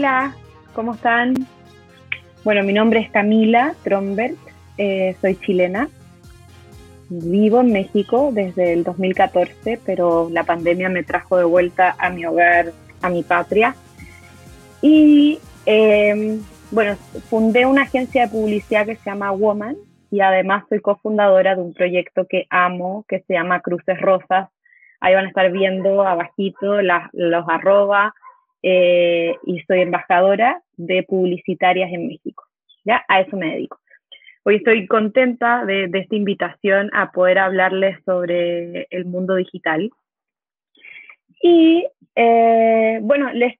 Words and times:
Hola, 0.00 0.34
¿cómo 0.72 0.94
están? 0.94 1.34
Bueno, 2.42 2.62
mi 2.62 2.72
nombre 2.72 3.00
es 3.00 3.10
Camila 3.10 3.74
Trombert, 3.84 4.38
eh, 4.78 5.14
soy 5.20 5.36
chilena. 5.36 5.90
Vivo 7.10 7.60
en 7.60 7.70
México 7.70 8.30
desde 8.32 8.72
el 8.72 8.82
2014, 8.82 9.78
pero 9.84 10.30
la 10.32 10.44
pandemia 10.44 10.88
me 10.88 11.02
trajo 11.02 11.36
de 11.36 11.44
vuelta 11.44 11.96
a 11.98 12.08
mi 12.08 12.24
hogar, 12.24 12.72
a 13.02 13.10
mi 13.10 13.22
patria. 13.22 13.76
Y 14.80 15.38
em, 15.66 16.40
bueno, 16.70 16.96
fundé 17.28 17.66
una 17.66 17.82
agencia 17.82 18.22
de 18.22 18.32
publicidad 18.32 18.86
que 18.86 18.96
se 18.96 19.10
llama 19.10 19.32
Woman 19.32 19.76
y 20.10 20.22
además 20.22 20.64
soy 20.70 20.80
cofundadora 20.80 21.56
de 21.56 21.60
un 21.60 21.74
proyecto 21.74 22.26
que 22.26 22.46
amo, 22.48 23.04
que 23.06 23.20
se 23.28 23.34
llama 23.34 23.60
Cruces 23.60 24.00
Rosas. 24.00 24.48
Ahí 24.98 25.14
van 25.14 25.26
a 25.26 25.28
estar 25.28 25.52
viendo 25.52 26.00
abajito 26.08 26.80
los 26.80 27.44
arroba 27.50 28.14
eh, 28.62 29.34
y 29.44 29.60
soy 29.60 29.80
embajadora 29.80 30.62
de 30.76 31.02
publicitarias 31.02 31.92
en 31.92 32.08
México. 32.08 32.44
¿ya? 32.84 33.04
A 33.08 33.20
eso 33.20 33.36
me 33.36 33.52
dedico. 33.52 33.78
Hoy 34.42 34.56
estoy 34.56 34.86
contenta 34.86 35.64
de, 35.64 35.90
esta 35.92 36.16
invitación 36.16 36.90
a 36.94 37.12
poder 37.12 37.38
hablarles 37.38 37.98
sobre 38.04 38.86
el 38.90 39.04
mundo 39.04 39.34
digital. 39.34 39.90
Y 41.42 41.86
eh, 42.16 42.98
bueno, 43.02 43.32
les 43.32 43.54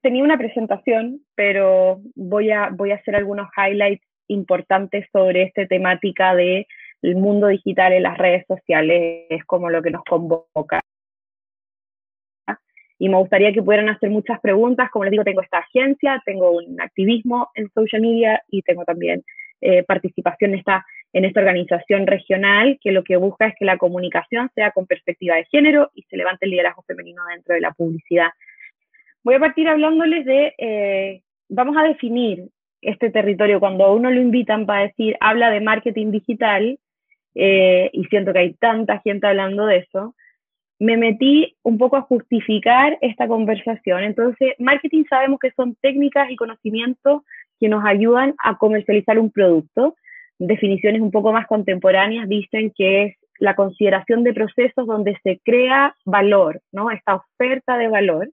tenía 0.00 0.22
una 0.22 0.38
presentación, 0.38 1.20
pero 1.34 2.00
voy 2.14 2.50
a, 2.50 2.70
voy 2.70 2.92
a 2.92 2.96
hacer 2.96 3.16
algunos 3.16 3.48
highlights 3.56 4.06
importantes 4.28 5.06
sobre 5.12 5.42
esta 5.42 5.66
temática 5.66 6.34
de 6.34 6.66
el 7.02 7.16
mundo 7.16 7.48
digital 7.48 7.92
en 7.92 8.02
las 8.02 8.18
redes 8.18 8.44
sociales, 8.48 9.26
es 9.28 9.44
como 9.44 9.70
lo 9.70 9.82
que 9.82 9.90
nos 9.90 10.02
convoca 10.04 10.80
y 13.06 13.08
me 13.08 13.18
gustaría 13.18 13.52
que 13.52 13.62
pudieran 13.62 13.88
hacer 13.88 14.10
muchas 14.10 14.40
preguntas. 14.40 14.90
Como 14.90 15.04
les 15.04 15.12
digo, 15.12 15.22
tengo 15.22 15.40
esta 15.40 15.58
agencia, 15.58 16.20
tengo 16.26 16.50
un 16.50 16.80
activismo 16.80 17.50
en 17.54 17.70
social 17.70 18.02
media 18.02 18.42
y 18.50 18.62
tengo 18.62 18.84
también 18.84 19.22
eh, 19.60 19.84
participación 19.84 20.52
en 20.52 20.58
esta, 20.58 20.84
en 21.12 21.24
esta 21.24 21.38
organización 21.38 22.08
regional 22.08 22.78
que 22.82 22.90
lo 22.90 23.04
que 23.04 23.16
busca 23.16 23.46
es 23.46 23.54
que 23.56 23.64
la 23.64 23.78
comunicación 23.78 24.50
sea 24.56 24.72
con 24.72 24.86
perspectiva 24.86 25.36
de 25.36 25.44
género 25.44 25.90
y 25.94 26.02
se 26.02 26.16
levante 26.16 26.46
el 26.46 26.50
liderazgo 26.50 26.82
femenino 26.82 27.22
dentro 27.32 27.54
de 27.54 27.60
la 27.60 27.70
publicidad. 27.70 28.30
Voy 29.22 29.36
a 29.36 29.40
partir 29.40 29.68
hablándoles 29.68 30.24
de, 30.24 30.54
eh, 30.58 31.22
vamos 31.48 31.76
a 31.76 31.84
definir 31.84 32.48
este 32.82 33.10
territorio. 33.10 33.60
Cuando 33.60 33.84
a 33.84 33.94
uno 33.94 34.10
lo 34.10 34.20
invitan 34.20 34.66
para 34.66 34.82
decir, 34.82 35.16
habla 35.20 35.50
de 35.50 35.60
marketing 35.60 36.10
digital, 36.10 36.76
eh, 37.36 37.88
y 37.92 38.04
siento 38.06 38.32
que 38.32 38.38
hay 38.40 38.54
tanta 38.54 38.98
gente 39.00 39.28
hablando 39.28 39.66
de 39.66 39.76
eso, 39.76 40.16
me 40.78 40.96
metí 40.96 41.56
un 41.62 41.78
poco 41.78 41.96
a 41.96 42.02
justificar 42.02 42.98
esta 43.00 43.26
conversación. 43.26 44.02
Entonces, 44.02 44.54
marketing 44.58 45.04
sabemos 45.08 45.38
que 45.40 45.50
son 45.52 45.74
técnicas 45.80 46.30
y 46.30 46.36
conocimientos 46.36 47.22
que 47.58 47.68
nos 47.68 47.84
ayudan 47.84 48.34
a 48.38 48.58
comercializar 48.58 49.18
un 49.18 49.30
producto. 49.30 49.96
Definiciones 50.38 51.00
un 51.00 51.10
poco 51.10 51.32
más 51.32 51.46
contemporáneas 51.46 52.28
dicen 52.28 52.72
que 52.76 53.04
es 53.04 53.16
la 53.38 53.54
consideración 53.54 54.22
de 54.24 54.34
procesos 54.34 54.86
donde 54.86 55.18
se 55.22 55.40
crea 55.44 55.94
valor, 56.04 56.60
¿no? 56.72 56.90
Esta 56.90 57.16
oferta 57.16 57.78
de 57.78 57.88
valor 57.88 58.30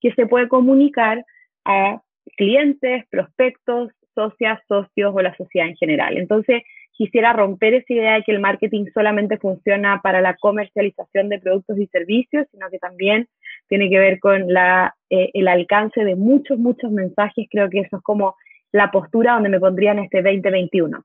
que 0.00 0.12
se 0.12 0.26
puede 0.26 0.48
comunicar 0.48 1.24
a 1.64 2.00
clientes, 2.36 3.04
prospectos, 3.10 3.90
socias, 4.14 4.60
socios 4.68 5.12
o 5.14 5.20
la 5.20 5.34
sociedad 5.36 5.68
en 5.68 5.76
general. 5.76 6.16
Entonces, 6.16 6.62
quisiera 6.94 7.32
romper 7.32 7.74
esa 7.74 7.92
idea 7.92 8.14
de 8.14 8.22
que 8.22 8.32
el 8.32 8.40
marketing 8.40 8.86
solamente 8.94 9.36
funciona 9.38 10.00
para 10.02 10.20
la 10.20 10.36
comercialización 10.36 11.28
de 11.28 11.40
productos 11.40 11.78
y 11.78 11.86
servicios, 11.88 12.46
sino 12.52 12.70
que 12.70 12.78
también 12.78 13.28
tiene 13.68 13.90
que 13.90 13.98
ver 13.98 14.20
con 14.20 14.52
la, 14.52 14.94
eh, 15.10 15.30
el 15.34 15.48
alcance 15.48 16.04
de 16.04 16.14
muchos, 16.14 16.58
muchos 16.58 16.90
mensajes. 16.90 17.46
Creo 17.50 17.68
que 17.68 17.80
eso 17.80 17.96
es 17.96 18.02
como 18.02 18.36
la 18.72 18.90
postura 18.90 19.34
donde 19.34 19.48
me 19.48 19.60
pondría 19.60 19.92
en 19.92 20.00
este 20.00 20.22
2021. 20.22 21.04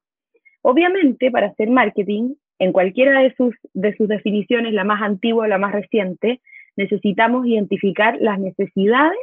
Obviamente, 0.61 1.31
para 1.31 1.47
hacer 1.47 1.69
marketing, 1.69 2.35
en 2.59 2.71
cualquiera 2.71 3.21
de 3.21 3.33
sus, 3.35 3.55
de 3.73 3.95
sus 3.95 4.07
definiciones, 4.07 4.73
la 4.73 4.83
más 4.83 5.01
antigua 5.01 5.45
o 5.45 5.47
la 5.47 5.57
más 5.57 5.71
reciente, 5.71 6.41
necesitamos 6.75 7.47
identificar 7.47 8.17
las 8.19 8.39
necesidades 8.39 9.19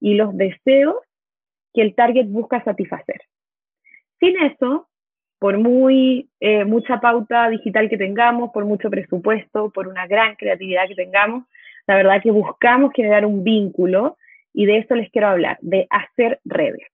y 0.00 0.14
los 0.14 0.36
deseos 0.36 0.96
que 1.74 1.82
el 1.82 1.94
target 1.94 2.26
busca 2.26 2.62
satisfacer. 2.62 3.20
Sin 4.20 4.36
eso, 4.42 4.88
por 5.38 5.58
muy 5.58 6.28
eh, 6.40 6.64
mucha 6.64 7.00
pauta 7.00 7.48
digital 7.48 7.88
que 7.88 7.96
tengamos, 7.96 8.50
por 8.50 8.64
mucho 8.64 8.90
presupuesto, 8.90 9.70
por 9.70 9.88
una 9.88 10.06
gran 10.06 10.34
creatividad 10.36 10.88
que 10.88 10.94
tengamos, 10.94 11.44
la 11.86 11.96
verdad 11.96 12.22
que 12.22 12.30
buscamos 12.30 12.92
generar 12.94 13.24
un 13.24 13.44
vínculo 13.44 14.16
y 14.52 14.66
de 14.66 14.78
eso 14.78 14.94
les 14.94 15.10
quiero 15.10 15.28
hablar, 15.28 15.58
de 15.60 15.86
hacer 15.90 16.40
redes. 16.44 16.86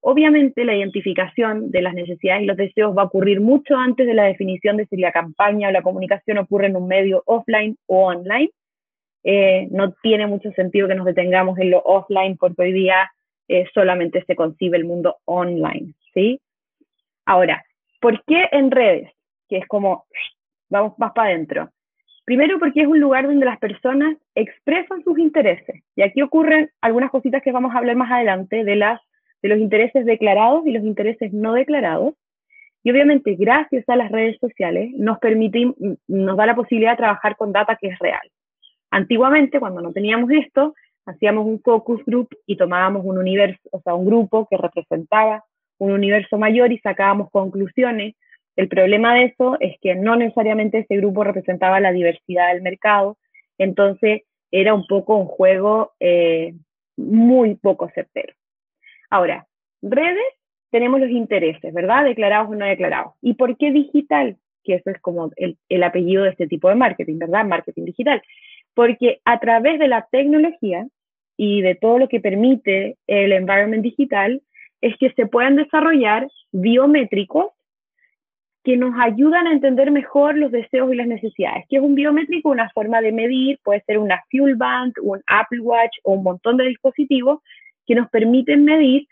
Obviamente 0.00 0.64
la 0.64 0.76
identificación 0.76 1.70
de 1.70 1.82
las 1.82 1.94
necesidades 1.94 2.42
y 2.42 2.46
los 2.46 2.56
deseos 2.56 2.96
va 2.96 3.02
a 3.02 3.06
ocurrir 3.06 3.40
mucho 3.40 3.76
antes 3.76 4.06
de 4.06 4.14
la 4.14 4.24
definición 4.24 4.76
de 4.76 4.86
si 4.86 4.96
la 4.96 5.12
campaña 5.12 5.68
o 5.68 5.72
la 5.72 5.82
comunicación 5.82 6.38
ocurre 6.38 6.66
en 6.66 6.76
un 6.76 6.86
medio 6.86 7.22
offline 7.26 7.78
o 7.86 8.06
online. 8.06 8.50
Eh, 9.22 9.68
no 9.70 9.92
tiene 10.02 10.26
mucho 10.26 10.50
sentido 10.52 10.88
que 10.88 10.94
nos 10.94 11.06
detengamos 11.06 11.58
en 11.58 11.70
lo 11.70 11.78
offline 11.78 12.36
porque 12.36 12.62
hoy 12.62 12.72
día 12.72 13.10
eh, 13.48 13.66
solamente 13.72 14.22
se 14.26 14.36
concibe 14.36 14.76
el 14.76 14.84
mundo 14.84 15.16
online, 15.24 15.94
¿sí? 16.12 16.38
Ahora, 17.24 17.64
¿Por 18.04 18.22
qué 18.26 18.50
en 18.52 18.70
redes? 18.70 19.10
Que 19.48 19.56
es 19.56 19.66
como, 19.66 20.04
vamos 20.68 20.92
más 20.98 21.12
para 21.12 21.30
adentro. 21.30 21.70
Primero 22.26 22.58
porque 22.58 22.82
es 22.82 22.86
un 22.86 23.00
lugar 23.00 23.26
donde 23.26 23.46
las 23.46 23.58
personas 23.58 24.18
expresan 24.34 25.02
sus 25.04 25.18
intereses. 25.18 25.82
Y 25.96 26.02
aquí 26.02 26.20
ocurren 26.20 26.68
algunas 26.82 27.10
cositas 27.10 27.42
que 27.42 27.50
vamos 27.50 27.74
a 27.74 27.78
hablar 27.78 27.96
más 27.96 28.12
adelante 28.12 28.62
de, 28.62 28.76
las, 28.76 29.00
de 29.40 29.48
los 29.48 29.58
intereses 29.58 30.04
declarados 30.04 30.66
y 30.66 30.72
los 30.72 30.84
intereses 30.84 31.32
no 31.32 31.54
declarados. 31.54 32.12
Y 32.82 32.90
obviamente, 32.90 33.36
gracias 33.36 33.88
a 33.88 33.96
las 33.96 34.12
redes 34.12 34.36
sociales, 34.38 34.90
nos, 34.98 35.18
permite, 35.18 35.72
nos 36.06 36.36
da 36.36 36.44
la 36.44 36.54
posibilidad 36.54 36.90
de 36.90 36.98
trabajar 36.98 37.36
con 37.36 37.52
data 37.52 37.78
que 37.80 37.88
es 37.88 37.98
real. 38.00 38.30
Antiguamente, 38.90 39.58
cuando 39.60 39.80
no 39.80 39.94
teníamos 39.94 40.30
esto, 40.30 40.74
hacíamos 41.06 41.46
un 41.46 41.58
focus 41.62 42.04
group 42.04 42.28
y 42.44 42.58
tomábamos 42.58 43.02
un 43.02 43.16
universo, 43.16 43.66
o 43.72 43.80
sea, 43.80 43.94
un 43.94 44.04
grupo 44.04 44.46
que 44.50 44.58
representaba 44.58 45.42
un 45.84 45.92
universo 45.92 46.38
mayor 46.38 46.72
y 46.72 46.78
sacábamos 46.78 47.30
conclusiones. 47.30 48.14
El 48.56 48.68
problema 48.68 49.14
de 49.14 49.24
eso 49.24 49.56
es 49.60 49.76
que 49.80 49.94
no 49.94 50.16
necesariamente 50.16 50.78
ese 50.78 50.96
grupo 50.96 51.24
representaba 51.24 51.80
la 51.80 51.92
diversidad 51.92 52.52
del 52.52 52.62
mercado, 52.62 53.18
entonces 53.58 54.22
era 54.50 54.74
un 54.74 54.86
poco 54.86 55.16
un 55.16 55.26
juego 55.26 55.92
eh, 56.00 56.54
muy 56.96 57.56
poco 57.56 57.90
certero. 57.94 58.32
Ahora, 59.10 59.46
redes 59.82 60.24
tenemos 60.70 61.00
los 61.00 61.10
intereses, 61.10 61.72
¿verdad? 61.72 62.04
Declarados 62.04 62.50
o 62.50 62.54
no 62.54 62.66
declarados. 62.66 63.14
¿Y 63.20 63.34
por 63.34 63.56
qué 63.56 63.72
digital? 63.72 64.36
Que 64.64 64.74
eso 64.74 64.90
es 64.90 65.00
como 65.00 65.30
el, 65.36 65.56
el 65.68 65.82
apellido 65.82 66.24
de 66.24 66.30
este 66.30 66.46
tipo 66.46 66.68
de 66.68 66.74
marketing, 66.74 67.18
¿verdad? 67.18 67.44
Marketing 67.44 67.84
digital. 67.84 68.22
Porque 68.74 69.20
a 69.24 69.38
través 69.38 69.78
de 69.78 69.88
la 69.88 70.06
tecnología 70.10 70.86
y 71.36 71.62
de 71.62 71.74
todo 71.74 71.98
lo 71.98 72.08
que 72.08 72.20
permite 72.20 72.96
el 73.06 73.32
environment 73.32 73.82
digital, 73.82 74.42
es 74.84 74.98
que 74.98 75.10
se 75.12 75.24
puedan 75.24 75.56
desarrollar 75.56 76.28
biométricos 76.52 77.52
que 78.64 78.76
nos 78.76 78.94
ayudan 79.00 79.46
a 79.46 79.52
entender 79.52 79.90
mejor 79.90 80.36
los 80.36 80.52
deseos 80.52 80.92
y 80.92 80.96
las 80.96 81.06
necesidades. 81.06 81.64
¿Qué 81.70 81.76
es 81.76 81.82
un 81.82 81.94
biométrico? 81.94 82.50
Una 82.50 82.68
forma 82.68 83.00
de 83.00 83.10
medir, 83.10 83.58
puede 83.64 83.82
ser 83.86 83.96
una 83.96 84.22
Fuel 84.30 84.56
Band, 84.56 84.92
un 85.00 85.22
Apple 85.26 85.60
Watch 85.60 85.96
o 86.02 86.12
un 86.12 86.22
montón 86.22 86.58
de 86.58 86.64
dispositivos 86.64 87.40
que 87.86 87.94
nos 87.94 88.10
permiten 88.10 88.64
medir 88.64 89.06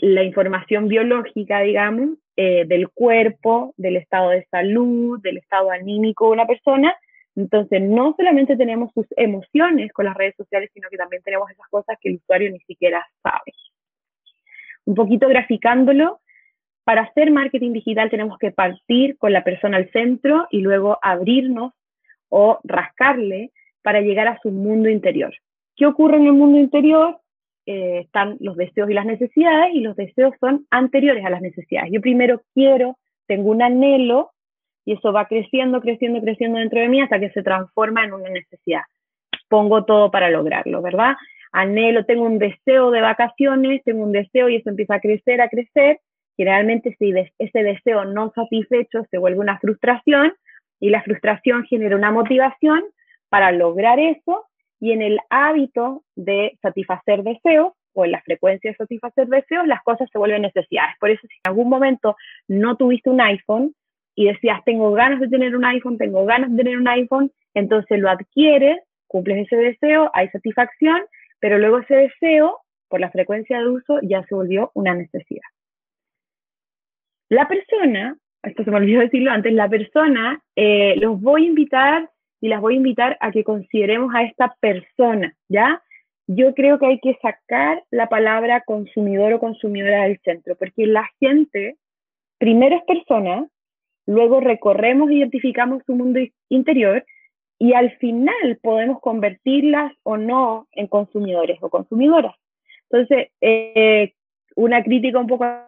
la 0.00 0.22
información 0.22 0.86
biológica, 0.86 1.60
digamos, 1.60 2.10
eh, 2.36 2.66
del 2.66 2.90
cuerpo, 2.90 3.72
del 3.78 3.96
estado 3.96 4.30
de 4.30 4.44
salud, 4.50 5.18
del 5.22 5.38
estado 5.38 5.70
anímico 5.70 6.26
de 6.26 6.32
una 6.32 6.46
persona. 6.46 6.94
Entonces, 7.36 7.80
no 7.80 8.14
solamente 8.18 8.54
tenemos 8.54 8.92
sus 8.92 9.06
emociones 9.16 9.94
con 9.94 10.04
las 10.04 10.14
redes 10.14 10.34
sociales, 10.36 10.68
sino 10.74 10.90
que 10.90 10.98
también 10.98 11.22
tenemos 11.22 11.50
esas 11.50 11.68
cosas 11.68 11.96
que 12.02 12.10
el 12.10 12.16
usuario 12.16 12.50
ni 12.50 12.60
siquiera 12.60 13.02
sabe 13.22 13.54
un 14.86 14.94
poquito 14.94 15.28
graficándolo, 15.28 16.20
para 16.84 17.02
hacer 17.02 17.32
marketing 17.32 17.72
digital 17.72 18.10
tenemos 18.10 18.38
que 18.38 18.52
partir 18.52 19.18
con 19.18 19.32
la 19.32 19.42
persona 19.42 19.76
al 19.76 19.90
centro 19.90 20.46
y 20.50 20.60
luego 20.60 20.98
abrirnos 21.02 21.72
o 22.28 22.60
rascarle 22.62 23.50
para 23.82 24.00
llegar 24.00 24.28
a 24.28 24.38
su 24.40 24.50
mundo 24.50 24.88
interior. 24.88 25.34
¿Qué 25.74 25.84
ocurre 25.84 26.16
en 26.16 26.26
el 26.26 26.32
mundo 26.32 26.58
interior? 26.58 27.18
Eh, 27.66 28.02
están 28.04 28.36
los 28.38 28.56
deseos 28.56 28.88
y 28.88 28.94
las 28.94 29.04
necesidades 29.04 29.74
y 29.74 29.80
los 29.80 29.96
deseos 29.96 30.32
son 30.38 30.66
anteriores 30.70 31.24
a 31.24 31.30
las 31.30 31.42
necesidades. 31.42 31.90
Yo 31.92 32.00
primero 32.00 32.42
quiero, 32.54 32.96
tengo 33.26 33.50
un 33.50 33.62
anhelo 33.62 34.30
y 34.84 34.92
eso 34.92 35.12
va 35.12 35.26
creciendo, 35.26 35.80
creciendo, 35.80 36.20
creciendo 36.20 36.60
dentro 36.60 36.78
de 36.78 36.88
mí 36.88 37.00
hasta 37.00 37.18
que 37.18 37.30
se 37.30 37.42
transforma 37.42 38.04
en 38.04 38.12
una 38.12 38.30
necesidad. 38.30 38.82
Pongo 39.48 39.84
todo 39.84 40.12
para 40.12 40.30
lograrlo, 40.30 40.80
¿verdad? 40.80 41.16
Anhelo, 41.56 42.04
tengo 42.04 42.24
un 42.24 42.38
deseo 42.38 42.90
de 42.90 43.00
vacaciones, 43.00 43.82
tengo 43.84 44.04
un 44.04 44.12
deseo 44.12 44.48
y 44.48 44.56
eso 44.56 44.70
empieza 44.70 44.96
a 44.96 45.00
crecer, 45.00 45.40
a 45.40 45.48
crecer. 45.48 46.00
Generalmente 46.36 46.94
si 46.98 47.14
ese 47.38 47.62
deseo 47.62 48.04
no 48.04 48.30
satisfecho 48.34 49.04
se 49.10 49.18
vuelve 49.18 49.40
una 49.40 49.58
frustración 49.58 50.34
y 50.80 50.90
la 50.90 51.02
frustración 51.02 51.64
genera 51.64 51.96
una 51.96 52.10
motivación 52.10 52.82
para 53.30 53.52
lograr 53.52 53.98
eso 53.98 54.44
y 54.80 54.92
en 54.92 55.00
el 55.00 55.18
hábito 55.30 56.02
de 56.14 56.58
satisfacer 56.60 57.22
deseos, 57.22 57.72
o 57.94 58.04
en 58.04 58.12
la 58.12 58.20
frecuencia 58.20 58.70
de 58.70 58.76
satisfacer 58.76 59.26
deseos, 59.26 59.66
las 59.66 59.82
cosas 59.82 60.06
se 60.12 60.18
vuelven 60.18 60.42
necesidades. 60.42 60.94
Por 61.00 61.08
eso, 61.08 61.26
si 61.26 61.34
en 61.34 61.48
algún 61.50 61.70
momento 61.70 62.14
no 62.46 62.76
tuviste 62.76 63.08
un 63.08 63.22
iPhone 63.22 63.74
y 64.14 64.26
decías, 64.26 64.62
tengo 64.66 64.92
ganas 64.92 65.18
de 65.18 65.28
tener 65.28 65.56
un 65.56 65.64
iPhone, 65.64 65.96
tengo 65.96 66.26
ganas 66.26 66.50
de 66.50 66.58
tener 66.58 66.76
un 66.76 66.88
iPhone, 66.88 67.32
entonces 67.54 67.98
lo 67.98 68.10
adquieres, 68.10 68.78
cumples 69.06 69.46
ese 69.46 69.56
deseo, 69.56 70.10
hay 70.12 70.28
satisfacción, 70.28 71.00
pero 71.46 71.60
luego 71.60 71.78
ese 71.78 71.94
deseo, 71.94 72.58
por 72.88 72.98
la 72.98 73.08
frecuencia 73.12 73.60
de 73.60 73.68
uso, 73.68 74.00
ya 74.02 74.24
se 74.24 74.34
volvió 74.34 74.72
una 74.74 74.96
necesidad. 74.96 75.46
La 77.28 77.46
persona, 77.46 78.18
esto 78.42 78.64
se 78.64 78.70
me 78.72 78.78
olvidó 78.78 78.98
decirlo 79.02 79.30
antes, 79.30 79.52
la 79.52 79.68
persona, 79.68 80.42
eh, 80.56 80.96
los 80.96 81.20
voy 81.20 81.44
a 81.44 81.46
invitar 81.46 82.10
y 82.40 82.48
las 82.48 82.60
voy 82.60 82.74
a 82.74 82.78
invitar 82.78 83.16
a 83.20 83.30
que 83.30 83.44
consideremos 83.44 84.12
a 84.12 84.24
esta 84.24 84.56
persona, 84.58 85.36
¿ya? 85.48 85.80
Yo 86.26 86.52
creo 86.52 86.80
que 86.80 86.86
hay 86.86 86.98
que 86.98 87.16
sacar 87.22 87.84
la 87.92 88.08
palabra 88.08 88.64
consumidor 88.66 89.34
o 89.34 89.38
consumidora 89.38 90.02
del 90.02 90.18
centro, 90.24 90.56
porque 90.56 90.84
la 90.84 91.08
gente 91.20 91.76
primero 92.38 92.74
es 92.74 92.82
persona, 92.82 93.46
luego 94.04 94.40
recorremos, 94.40 95.12
identificamos 95.12 95.84
su 95.86 95.94
mundo 95.94 96.18
interior 96.48 97.06
y 97.58 97.72
al 97.72 97.96
final 97.98 98.58
podemos 98.62 99.00
convertirlas 99.00 99.92
o 100.02 100.16
no 100.16 100.68
en 100.72 100.86
consumidores 100.88 101.58
o 101.62 101.70
consumidoras. 101.70 102.34
Entonces, 102.90 103.28
eh, 103.40 104.12
una 104.54 104.82
crítica 104.82 105.18
un 105.18 105.26
poco 105.26 105.44
al 105.44 105.64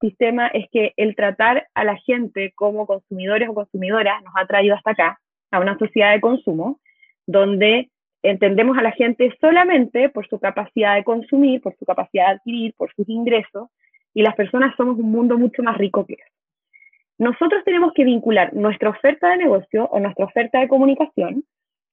sistema 0.00 0.48
es 0.48 0.68
que 0.70 0.92
el 0.96 1.14
tratar 1.16 1.68
a 1.74 1.84
la 1.84 1.96
gente 1.96 2.52
como 2.54 2.86
consumidores 2.86 3.48
o 3.48 3.54
consumidoras 3.54 4.22
nos 4.22 4.32
ha 4.36 4.46
traído 4.46 4.74
hasta 4.74 4.92
acá, 4.92 5.20
a 5.50 5.60
una 5.60 5.78
sociedad 5.78 6.12
de 6.12 6.20
consumo, 6.20 6.80
donde 7.26 7.90
entendemos 8.22 8.78
a 8.78 8.82
la 8.82 8.92
gente 8.92 9.36
solamente 9.40 10.08
por 10.08 10.28
su 10.28 10.38
capacidad 10.38 10.94
de 10.94 11.04
consumir, 11.04 11.60
por 11.60 11.76
su 11.76 11.84
capacidad 11.84 12.28
de 12.28 12.32
adquirir, 12.34 12.74
por 12.76 12.92
sus 12.94 13.08
ingresos, 13.08 13.68
y 14.14 14.22
las 14.22 14.34
personas 14.34 14.74
somos 14.76 14.98
un 14.98 15.10
mundo 15.10 15.38
mucho 15.38 15.62
más 15.62 15.76
rico 15.76 16.06
que 16.06 16.14
eso. 16.14 16.41
Nosotros 17.22 17.62
tenemos 17.64 17.92
que 17.94 18.04
vincular 18.04 18.52
nuestra 18.52 18.90
oferta 18.90 19.30
de 19.30 19.36
negocio 19.36 19.84
o 19.92 20.00
nuestra 20.00 20.24
oferta 20.24 20.58
de 20.58 20.66
comunicación 20.66 21.44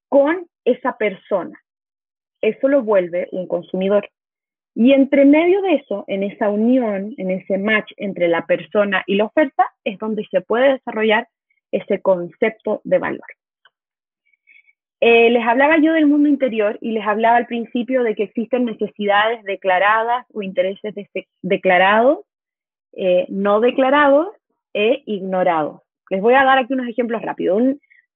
con 0.07 0.47
esa 0.65 0.97
persona. 0.97 1.55
Eso 2.41 2.67
lo 2.67 2.81
vuelve 2.81 3.27
un 3.31 3.45
consumidor. 3.45 4.09
Y 4.73 4.91
entre 4.91 5.25
medio 5.25 5.61
de 5.61 5.75
eso, 5.75 6.03
en 6.07 6.23
esa 6.23 6.49
unión, 6.49 7.13
en 7.17 7.29
ese 7.29 7.59
match 7.59 7.91
entre 7.97 8.27
la 8.27 8.47
persona 8.47 9.03
y 9.05 9.17
la 9.17 9.25
oferta, 9.25 9.67
es 9.83 9.99
donde 9.99 10.25
se 10.31 10.41
puede 10.41 10.73
desarrollar 10.73 11.27
ese 11.71 12.01
concepto 12.01 12.81
de 12.83 12.97
valor. 12.97 13.27
Eh, 14.99 15.29
les 15.29 15.45
hablaba 15.45 15.77
yo 15.77 15.93
del 15.93 16.07
mundo 16.07 16.27
interior 16.27 16.79
y 16.81 16.93
les 16.93 17.05
hablaba 17.05 17.37
al 17.37 17.45
principio 17.45 18.01
de 18.01 18.15
que 18.15 18.23
existen 18.23 18.65
necesidades 18.65 19.43
declaradas 19.43 20.25
o 20.33 20.41
intereses 20.41 20.95
declarados, 21.43 22.21
eh, 22.93 23.27
no 23.29 23.59
declarados 23.59 24.29
e 24.73 25.03
ignorados. 25.05 25.81
Les 26.09 26.21
voy 26.21 26.33
a 26.33 26.43
dar 26.43 26.57
aquí 26.57 26.73
unos 26.73 26.87
ejemplos 26.87 27.21
rápidos. 27.21 27.61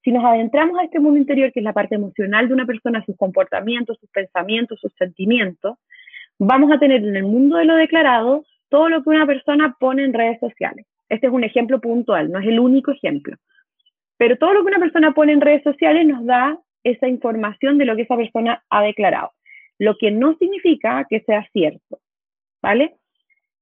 si 0.02 0.12
nos 0.12 0.24
adentramos 0.24 0.78
a 0.78 0.84
este 0.84 1.00
mundo 1.00 1.18
interior, 1.18 1.50
que 1.52 1.60
es 1.60 1.64
la 1.64 1.72
parte 1.72 1.94
emocional 1.94 2.46
de 2.46 2.54
una 2.54 2.66
persona, 2.66 3.02
sus 3.06 3.16
comportamientos, 3.16 3.98
sus 3.98 4.10
pensamientos, 4.10 4.78
sus 4.78 4.92
sentimientos, 4.98 5.78
vamos 6.38 6.70
a 6.72 6.78
tener 6.78 7.02
en 7.02 7.16
el 7.16 7.24
mundo 7.24 7.56
de 7.56 7.64
lo 7.64 7.74
declarado 7.76 8.44
todo 8.68 8.88
lo 8.88 9.02
que 9.02 9.10
una 9.10 9.26
persona 9.26 9.76
pone 9.78 10.04
en 10.04 10.12
redes 10.12 10.38
sociales. 10.40 10.86
Este 11.08 11.28
es 11.28 11.32
un 11.32 11.44
ejemplo 11.44 11.80
puntual, 11.80 12.30
no 12.30 12.38
es 12.38 12.46
el 12.46 12.60
único 12.60 12.90
ejemplo. 12.90 13.36
Pero 14.18 14.36
todo 14.36 14.52
lo 14.52 14.62
que 14.62 14.68
una 14.68 14.78
persona 14.78 15.12
pone 15.12 15.32
en 15.32 15.40
redes 15.40 15.62
sociales 15.62 16.06
nos 16.06 16.24
da 16.26 16.58
esa 16.82 17.08
información 17.08 17.78
de 17.78 17.86
lo 17.86 17.96
que 17.96 18.02
esa 18.02 18.16
persona 18.16 18.62
ha 18.68 18.82
declarado, 18.82 19.32
lo 19.78 19.96
que 19.96 20.10
no 20.10 20.36
significa 20.38 21.06
que 21.08 21.20
sea 21.20 21.48
cierto, 21.52 22.00
¿vale? 22.62 22.96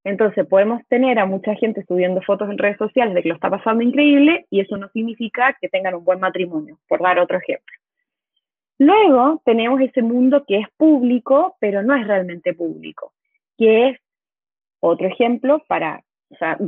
Entonces 0.05 0.47
podemos 0.47 0.83
tener 0.89 1.19
a 1.19 1.27
mucha 1.27 1.55
gente 1.55 1.85
subiendo 1.87 2.21
fotos 2.23 2.51
en 2.51 2.59
redes 2.59 2.79
sociales 2.79 3.15
de 3.15 3.23
que 3.23 3.29
lo 3.29 3.35
está 3.35 3.51
pasando 3.51 3.83
increíble 3.83 4.47
y 4.51 4.61
eso 4.61 4.77
no 4.77 4.89
significa 4.89 5.57
que 5.61 5.69
tengan 5.69 5.95
un 5.95 6.05
buen 6.05 6.21
matrimonio, 6.21 6.79
por 6.89 7.01
dar 7.03 7.19
otro 7.19 7.39
ejemplo. 7.39 7.77
Luego 8.79 9.41
tenemos 9.45 9.81
ese 9.81 10.03
mundo 10.03 10.45
que 10.47 10.59
es 10.59 10.67
público, 10.77 11.57
pero 11.61 11.83
no 11.83 11.95
es 11.95 12.07
realmente 12.07 12.53
público, 12.53 13.13
que 13.57 13.91
es 13.91 14.01
otro 14.81 15.07
ejemplo 15.07 15.63
para, 15.69 16.03
o 16.31 16.37
sea, 16.37 16.59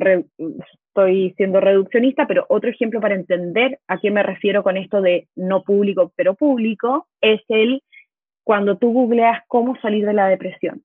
estoy 0.87 1.35
siendo 1.37 1.61
reduccionista, 1.61 2.29
pero 2.29 2.47
otro 2.49 2.71
ejemplo 2.71 3.01
para 3.01 3.17
entender 3.17 3.81
a 3.89 3.99
qué 3.99 4.13
me 4.13 4.23
refiero 4.23 4.63
con 4.63 4.77
esto 4.77 5.01
de 5.01 5.27
no 5.35 5.65
público, 5.65 6.13
pero 6.15 6.35
público, 6.35 7.09
es 7.21 7.41
el 7.49 7.83
cuando 8.45 8.77
tú 8.77 8.93
googleas 8.93 9.43
cómo 9.49 9.75
salir 9.81 10.07
de 10.07 10.13
la 10.13 10.29
depresión 10.29 10.85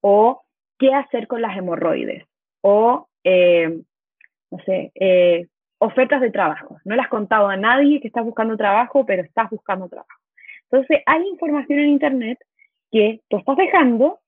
o 0.00 0.43
qué 0.78 0.92
hacer 0.92 1.26
con 1.26 1.42
las 1.42 1.56
hemorroides 1.56 2.24
o, 2.60 3.08
eh, 3.24 3.80
no 4.50 4.58
sé, 4.64 4.92
eh, 4.94 5.46
ofertas 5.78 6.20
de 6.20 6.30
trabajo. 6.30 6.78
No 6.84 6.96
le 6.96 7.02
has 7.02 7.08
contado 7.08 7.48
a 7.48 7.56
nadie 7.56 8.00
que 8.00 8.08
estás 8.08 8.24
buscando 8.24 8.56
trabajo, 8.56 9.04
pero 9.04 9.22
estás 9.22 9.50
buscando 9.50 9.88
trabajo. 9.88 10.20
Entonces, 10.70 11.02
hay 11.06 11.26
información 11.28 11.78
en 11.78 11.90
Internet 11.90 12.38
que 12.90 13.20
tú 13.28 13.36
estás 13.36 13.56
dejando, 13.56 14.20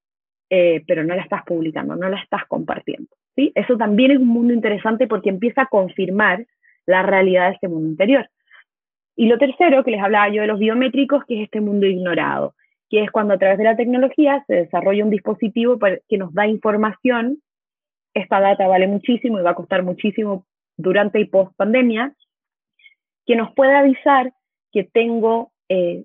eh, 0.50 0.82
pero 0.86 1.02
no 1.02 1.14
la 1.14 1.22
estás 1.22 1.42
publicando, 1.44 1.96
no 1.96 2.08
la 2.08 2.20
estás 2.20 2.44
compartiendo. 2.46 3.08
¿sí? 3.34 3.52
Eso 3.54 3.76
también 3.76 4.12
es 4.12 4.18
un 4.18 4.28
mundo 4.28 4.52
interesante 4.52 5.06
porque 5.06 5.30
empieza 5.30 5.62
a 5.62 5.66
confirmar 5.66 6.46
la 6.84 7.02
realidad 7.02 7.48
de 7.48 7.54
este 7.54 7.68
mundo 7.68 7.88
interior. 7.88 8.28
Y 9.16 9.26
lo 9.26 9.38
tercero, 9.38 9.82
que 9.82 9.92
les 9.92 10.02
hablaba 10.02 10.28
yo 10.28 10.42
de 10.42 10.48
los 10.48 10.58
biométricos, 10.58 11.24
que 11.24 11.38
es 11.38 11.44
este 11.44 11.60
mundo 11.60 11.86
ignorado, 11.86 12.54
que 12.88 13.02
es 13.02 13.10
cuando 13.10 13.34
a 13.34 13.38
través 13.38 13.58
de 13.58 13.64
la 13.64 13.76
tecnología 13.76 14.44
se 14.46 14.54
desarrolla 14.54 15.04
un 15.04 15.10
dispositivo 15.10 15.78
que 16.08 16.18
nos 16.18 16.32
da 16.32 16.46
información. 16.46 17.38
Esta 18.14 18.40
data 18.40 18.66
vale 18.66 18.86
muchísimo 18.86 19.38
y 19.38 19.42
va 19.42 19.50
a 19.50 19.54
costar 19.54 19.82
muchísimo 19.82 20.46
durante 20.76 21.20
y 21.20 21.24
post 21.24 21.54
pandemia, 21.56 22.14
que 23.24 23.36
nos 23.36 23.52
puede 23.54 23.74
avisar 23.74 24.32
que 24.72 24.84
tengo 24.84 25.52
eh, 25.68 26.04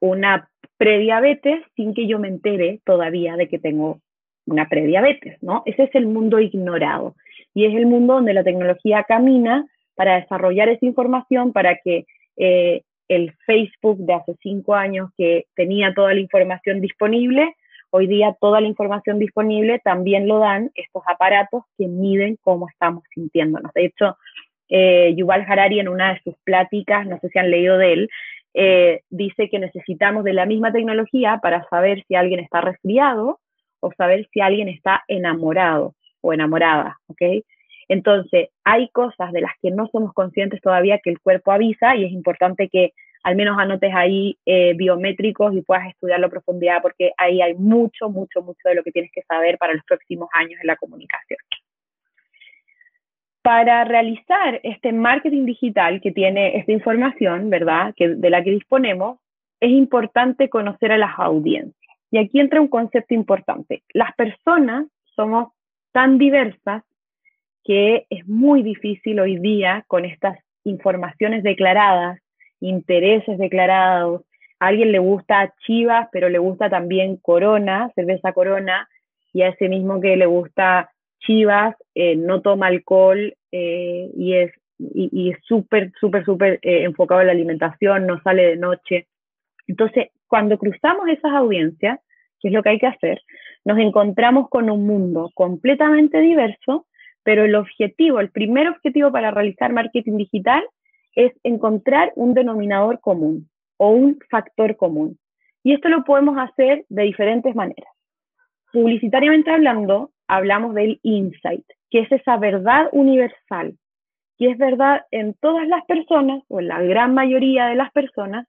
una 0.00 0.50
prediabetes 0.76 1.64
sin 1.76 1.94
que 1.94 2.06
yo 2.06 2.18
me 2.18 2.28
entere 2.28 2.80
todavía 2.84 3.36
de 3.36 3.48
que 3.48 3.58
tengo 3.58 4.00
una 4.46 4.68
prediabetes, 4.68 5.42
¿no? 5.42 5.62
Ese 5.64 5.84
es 5.84 5.94
el 5.94 6.06
mundo 6.06 6.38
ignorado 6.38 7.14
y 7.54 7.66
es 7.66 7.74
el 7.74 7.86
mundo 7.86 8.14
donde 8.14 8.34
la 8.34 8.44
tecnología 8.44 9.04
camina 9.04 9.66
para 9.94 10.20
desarrollar 10.20 10.68
esa 10.68 10.84
información 10.84 11.52
para 11.52 11.78
que 11.82 12.04
eh, 12.36 12.82
el 13.08 13.32
Facebook 13.46 13.98
de 13.98 14.14
hace 14.14 14.34
cinco 14.42 14.74
años 14.74 15.10
que 15.16 15.46
tenía 15.54 15.92
toda 15.94 16.14
la 16.14 16.20
información 16.20 16.80
disponible, 16.80 17.54
hoy 17.90 18.06
día 18.06 18.36
toda 18.40 18.60
la 18.60 18.66
información 18.66 19.18
disponible 19.18 19.80
también 19.84 20.26
lo 20.26 20.38
dan 20.38 20.70
estos 20.74 21.02
aparatos 21.06 21.62
que 21.78 21.86
miden 21.86 22.38
cómo 22.42 22.68
estamos 22.68 23.04
sintiéndonos. 23.14 23.72
De 23.72 23.84
hecho, 23.84 24.16
eh, 24.68 25.14
Yuval 25.16 25.44
Harari 25.46 25.80
en 25.80 25.88
una 25.88 26.14
de 26.14 26.20
sus 26.24 26.34
pláticas, 26.44 27.06
no 27.06 27.18
sé 27.20 27.28
si 27.28 27.38
han 27.38 27.50
leído 27.50 27.78
de 27.78 27.92
él, 27.92 28.10
eh, 28.54 29.02
dice 29.10 29.48
que 29.48 29.58
necesitamos 29.58 30.24
de 30.24 30.32
la 30.32 30.46
misma 30.46 30.72
tecnología 30.72 31.38
para 31.42 31.66
saber 31.68 32.04
si 32.06 32.14
alguien 32.14 32.40
está 32.40 32.60
resfriado 32.60 33.40
o 33.80 33.92
saber 33.92 34.26
si 34.32 34.40
alguien 34.40 34.68
está 34.68 35.02
enamorado 35.08 35.94
o 36.20 36.32
enamorada, 36.32 36.98
¿ok? 37.08 37.44
Entonces, 37.88 38.48
hay 38.64 38.88
cosas 38.88 39.32
de 39.32 39.40
las 39.40 39.52
que 39.60 39.70
no 39.70 39.88
somos 39.88 40.12
conscientes 40.12 40.60
todavía 40.60 40.98
que 40.98 41.10
el 41.10 41.20
cuerpo 41.20 41.52
avisa 41.52 41.96
y 41.96 42.04
es 42.04 42.12
importante 42.12 42.68
que 42.68 42.92
al 43.24 43.36
menos 43.36 43.58
anotes 43.58 43.92
ahí 43.94 44.36
eh, 44.44 44.74
biométricos 44.74 45.54
y 45.54 45.62
puedas 45.62 45.88
estudiarlo 45.88 46.26
a 46.26 46.30
profundidad 46.30 46.82
porque 46.82 47.12
ahí 47.16 47.40
hay 47.40 47.54
mucho, 47.54 48.10
mucho, 48.10 48.42
mucho 48.42 48.68
de 48.68 48.74
lo 48.74 48.82
que 48.82 48.92
tienes 48.92 49.10
que 49.12 49.22
saber 49.22 49.56
para 49.58 49.72
los 49.72 49.84
próximos 49.84 50.28
años 50.34 50.60
en 50.60 50.66
la 50.66 50.76
comunicación. 50.76 51.38
Para 53.42 53.84
realizar 53.84 54.60
este 54.62 54.92
marketing 54.92 55.46
digital 55.46 56.00
que 56.00 56.12
tiene 56.12 56.58
esta 56.58 56.72
información, 56.72 57.50
¿verdad? 57.50 57.94
Que, 57.96 58.08
de 58.08 58.30
la 58.30 58.42
que 58.42 58.50
disponemos, 58.50 59.18
es 59.60 59.70
importante 59.70 60.48
conocer 60.48 60.92
a 60.92 60.98
las 60.98 61.18
audiencias. 61.18 61.96
Y 62.10 62.18
aquí 62.18 62.40
entra 62.40 62.60
un 62.60 62.68
concepto 62.68 63.14
importante. 63.14 63.82
Las 63.92 64.14
personas 64.14 64.86
somos 65.16 65.52
tan 65.92 66.18
diversas 66.18 66.82
que 67.64 68.06
es 68.10 68.26
muy 68.28 68.62
difícil 68.62 69.20
hoy 69.20 69.38
día 69.38 69.84
con 69.88 70.04
estas 70.04 70.38
informaciones 70.64 71.42
declaradas, 71.42 72.20
intereses 72.60 73.38
declarados. 73.38 74.22
A 74.60 74.68
alguien 74.68 74.92
le 74.92 74.98
gusta 74.98 75.52
Chivas, 75.66 76.08
pero 76.12 76.28
le 76.28 76.38
gusta 76.38 76.70
también 76.70 77.16
Corona, 77.16 77.90
cerveza 77.94 78.32
Corona, 78.32 78.88
y 79.32 79.42
a 79.42 79.48
ese 79.48 79.68
mismo 79.68 80.00
que 80.00 80.16
le 80.16 80.26
gusta 80.26 80.90
Chivas, 81.20 81.74
eh, 81.94 82.16
no 82.16 82.42
toma 82.42 82.66
alcohol 82.66 83.34
eh, 83.50 84.10
y 84.14 84.34
es 84.34 84.52
y, 84.78 85.30
es 85.30 85.38
súper, 85.44 85.92
súper, 86.00 86.24
súper 86.24 86.58
eh, 86.62 86.82
enfocado 86.82 87.20
en 87.20 87.28
la 87.28 87.32
alimentación, 87.32 88.06
no 88.06 88.20
sale 88.22 88.46
de 88.46 88.56
noche. 88.56 89.06
Entonces, 89.66 90.08
cuando 90.26 90.58
cruzamos 90.58 91.08
esas 91.08 91.32
audiencias, 91.32 92.00
que 92.40 92.48
es 92.48 92.54
lo 92.54 92.62
que 92.62 92.70
hay 92.70 92.78
que 92.78 92.88
hacer, 92.88 93.22
nos 93.64 93.78
encontramos 93.78 94.48
con 94.48 94.68
un 94.70 94.86
mundo 94.86 95.30
completamente 95.34 96.20
diverso, 96.20 96.86
pero 97.24 97.44
el 97.44 97.56
objetivo, 97.56 98.20
el 98.20 98.30
primer 98.30 98.68
objetivo 98.68 99.10
para 99.10 99.30
realizar 99.32 99.72
marketing 99.72 100.18
digital 100.18 100.62
es 101.16 101.32
encontrar 101.42 102.12
un 102.16 102.34
denominador 102.34 103.00
común 103.00 103.48
o 103.78 103.90
un 103.90 104.18
factor 104.30 104.76
común. 104.76 105.18
Y 105.64 105.72
esto 105.72 105.88
lo 105.88 106.04
podemos 106.04 106.36
hacer 106.38 106.84
de 106.88 107.02
diferentes 107.02 107.54
maneras. 107.56 107.90
publicitariamente 108.72 109.52
hablando, 109.52 110.10
hablamos 110.26 110.74
del 110.74 110.98
insight, 111.04 111.64
que 111.90 112.00
es 112.00 112.10
esa 112.10 112.36
verdad 112.38 112.88
universal, 112.90 113.78
que 114.36 114.50
es 114.50 114.58
verdad 114.58 115.02
en 115.12 115.34
todas 115.34 115.68
las 115.68 115.84
personas 115.84 116.42
o 116.48 116.58
en 116.58 116.66
la 116.68 116.82
gran 116.82 117.14
mayoría 117.14 117.66
de 117.66 117.76
las 117.76 117.92
personas. 117.92 118.48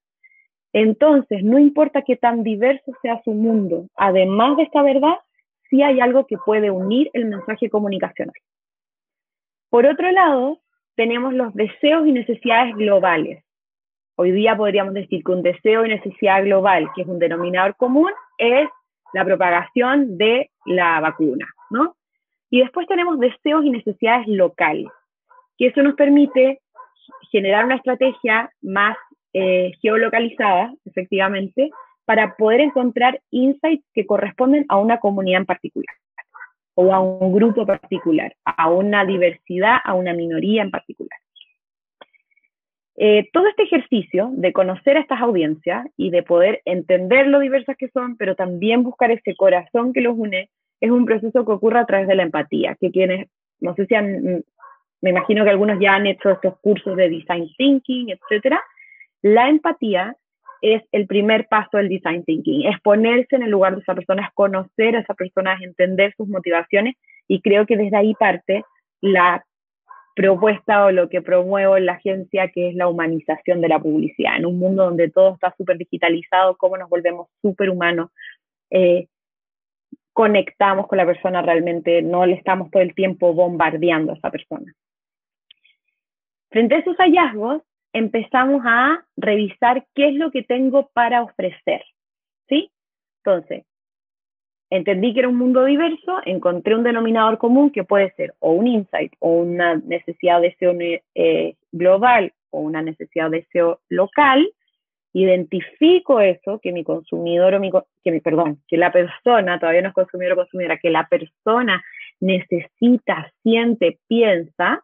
Entonces, 0.74 1.44
no 1.44 1.60
importa 1.60 2.01
qué 2.01 2.15
tan 2.15 2.41
diverso 2.41 2.91
sea 3.03 3.22
su 3.24 3.34
mundo, 3.34 3.88
además 3.96 4.58
de 4.58 4.63
esta 4.63 4.82
verdad, 4.82 5.13
sí 5.70 5.84
hay 5.84 6.00
algo 6.00 6.25
que 6.25 6.38
puede 6.44 6.72
unir 6.72 7.12
el 7.13 7.25
mensaje 7.25 7.70
comunicacional. 7.70 8.34
Por 9.69 9.86
otro 9.86 10.12
lado, 10.12 10.60
tenemos 10.95 11.34
los 11.34 11.53
deseos 11.53 12.07
y 12.07 12.12
necesidades 12.12 12.75
globales. 12.75 13.43
Hoy 14.15 14.31
día 14.31 14.55
podríamos 14.55 14.93
decir 14.93 15.24
que 15.24 15.31
un 15.31 15.41
deseo 15.41 15.86
y 15.86 15.89
necesidad 15.89 16.43
global, 16.43 16.88
que 16.95 17.01
es 17.01 17.07
un 17.07 17.19
denominador 17.19 17.75
común, 17.75 18.12
es 18.38 18.69
la 19.13 19.25
propagación 19.25 20.17
de 20.17 20.51
la 20.65 21.00
vacuna, 21.01 21.48
¿no? 21.69 21.95
Y 22.50 22.62
después 22.62 22.88
tenemos 22.88 23.19
deseos 23.19 23.65
y 23.65 23.72
necesidades 23.72 24.27
locales, 24.27 24.88
que 25.57 25.67
eso 25.67 25.81
nos 25.84 25.95
permite 25.95 26.62
generar 27.31 27.65
una 27.65 27.75
estrategia 27.75 28.50
más 28.62 28.95
eh, 29.34 29.74
geolocalizada, 29.81 30.74
efectivamente, 30.86 31.72
para 32.05 32.36
poder 32.38 32.62
encontrar 32.62 33.19
insights 33.31 33.86
que 33.93 34.05
corresponden 34.05 34.65
a 34.69 34.77
una 34.77 35.00
comunidad 35.00 35.41
en 35.41 35.45
particular 35.45 35.95
o 36.75 36.94
a 36.94 37.00
un 37.00 37.34
grupo 37.34 37.65
particular, 37.65 38.36
a 38.44 38.70
una 38.70 39.05
diversidad, 39.05 39.77
a 39.84 39.94
una 39.94 40.13
minoría 40.13 40.62
en 40.62 40.72
particular. 40.72 41.20
Eh, 42.98 43.29
todo 43.34 43.48
este 43.48 43.63
ejercicio 43.63 44.29
de 44.34 44.53
conocer 44.53 44.96
a 44.96 45.01
estas 45.01 45.20
audiencias 45.20 45.86
y 45.98 46.12
de 46.12 46.24
poder 46.24 46.62
entender 46.63 47.27
lo 47.27 47.39
diversas 47.39 47.75
que 47.75 47.89
son, 47.89 48.15
pero 48.15 48.36
también 48.36 48.84
buscar 48.84 49.12
ese 49.12 49.36
corazón 49.36 49.91
que 49.91 50.01
los 50.01 50.17
une, 50.17 50.50
es 50.79 50.91
un 50.91 51.05
proceso 51.05 51.46
que 51.46 51.51
ocurre 51.51 51.79
a 51.79 51.86
través 51.86 52.08
de 52.08 52.15
la 52.15 52.24
empatía, 52.24 52.77
que 52.79 52.91
quienes, 52.91 53.27
no 53.60 53.75
sé 53.75 53.86
si 53.86 53.96
han, 53.96 54.44
me 55.01 55.10
imagino 55.10 55.44
que 55.44 55.50
algunos 55.50 55.79
ya 55.79 55.96
han 55.96 56.08
hecho 56.08 56.32
estos 56.32 56.58
cursos 56.60 56.96
de 56.96 57.10
design 57.10 57.50
thinking, 57.58 58.12
etcétera, 58.12 58.62
la 59.22 59.50
empatía 59.50 60.15
es 60.74 60.84
el 60.91 61.05
primer 61.05 61.48
paso 61.48 61.77
del 61.77 61.89
design 61.89 62.24
thinking, 62.24 62.65
es 62.65 62.79
ponerse 62.81 63.36
en 63.36 63.43
el 63.43 63.51
lugar 63.51 63.75
de 63.75 63.81
esa 63.81 63.93
persona, 63.93 64.24
es 64.24 64.34
conocer 64.34 64.95
a 64.95 65.01
esa 65.01 65.13
persona, 65.13 65.53
es 65.53 65.62
entender 65.62 66.13
sus 66.17 66.27
motivaciones 66.27 66.95
y 67.27 67.41
creo 67.41 67.67
que 67.67 67.77
desde 67.77 67.95
ahí 67.95 68.15
parte 68.15 68.63
la 69.00 69.45
propuesta 70.15 70.86
o 70.86 70.91
lo 70.91 71.07
que 71.10 71.22
promuevo 71.22 71.77
en 71.77 71.86
la 71.86 71.93
agencia, 71.93 72.50
que 72.50 72.69
es 72.69 72.75
la 72.75 72.88
humanización 72.88 73.62
de 73.62 73.67
la 73.67 73.79
publicidad. 73.79 74.38
En 74.38 74.45
un 74.45 74.57
mundo 74.57 74.86
donde 74.86 75.12
todo 75.12 75.36
está 75.36 75.53
súper 75.55 75.77
digitalizado, 75.77 76.55
cómo 76.57 76.77
nos 76.77 76.89
volvemos 76.89 77.27
súper 77.41 77.69
humanos, 77.69 78.10
eh, 78.72 79.07
conectamos 80.13 80.88
con 80.88 80.98
la 80.98 81.05
persona 81.05 81.41
realmente, 81.41 82.01
no 82.01 82.25
le 82.25 82.36
estamos 82.36 82.72
todo 82.72 82.81
el 82.81 82.95
tiempo 82.95 83.34
bombardeando 83.34 84.13
a 84.13 84.15
esa 84.15 84.31
persona. 84.31 84.74
Frente 86.50 86.75
a 86.75 86.79
esos 86.79 86.95
hallazgos, 86.98 87.62
empezamos 87.96 88.62
a 88.66 89.06
revisar 89.16 89.86
qué 89.96 90.10
es 90.10 90.16
lo 90.16 90.30
que 90.30 90.44
tengo 90.44 90.90
para 90.94 91.24
ofrecer, 91.24 91.82
¿sí? 92.50 92.70
Entonces, 93.24 93.64
entendí 94.70 95.14
que 95.14 95.20
era 95.20 95.30
un 95.30 95.38
mundo 95.38 95.64
diverso, 95.64 96.20
encontré 96.25 96.75
un 96.75 96.84
denominador 96.84 97.38
común 97.38 97.72
que 97.72 97.86
puede 97.86 98.12
ser 98.16 98.34
o 98.40 98.52
un 98.52 98.68
insight 98.68 99.14
o 99.20 99.30
una 99.30 99.75
necesidad 99.75 100.42
de 100.42 100.50
deseo 100.50 100.75
eh, 101.16 101.56
global 101.72 102.34
o 102.50 102.60
una 102.60 102.82
necesidad 102.82 103.32
de 103.32 103.38
deseo 103.38 103.80
local, 103.88 104.46
identifico 105.14 106.20
eso, 106.20 106.60
que 106.60 106.74
mi 106.74 106.84
consumidor 106.84 107.54
o 107.54 107.62
mi, 107.62 107.72
que 108.04 108.12
mi, 108.12 108.20
perdón, 108.20 108.62
que 108.68 108.75
la 108.75 108.92
persona, 108.92 109.58
todavía 109.58 109.84
no 109.84 109.88
es 109.88 109.94
consumidor 109.94 110.34
o 110.34 110.42
consumidora, 110.42 110.80
que 110.80 110.90
la 110.90 111.08
persona 111.08 111.82
necesita, 112.20 113.32
siente, 113.42 114.00
piensa, 114.10 114.84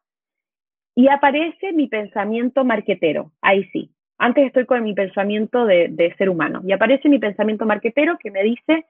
y 1.01 1.08
aparece 1.08 1.74
mi 1.74 1.88
pensamiento 1.88 2.63
marquetero, 2.63 3.31
ahí 3.41 3.63
sí. 3.74 3.89
Antes 4.20 4.46
estoy 4.46 4.67
con 4.67 4.84
mi 4.84 4.93
pensamiento 4.93 5.65
de, 5.65 6.13
ser 6.15 6.29
humano, 6.29 6.62
y 6.63 6.74
aparece 6.74 7.10
mi 7.10 7.17
pensamiento 7.17 7.65
marquetero 7.65 8.20
que 8.20 8.29
me 8.29 8.43
dice, 8.43 8.86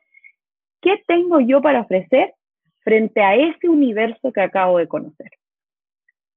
¿qué 0.82 1.01
tengo 1.08 1.39
yo 1.39 1.62
para 1.62 1.80
ofrecer 1.80 2.34
frente 2.84 3.22
a 3.22 3.36
ese 3.36 3.70
universo 3.70 4.34
que 4.34 4.41
acabo 4.41 4.77
de 4.77 4.89
conocer? 4.89 5.32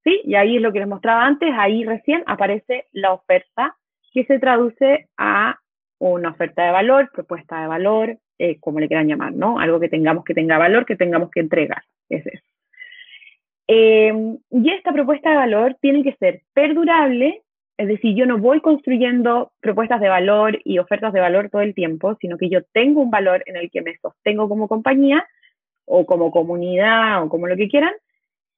¿Sí? 0.05 0.21
Y 0.23 0.37
ahí 0.37 0.55
es 0.55 0.63
lo 0.63 0.73
que 0.73 0.79
les 0.79 0.87
mostraba 0.87 1.27
antes, 1.27 1.53
ahí 1.59 1.83
recién 1.83 2.23
aparece 2.27 2.87
la 2.93 3.13
oferta 3.13 3.77
que 4.13 4.25
se 4.27 4.39
traduce 4.39 5.09
a 5.17 5.59
una 5.99 6.31
oferta 6.31 6.67
de 6.67 6.71
valor, 6.71 7.11
propuesta 7.13 7.63
de 7.63 7.67
valor, 7.67 8.19
eh, 8.39 8.61
como 8.61 8.79
le 8.79 8.87
quieran 8.87 9.09
llamar, 9.09 9.33
¿no? 9.33 9.59
Algo 9.59 9.81
que 9.81 9.89
tengamos 9.89 10.23
que 10.23 10.35
tenga 10.35 10.57
valor, 10.57 10.87
que 10.87 10.95
tengamos 10.95 11.33
que 11.33 11.41
entregar. 11.41 11.83
Es 12.09 12.25
eso. 12.25 12.54
Em, 13.67 14.39
y 14.51 14.71
esta 14.71 14.93
propuesta 14.93 15.31
de 15.31 15.37
valor 15.37 15.77
tiene 15.81 16.03
que 16.03 16.15
ser 16.17 16.43
perdurable, 16.53 17.43
es 17.77 17.89
decir, 17.89 18.15
yo 18.15 18.27
no 18.27 18.39
voy 18.39 18.61
construyendo 18.61 19.53
propuestas 19.61 20.01
de 20.01 20.09
valor 20.09 20.61
y 20.65 20.79
ofertas 20.79 21.13
de 21.13 21.21
valor 21.21 21.51
todo 21.51 21.63
el 21.63 21.75
tiempo, 21.75 22.17
sino 22.21 22.37
que 22.37 22.49
yo 22.49 22.63
tengo 22.73 23.01
un 23.01 23.11
valor 23.11 23.43
en 23.47 23.57
el 23.57 23.71
que 23.71 23.83
me 23.83 23.97
sostengo 23.99 24.49
como 24.49 24.69
compañía 24.69 25.27
o 25.87 26.07
como 26.07 26.31
comunidad 26.31 27.23
o 27.23 27.29
como 27.29 27.47
lo 27.47 27.57
que 27.57 27.69
quieran, 27.69 27.93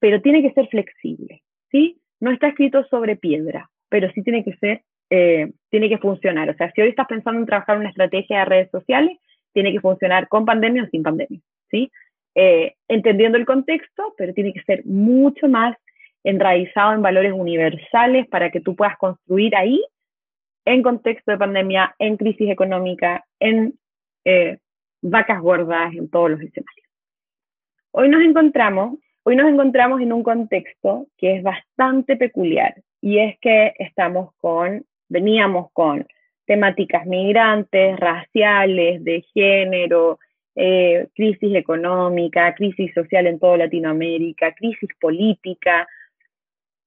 pero 0.01 0.21
tiene 0.21 0.43
que 0.43 0.53
ser 0.53 0.69
flexible, 0.69 1.43
¿sí? 1.71 2.01
No 2.21 2.31
está 2.31 2.49
escrito 2.49 2.85
sobre 2.85 3.17
piedra, 3.17 3.71
pero 3.89 4.11
sí 4.13 4.23
tiene 4.23 4.45
que 4.45 4.57
ser, 4.57 4.83
eh, 5.11 5.53
tiene 5.71 5.89
que 5.89 5.99
funcionar. 5.99 6.51
O 6.51 6.55
sea, 6.55 6.71
si 6.73 6.83
hoy 6.83 6.89
estás 6.89 7.07
pensando 7.07 7.41
en 7.41 7.47
trabajar 7.47 7.79
una 7.79 7.89
estrategia 7.89 8.41
de 8.41 8.45
redes 8.45 8.71
sociales, 8.71 9.19
tiene 9.53 9.73
que 9.73 9.81
funcionar 9.81 10.29
con 10.29 10.45
pandemia 10.45 10.85
o 10.85 10.89
sin 10.89 11.03
pandemia, 11.03 11.41
¿sí? 11.71 11.91
Eh, 12.39 12.75
entendiendo 12.87 13.39
el 13.39 13.47
contexto, 13.47 14.15
pero 14.19 14.35
tiene 14.35 14.53
que 14.53 14.63
ser 14.65 14.85
mucho 14.85 15.49
más 15.49 15.75
enraizado 16.23 16.93
en 16.93 17.01
valores 17.01 17.33
universales 17.33 18.29
para 18.29 18.51
que 18.51 18.61
tú 18.61 18.77
puedas 18.77 18.99
construir 18.99 19.57
ahí, 19.57 19.83
en 20.67 20.83
contexto 20.83 21.31
de 21.31 21.39
pandemia, 21.39 21.95
en 21.99 22.19
crisis 22.19 22.51
económica, 22.51 23.25
en 23.41 23.79
eh, 24.27 24.59
vacas 25.01 25.41
gordas, 25.41 25.95
en 25.95 26.11
todos 26.11 26.33
los 26.33 26.41
escenarios. 26.41 26.87
Hoy 27.93 28.11
nos 28.11 28.23
encontramos, 28.23 28.99
hoy 29.23 29.35
nos 29.35 29.49
encontramos 29.49 30.03
en 30.03 30.13
un 30.13 30.23
contexto 30.23 31.07
que 31.17 31.37
es 31.37 31.43
bastante 31.43 32.17
peculiar 32.17 32.75
y 33.01 33.19
es 33.19 33.39
que 33.41 33.73
estamos 33.79 34.35
con, 34.37 34.85
veníamos 35.09 35.73
con 35.73 36.07
temáticas 36.45 37.07
migrantes, 37.07 37.99
raciales, 37.99 39.03
de 39.03 39.25
género, 39.33 40.19
eh, 40.57 41.09
crisis 41.15 41.55
económica, 41.55 42.55
crisis 42.55 42.93
social 42.95 43.27
en 43.27 43.39
toda 43.39 43.59
Latinoamérica, 43.59 44.53
crisis 44.55 44.89
política, 45.01 45.87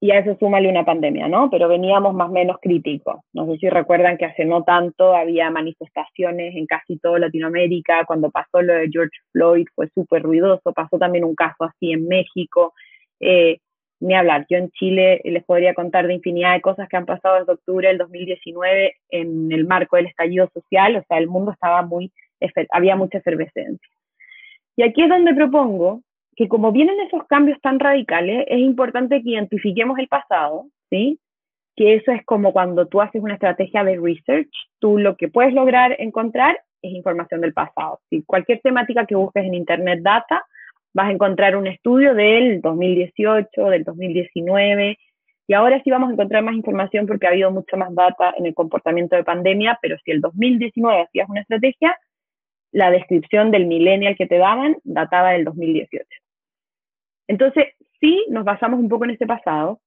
y 0.01 0.11
a 0.11 0.19
eso 0.19 0.35
súmale 0.39 0.69
una 0.69 0.85
pandemia, 0.85 1.27
¿no? 1.27 1.49
Pero 1.49 1.67
veníamos 1.67 2.13
más 2.13 2.29
o 2.29 2.31
menos 2.31 2.57
críticos. 2.61 3.17
No 3.33 3.45
sé 3.45 3.57
si 3.57 3.69
recuerdan 3.69 4.17
que 4.17 4.25
hace 4.25 4.45
no 4.45 4.63
tanto 4.63 5.13
había 5.13 5.49
manifestaciones 5.51 6.55
en 6.55 6.65
casi 6.65 6.97
toda 6.97 7.19
Latinoamérica, 7.19 8.05
cuando 8.05 8.31
pasó 8.31 8.61
lo 8.61 8.73
de 8.73 8.89
George 8.89 9.17
Floyd 9.33 9.67
fue 9.75 9.89
súper 9.89 10.23
ruidoso, 10.23 10.71
pasó 10.73 10.97
también 10.97 11.25
un 11.25 11.35
caso 11.35 11.65
así 11.65 11.91
en 11.91 12.07
México, 12.07 12.73
eh, 13.19 13.59
ni 13.99 14.13
hablar, 14.13 14.45
yo 14.49 14.57
en 14.57 14.71
Chile 14.71 15.19
les 15.25 15.43
podría 15.43 15.73
contar 15.73 16.07
de 16.07 16.13
infinidad 16.13 16.53
de 16.53 16.61
cosas 16.61 16.88
que 16.88 16.95
han 16.95 17.05
pasado 17.05 17.39
desde 17.39 17.51
octubre 17.51 17.89
del 17.89 17.97
2019 17.97 18.95
en 19.09 19.51
el 19.51 19.67
marco 19.67 19.97
del 19.97 20.07
estallido 20.07 20.49
social, 20.53 20.95
o 20.95 21.03
sea, 21.09 21.17
el 21.17 21.27
mundo 21.27 21.51
estaba 21.51 21.81
muy 21.81 22.09
había 22.72 22.96
mucha 22.96 23.19
efervescencia. 23.19 23.89
Y 24.75 24.84
aquí 24.84 25.03
es 25.03 25.10
donde 25.10 25.34
propongo 25.34 26.01
que 26.36 26.48
como 26.48 26.72
vienen 26.72 27.00
esos 27.01 27.25
cambios 27.27 27.60
tan 27.62 27.79
radicales, 27.79 28.46
es 28.48 28.60
importante 28.60 29.22
que 29.22 29.31
identifiquemos 29.31 30.00
el 30.00 30.08
pasado, 30.08 30.67
¿sí? 30.89 31.19
Que 31.75 31.96
eso 31.96 32.12
es 32.12 32.24
como 32.25 32.53
cuando 32.53 32.88
tú 32.88 33.01
haces 33.01 33.22
una 33.22 33.34
estrategia 33.34 33.84
de 33.84 34.00
research, 34.00 34.50
tú 34.79 34.98
lo 34.98 35.17
que 35.17 35.27
puedes 35.27 35.53
lograr 35.53 35.96
encontrar 36.00 36.58
es 36.81 36.93
información 36.93 37.41
del 37.41 37.53
pasado. 37.53 38.00
Si 38.10 38.24
cualquier 38.24 38.62
temática 38.62 39.05
que 39.05 39.15
busques 39.15 39.43
en 39.43 39.53
Internet 39.53 40.00
Data, 40.01 40.46
vas 40.93 41.10
a 41.10 41.12
encontrar 41.12 41.55
un 41.55 41.67
estudio 41.67 42.15
del 42.15 42.62
2018, 42.62 43.65
del 43.65 43.84
2019, 43.84 44.98
y 45.50 45.53
ahora 45.53 45.81
sí 45.84 45.89
vamos 45.89 46.10
a 46.10 46.13
encontrar 46.13 46.43
más 46.43 46.55
información 46.55 47.08
porque 47.08 47.25
ha 47.25 47.31
habido 47.31 47.51
mucha 47.51 47.75
más 47.75 47.93
data 47.96 48.34
en 48.38 48.46
el 48.46 48.53
comportamiento 48.53 49.15
de 49.15 49.24
pandemia, 49.24 49.79
pero 49.81 49.98
si 50.05 50.12
el 50.12 50.22
2019 50.22 51.01
hacías 51.01 51.27
una 51.27 51.41
estrategia, 51.41 51.98
la 52.71 52.91
descripción 52.91 53.51
del 53.51 53.65
millennial 53.65 54.15
que 54.15 54.27
te 54.27 54.38
daban 54.38 54.77
databa 54.83 55.31
del 55.31 55.45
2018. 55.45 56.05
Entonces, 57.27 57.65
sí 57.99 58.25
nos 58.29 58.45
basamos 58.45 58.79
un 58.79 58.89
poco 58.89 59.05
en 59.05 59.11
ese 59.11 59.25
pasado. 59.25 59.79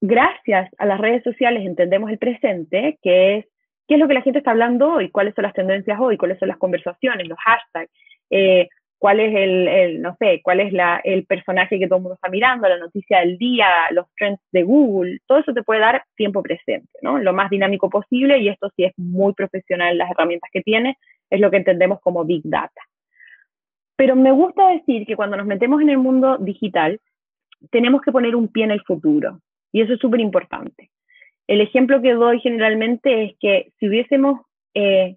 Gracias 0.00 0.70
a 0.78 0.86
las 0.86 1.00
redes 1.00 1.22
sociales 1.22 1.64
entendemos 1.64 2.10
el 2.10 2.18
presente, 2.18 2.98
que 3.02 3.38
es 3.38 3.46
qué 3.88 3.94
es 3.94 4.00
lo 4.00 4.08
que 4.08 4.14
la 4.14 4.22
gente 4.22 4.38
está 4.38 4.50
hablando 4.50 4.94
hoy, 4.94 5.10
cuáles 5.10 5.34
son 5.34 5.44
las 5.44 5.54
tendencias 5.54 5.98
hoy, 6.00 6.16
cuáles 6.16 6.38
son 6.38 6.48
las 6.48 6.58
conversaciones, 6.58 7.28
los 7.28 7.38
hashtags, 7.38 7.90
eh, 8.30 8.68
cuál 8.98 9.20
es 9.20 9.34
el, 9.34 10.00
no 10.00 10.16
sé, 10.18 10.40
cuál 10.42 10.60
es 10.60 10.72
la, 10.72 11.00
el 11.04 11.26
personaje 11.26 11.78
que 11.78 11.86
todo 11.86 11.98
el 11.98 12.02
mundo 12.02 12.14
está 12.14 12.28
mirando, 12.28 12.68
la 12.68 12.78
noticia 12.78 13.20
del 13.20 13.36
día, 13.38 13.68
los 13.90 14.06
trends 14.16 14.40
de 14.52 14.62
Google, 14.62 15.18
todo 15.26 15.38
eso 15.38 15.52
te 15.52 15.62
puede 15.62 15.80
dar 15.80 16.04
tiempo 16.16 16.42
presente, 16.42 16.88
¿no? 17.02 17.18
Lo 17.18 17.32
más 17.32 17.50
dinámico 17.50 17.90
posible 17.90 18.38
y 18.38 18.48
esto 18.48 18.70
sí 18.74 18.84
es 18.84 18.92
muy 18.96 19.34
profesional 19.34 19.98
las 19.98 20.10
herramientas 20.10 20.50
que 20.52 20.62
tiene, 20.62 20.96
es 21.30 21.40
lo 21.40 21.50
que 21.50 21.58
entendemos 21.58 22.00
como 22.00 22.24
Big 22.24 22.42
Data. 22.44 22.80
Pero 23.96 24.14
me 24.14 24.32
gusta 24.32 24.68
decir 24.68 25.06
que 25.06 25.16
cuando 25.16 25.36
nos 25.36 25.46
metemos 25.46 25.80
en 25.80 25.90
el 25.90 25.98
mundo 25.98 26.38
digital, 26.38 27.00
tenemos 27.70 28.02
que 28.02 28.12
poner 28.12 28.36
un 28.36 28.48
pie 28.48 28.64
en 28.64 28.70
el 28.70 28.82
futuro. 28.82 29.40
Y 29.72 29.80
eso 29.80 29.94
es 29.94 30.00
súper 30.00 30.20
importante. 30.20 30.90
El 31.46 31.60
ejemplo 31.60 32.02
que 32.02 32.14
doy 32.14 32.40
generalmente 32.40 33.24
es 33.24 33.32
que 33.40 33.72
si 33.78 33.88
hubiésemos, 33.88 34.40
eh, 34.74 35.16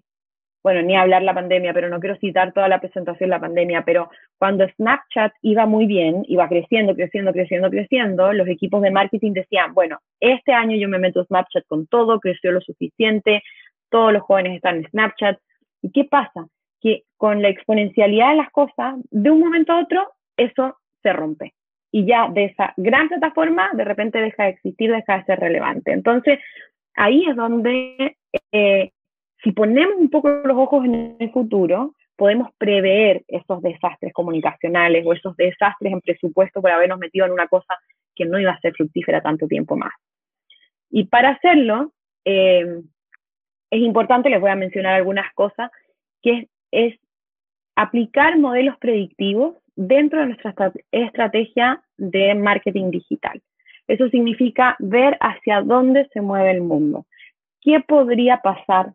bueno, 0.62 0.82
ni 0.82 0.96
hablar 0.96 1.22
la 1.22 1.34
pandemia, 1.34 1.72
pero 1.72 1.88
no 1.88 2.00
quiero 2.00 2.16
citar 2.16 2.52
toda 2.52 2.68
la 2.68 2.80
presentación 2.80 3.30
de 3.30 3.36
la 3.36 3.40
pandemia, 3.40 3.82
pero 3.84 4.10
cuando 4.38 4.68
Snapchat 4.76 5.32
iba 5.42 5.66
muy 5.66 5.86
bien, 5.86 6.24
iba 6.28 6.48
creciendo, 6.48 6.94
creciendo, 6.94 7.32
creciendo, 7.32 7.70
creciendo, 7.70 8.32
los 8.32 8.48
equipos 8.48 8.82
de 8.82 8.90
marketing 8.90 9.32
decían, 9.32 9.72
bueno, 9.74 9.98
este 10.20 10.52
año 10.52 10.76
yo 10.76 10.88
me 10.88 10.98
meto 10.98 11.24
Snapchat 11.24 11.66
con 11.66 11.86
todo, 11.86 12.20
creció 12.20 12.52
lo 12.52 12.60
suficiente, 12.60 13.42
todos 13.88 14.12
los 14.12 14.22
jóvenes 14.22 14.56
están 14.56 14.76
en 14.76 14.88
Snapchat. 14.90 15.38
¿Y 15.82 15.90
qué 15.92 16.04
pasa? 16.04 16.46
Que 16.80 17.04
con 17.16 17.42
la 17.42 17.48
exponencialidad 17.48 18.30
de 18.30 18.36
las 18.36 18.50
cosas, 18.50 18.96
de 19.10 19.30
un 19.30 19.40
momento 19.40 19.72
a 19.72 19.80
otro, 19.80 20.12
eso 20.36 20.76
se 21.02 21.12
rompe 21.12 21.54
y 21.92 22.06
ya 22.06 22.28
de 22.28 22.44
esa 22.46 22.72
gran 22.76 23.08
plataforma 23.08 23.70
de 23.72 23.84
repente 23.84 24.20
deja 24.20 24.44
de 24.44 24.50
existir, 24.50 24.92
deja 24.92 25.18
de 25.18 25.24
ser 25.24 25.40
relevante. 25.40 25.92
Entonces, 25.92 26.38
ahí 26.94 27.24
es 27.28 27.36
donde, 27.36 28.16
eh, 28.52 28.90
si 29.42 29.52
ponemos 29.52 29.96
un 29.96 30.10
poco 30.10 30.28
los 30.28 30.56
ojos 30.56 30.84
en 30.84 31.16
el 31.18 31.30
futuro, 31.32 31.94
podemos 32.16 32.50
prever 32.58 33.24
esos 33.28 33.62
desastres 33.62 34.12
comunicacionales 34.12 35.04
o 35.06 35.12
esos 35.12 35.36
desastres 35.36 35.92
en 35.92 36.00
presupuesto 36.00 36.60
por 36.60 36.70
habernos 36.70 36.98
metido 36.98 37.26
en 37.26 37.32
una 37.32 37.48
cosa 37.48 37.74
que 38.14 38.26
no 38.26 38.38
iba 38.38 38.52
a 38.52 38.60
ser 38.60 38.74
fructífera 38.74 39.22
tanto 39.22 39.46
tiempo 39.46 39.76
más. 39.76 39.92
Y 40.90 41.04
para 41.04 41.30
hacerlo, 41.30 41.92
eh, 42.24 42.82
es 43.70 43.80
importante, 43.80 44.28
les 44.28 44.40
voy 44.40 44.50
a 44.50 44.56
mencionar 44.56 44.94
algunas 44.94 45.32
cosas, 45.34 45.70
que 46.20 46.48
es 46.70 46.98
aplicar 47.76 48.38
modelos 48.38 48.76
predictivos 48.78 49.56
dentro 49.74 50.20
de 50.20 50.26
nuestra 50.26 50.54
estrategia 50.90 51.82
de 51.96 52.34
marketing 52.34 52.90
digital. 52.90 53.40
Eso 53.88 54.08
significa 54.10 54.76
ver 54.78 55.16
hacia 55.20 55.62
dónde 55.62 56.08
se 56.12 56.20
mueve 56.20 56.50
el 56.50 56.60
mundo. 56.60 57.06
¿Qué 57.62 57.80
podría 57.80 58.38
pasar? 58.38 58.92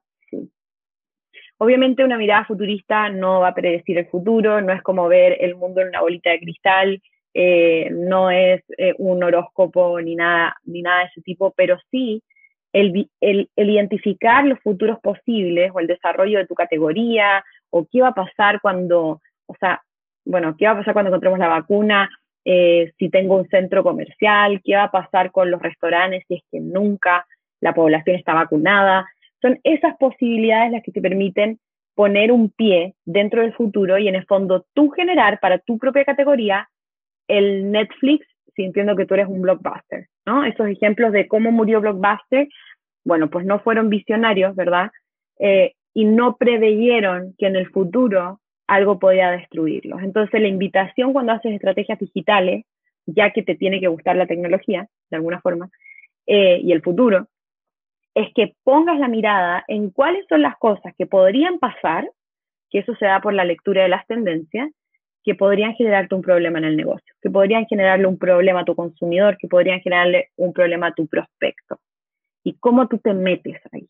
Obviamente 1.57 2.03
una 2.03 2.17
mirada 2.17 2.45
futurista 2.45 3.09
no 3.09 3.39
va 3.39 3.49
a 3.49 3.55
predecir 3.55 3.97
el 3.97 4.07
futuro, 4.07 4.61
no 4.61 4.73
es 4.73 4.81
como 4.81 5.07
ver 5.07 5.37
el 5.39 5.55
mundo 5.55 5.81
en 5.81 5.89
una 5.89 6.01
bolita 6.01 6.31
de 6.31 6.39
cristal, 6.39 7.01
eh, 7.33 7.89
no 7.91 8.29
es 8.29 8.63
eh, 8.77 8.93
un 8.97 9.23
horóscopo 9.23 9.99
ni 10.01 10.15
nada, 10.15 10.55
ni 10.65 10.81
nada 10.81 10.99
de 10.99 11.05
ese 11.05 11.21
tipo, 11.21 11.53
pero 11.55 11.77
sí 11.91 12.21
el, 12.75 13.49
identificar 13.55 14.45
los 14.45 14.59
futuros 14.59 14.99
posibles 14.99 15.71
o 15.73 15.79
el 15.79 15.87
desarrollo 15.87 16.39
de 16.39 16.47
tu 16.47 16.55
categoría 16.55 17.43
o 17.69 17.87
qué 17.89 18.01
va 18.01 18.09
a 18.09 18.13
pasar 18.13 18.59
cuando, 18.61 19.21
o 19.45 19.55
sea, 19.59 19.81
bueno, 20.25 20.55
¿qué 20.57 20.65
va 20.65 20.71
a 20.71 20.77
pasar 20.77 20.93
cuando 20.93 21.09
encontremos 21.09 21.39
la 21.39 21.47
vacuna? 21.47 22.09
Eh, 22.43 22.91
si 22.99 23.09
tengo 23.09 23.35
un 23.35 23.47
centro 23.47 23.83
comercial, 23.83 24.61
¿qué 24.63 24.75
va 24.75 24.83
a 24.83 24.91
pasar 24.91 25.31
con 25.31 25.49
los 25.49 25.61
restaurantes 25.61 26.23
si 26.27 26.35
es 26.35 26.43
que 26.51 26.59
nunca 26.59 27.25
la 27.61 27.73
población 27.73 28.17
está 28.17 28.33
vacunada? 28.33 29.07
Son 29.41 29.59
esas 29.63 29.97
posibilidades 29.97 30.71
las 30.71 30.83
que 30.83 30.91
te 30.91 31.01
permiten 31.01 31.59
poner 31.95 32.31
un 32.31 32.49
pie 32.49 32.95
dentro 33.05 33.41
del 33.41 33.53
futuro 33.53 33.97
y 33.97 34.07
en 34.07 34.15
el 34.15 34.25
fondo 34.25 34.65
tú 34.73 34.89
generar 34.89 35.39
para 35.39 35.59
tu 35.59 35.77
propia 35.77 36.05
categoría 36.05 36.69
el 37.27 37.71
Netflix 37.71 38.27
sintiendo 38.55 38.95
que 38.95 39.05
tú 39.05 39.13
eres 39.15 39.27
un 39.27 39.41
blockbuster, 39.41 40.07
¿no? 40.25 40.45
Esos 40.45 40.67
ejemplos 40.67 41.11
de 41.11 41.27
cómo 41.27 41.51
murió 41.51 41.81
blockbuster, 41.81 42.47
bueno, 43.03 43.29
pues 43.29 43.45
no 43.45 43.59
fueron 43.59 43.89
visionarios, 43.89 44.55
¿verdad? 44.55 44.91
Eh, 45.39 45.73
y 45.93 46.05
no 46.05 46.37
preveyeron 46.37 47.35
que 47.37 47.47
en 47.47 47.55
el 47.55 47.69
futuro 47.69 48.39
algo 48.67 48.99
podía 48.99 49.31
destruirlos. 49.31 50.01
Entonces, 50.01 50.41
la 50.41 50.47
invitación 50.47 51.13
cuando 51.13 51.33
haces 51.33 51.53
estrategias 51.53 51.99
digitales, 51.99 52.65
ya 53.05 53.31
que 53.31 53.43
te 53.43 53.55
tiene 53.55 53.79
que 53.79 53.87
gustar 53.87 54.15
la 54.15 54.25
tecnología, 54.25 54.87
de 55.09 55.17
alguna 55.17 55.39
forma, 55.41 55.69
eh, 56.25 56.59
y 56.63 56.71
el 56.71 56.81
futuro, 56.81 57.27
es 58.15 58.33
que 58.33 58.55
pongas 58.63 58.97
la 58.97 59.09
mirada 59.09 59.63
en 59.67 59.91
cuáles 59.91 60.25
son 60.27 60.41
las 60.41 60.57
cosas 60.57 60.93
que 60.97 61.05
podrían 61.05 61.59
pasar, 61.59 62.09
que 62.69 62.79
eso 62.79 62.95
se 62.95 63.05
da 63.05 63.19
por 63.19 63.33
la 63.33 63.43
lectura 63.43 63.83
de 63.83 63.89
las 63.89 64.07
tendencias, 64.07 64.71
que 65.23 65.35
podrían 65.35 65.73
generarte 65.73 66.15
un 66.15 66.21
problema 66.21 66.59
en 66.59 66.65
el 66.65 66.77
negocio, 66.77 67.13
que 67.21 67.29
podrían 67.29 67.65
generarle 67.65 68.07
un 68.07 68.17
problema 68.17 68.61
a 68.61 68.65
tu 68.65 68.75
consumidor, 68.75 69.37
que 69.37 69.47
podrían 69.47 69.81
generarle 69.81 70.29
un 70.37 70.53
problema 70.53 70.87
a 70.87 70.93
tu 70.93 71.07
prospecto. 71.07 71.79
Y 72.43 72.53
cómo 72.53 72.87
tú 72.87 72.99
te 72.99 73.13
metes 73.13 73.59
ahí. 73.71 73.87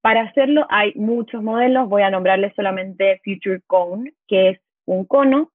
Para 0.00 0.22
hacerlo 0.22 0.66
hay 0.68 0.92
muchos 0.94 1.42
modelos, 1.42 1.88
voy 1.88 2.02
a 2.02 2.10
nombrarles 2.10 2.54
solamente 2.54 3.20
Future 3.24 3.60
Cone, 3.66 4.12
que 4.28 4.50
es 4.50 4.60
un 4.84 5.04
cono 5.04 5.50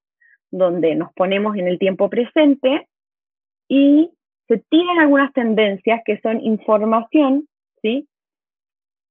donde 0.52 0.96
nos 0.96 1.14
ponemos 1.14 1.56
en 1.56 1.68
el 1.68 1.80
tiempo 1.80 2.10
presente 2.10 2.88
y 3.68 4.12
se 4.48 4.58
tienen 4.70 5.00
algunas 5.00 5.32
tendencias 5.34 6.02
que 6.06 6.20
son 6.22 6.42
información, 6.42 7.48
¿sí? 7.82 8.08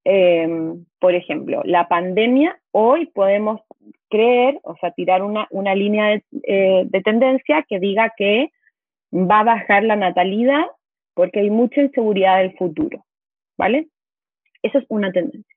Em, 0.04 0.84
por 0.98 1.14
ejemplo, 1.14 1.62
la 1.64 1.88
pandemia, 1.88 2.58
hoy 2.72 3.06
podemos 3.06 3.60
creer, 4.10 4.58
o 4.64 4.76
sea, 4.76 4.90
tirar 4.92 5.22
una, 5.22 5.74
línea 5.74 6.08
de, 6.08 6.24
eh, 6.42 6.84
de 6.86 7.00
tendencia 7.02 7.64
que 7.68 7.78
diga 7.78 8.12
que 8.16 8.50
va 9.12 9.40
a 9.40 9.44
bajar 9.44 9.84
la 9.84 9.96
natalidad 9.96 10.64
porque 11.14 11.40
hay 11.40 11.50
mucha 11.50 11.82
inseguridad 11.82 12.38
del 12.38 12.56
futuro, 12.56 13.04
¿vale? 13.56 13.88
Esa 14.62 14.78
es 14.78 14.84
una 14.88 15.12
tendencia. 15.12 15.56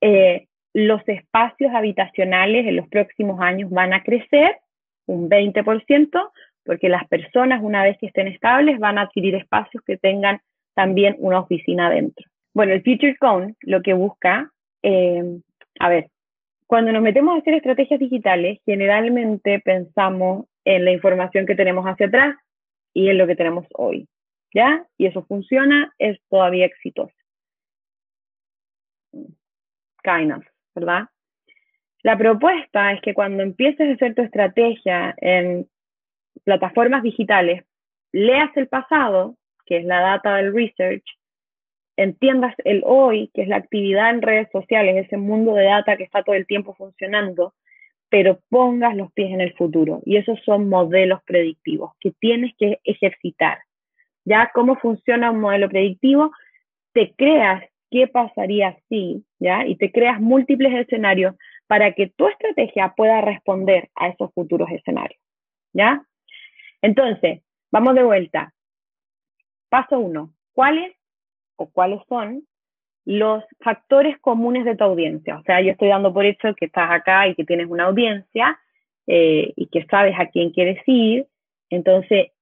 Eh, 0.00 0.46
los 0.72 1.00
espacios 1.08 1.72
habitacionales 1.72 2.66
en 2.66 2.76
los 2.76 2.88
próximos 2.88 3.40
años 3.40 3.70
van 3.70 3.92
a 3.92 4.02
crecer 4.02 4.58
un 5.06 5.28
20%, 5.28 6.32
porque 6.64 6.88
las 6.88 7.06
personas, 7.08 7.62
una 7.62 7.82
vez 7.82 7.96
que 7.98 8.06
estén 8.06 8.28
estables, 8.28 8.78
van 8.78 8.98
a 8.98 9.02
adquirir 9.02 9.34
espacios 9.34 9.82
que 9.84 9.96
tengan 9.96 10.40
también 10.74 11.16
una 11.18 11.40
oficina 11.40 11.90
dentro. 11.90 12.26
Bueno, 12.52 12.72
el 12.72 12.82
Future 12.82 13.16
Cone 13.16 13.54
lo 13.60 13.82
que 13.82 13.94
busca, 13.94 14.50
eh, 14.82 15.40
a 15.80 15.88
ver, 15.88 16.08
cuando 16.66 16.92
nos 16.92 17.02
metemos 17.02 17.34
a 17.34 17.38
hacer 17.38 17.54
estrategias 17.54 18.00
digitales, 18.00 18.60
generalmente 18.64 19.60
pensamos 19.60 20.46
en 20.64 20.84
la 20.84 20.92
información 20.92 21.46
que 21.46 21.54
tenemos 21.54 21.84
hacia 21.84 22.06
atrás 22.06 22.36
y 22.92 23.08
en 23.08 23.18
lo 23.18 23.26
que 23.26 23.36
tenemos 23.36 23.66
hoy, 23.74 24.08
¿ya? 24.54 24.86
Y 24.96 25.06
eso 25.06 25.24
funciona, 25.26 25.92
es 25.98 26.18
todavía 26.28 26.66
exitoso 26.66 27.14
kind 30.04 30.32
of, 30.32 30.44
¿verdad? 30.74 31.08
La 32.02 32.16
propuesta 32.16 32.92
es 32.92 33.00
que 33.00 33.14
cuando 33.14 33.42
empieces 33.42 33.88
a 33.88 33.94
hacer 33.94 34.14
tu 34.14 34.22
estrategia 34.22 35.14
en 35.16 35.66
plataformas 36.42 37.02
digitales, 37.02 37.64
leas 38.12 38.50
el 38.56 38.68
pasado, 38.68 39.36
que 39.66 39.78
es 39.78 39.84
la 39.84 40.00
data 40.00 40.36
del 40.36 40.54
research, 40.54 41.04
entiendas 41.96 42.54
el 42.64 42.82
hoy, 42.84 43.30
que 43.34 43.42
es 43.42 43.48
la 43.48 43.56
actividad 43.56 44.10
en 44.10 44.22
redes 44.22 44.48
sociales, 44.50 45.06
ese 45.06 45.16
mundo 45.16 45.54
de 45.54 45.64
data 45.64 45.96
que 45.96 46.04
está 46.04 46.22
todo 46.22 46.34
el 46.34 46.46
tiempo 46.46 46.74
funcionando, 46.74 47.54
pero 48.08 48.40
pongas 48.48 48.96
los 48.96 49.12
pies 49.12 49.32
en 49.32 49.40
el 49.40 49.54
futuro. 49.54 50.00
Y 50.04 50.16
esos 50.16 50.38
son 50.44 50.68
modelos 50.68 51.20
predictivos 51.24 51.92
que 52.00 52.12
tienes 52.12 52.52
que 52.58 52.78
ejercitar. 52.84 53.58
¿Ya? 54.24 54.50
¿Cómo 54.54 54.76
funciona 54.76 55.30
un 55.30 55.40
modelo 55.40 55.68
predictivo? 55.68 56.32
Te 56.92 57.12
creas 57.14 57.62
qué 57.90 58.06
pasaría 58.06 58.76
si, 58.88 59.24
¿ya? 59.38 59.66
Y 59.66 59.76
te 59.76 59.92
creas 59.92 60.20
múltiples 60.20 60.72
escenarios 60.74 61.34
para 61.66 61.92
que 61.92 62.08
tu 62.08 62.26
estrategia 62.28 62.94
pueda 62.96 63.20
responder 63.20 63.90
a 63.94 64.08
esos 64.08 64.32
futuros 64.32 64.70
escenarios, 64.70 65.20
¿ya? 65.72 66.04
Entonces, 66.84 67.40
vamos 67.72 67.94
de 67.94 68.02
vuelta. 68.02 68.52
Paso 69.70 69.98
uno, 69.98 70.34
¿cuáles 70.52 70.94
o 71.56 71.70
cuáles 71.70 72.00
son 72.10 72.46
los 73.06 73.42
factores 73.60 74.18
comunes 74.18 74.66
de 74.66 74.76
tu 74.76 74.84
audiencia? 74.84 75.38
O 75.38 75.42
sea, 75.44 75.62
yo 75.62 75.70
estoy 75.70 75.88
dando 75.88 76.12
por 76.12 76.26
hecho 76.26 76.54
que 76.54 76.66
estás 76.66 76.90
acá 76.90 77.26
y 77.26 77.34
que 77.34 77.46
tienes 77.46 77.68
una 77.70 77.84
audiencia 77.84 78.60
eh, 79.06 79.54
y 79.56 79.66
que 79.68 79.86
sabes 79.86 80.14
a 80.18 80.26
quién 80.26 80.50
quieres 80.50 80.78
ir. 80.84 81.26
Entonces, 81.70 82.32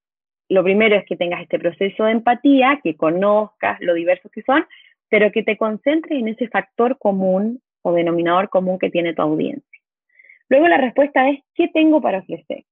lo 0.49 0.65
primero 0.65 0.97
es 0.97 1.05
que 1.07 1.17
tengas 1.17 1.43
este 1.43 1.61
proceso 1.61 2.07
de 2.07 2.11
empatía, 2.11 2.81
que 2.83 2.97
conozcas 2.97 3.81
lo 3.81 3.95
diversos 3.95 4.33
que 4.33 4.43
son, 4.43 4.67
pero 5.09 5.31
que 5.31 5.45
te 5.45 5.57
concentres 5.57 6.19
en 6.19 6.27
ese 6.27 6.49
factor 6.49 6.99
común 6.99 7.63
o 7.83 7.93
denominador 7.93 8.49
común 8.49 8.81
que 8.81 8.91
tiene 8.91 9.15
tu 9.15 9.23
audiencia. 9.23 9.81
Luego 10.49 10.67
la 10.67 10.79
respuesta 10.79 11.31
es, 11.31 11.45
¿qué 11.55 11.69
tengo 11.69 12.03
para 12.03 12.19
ofrecer? 12.19 12.65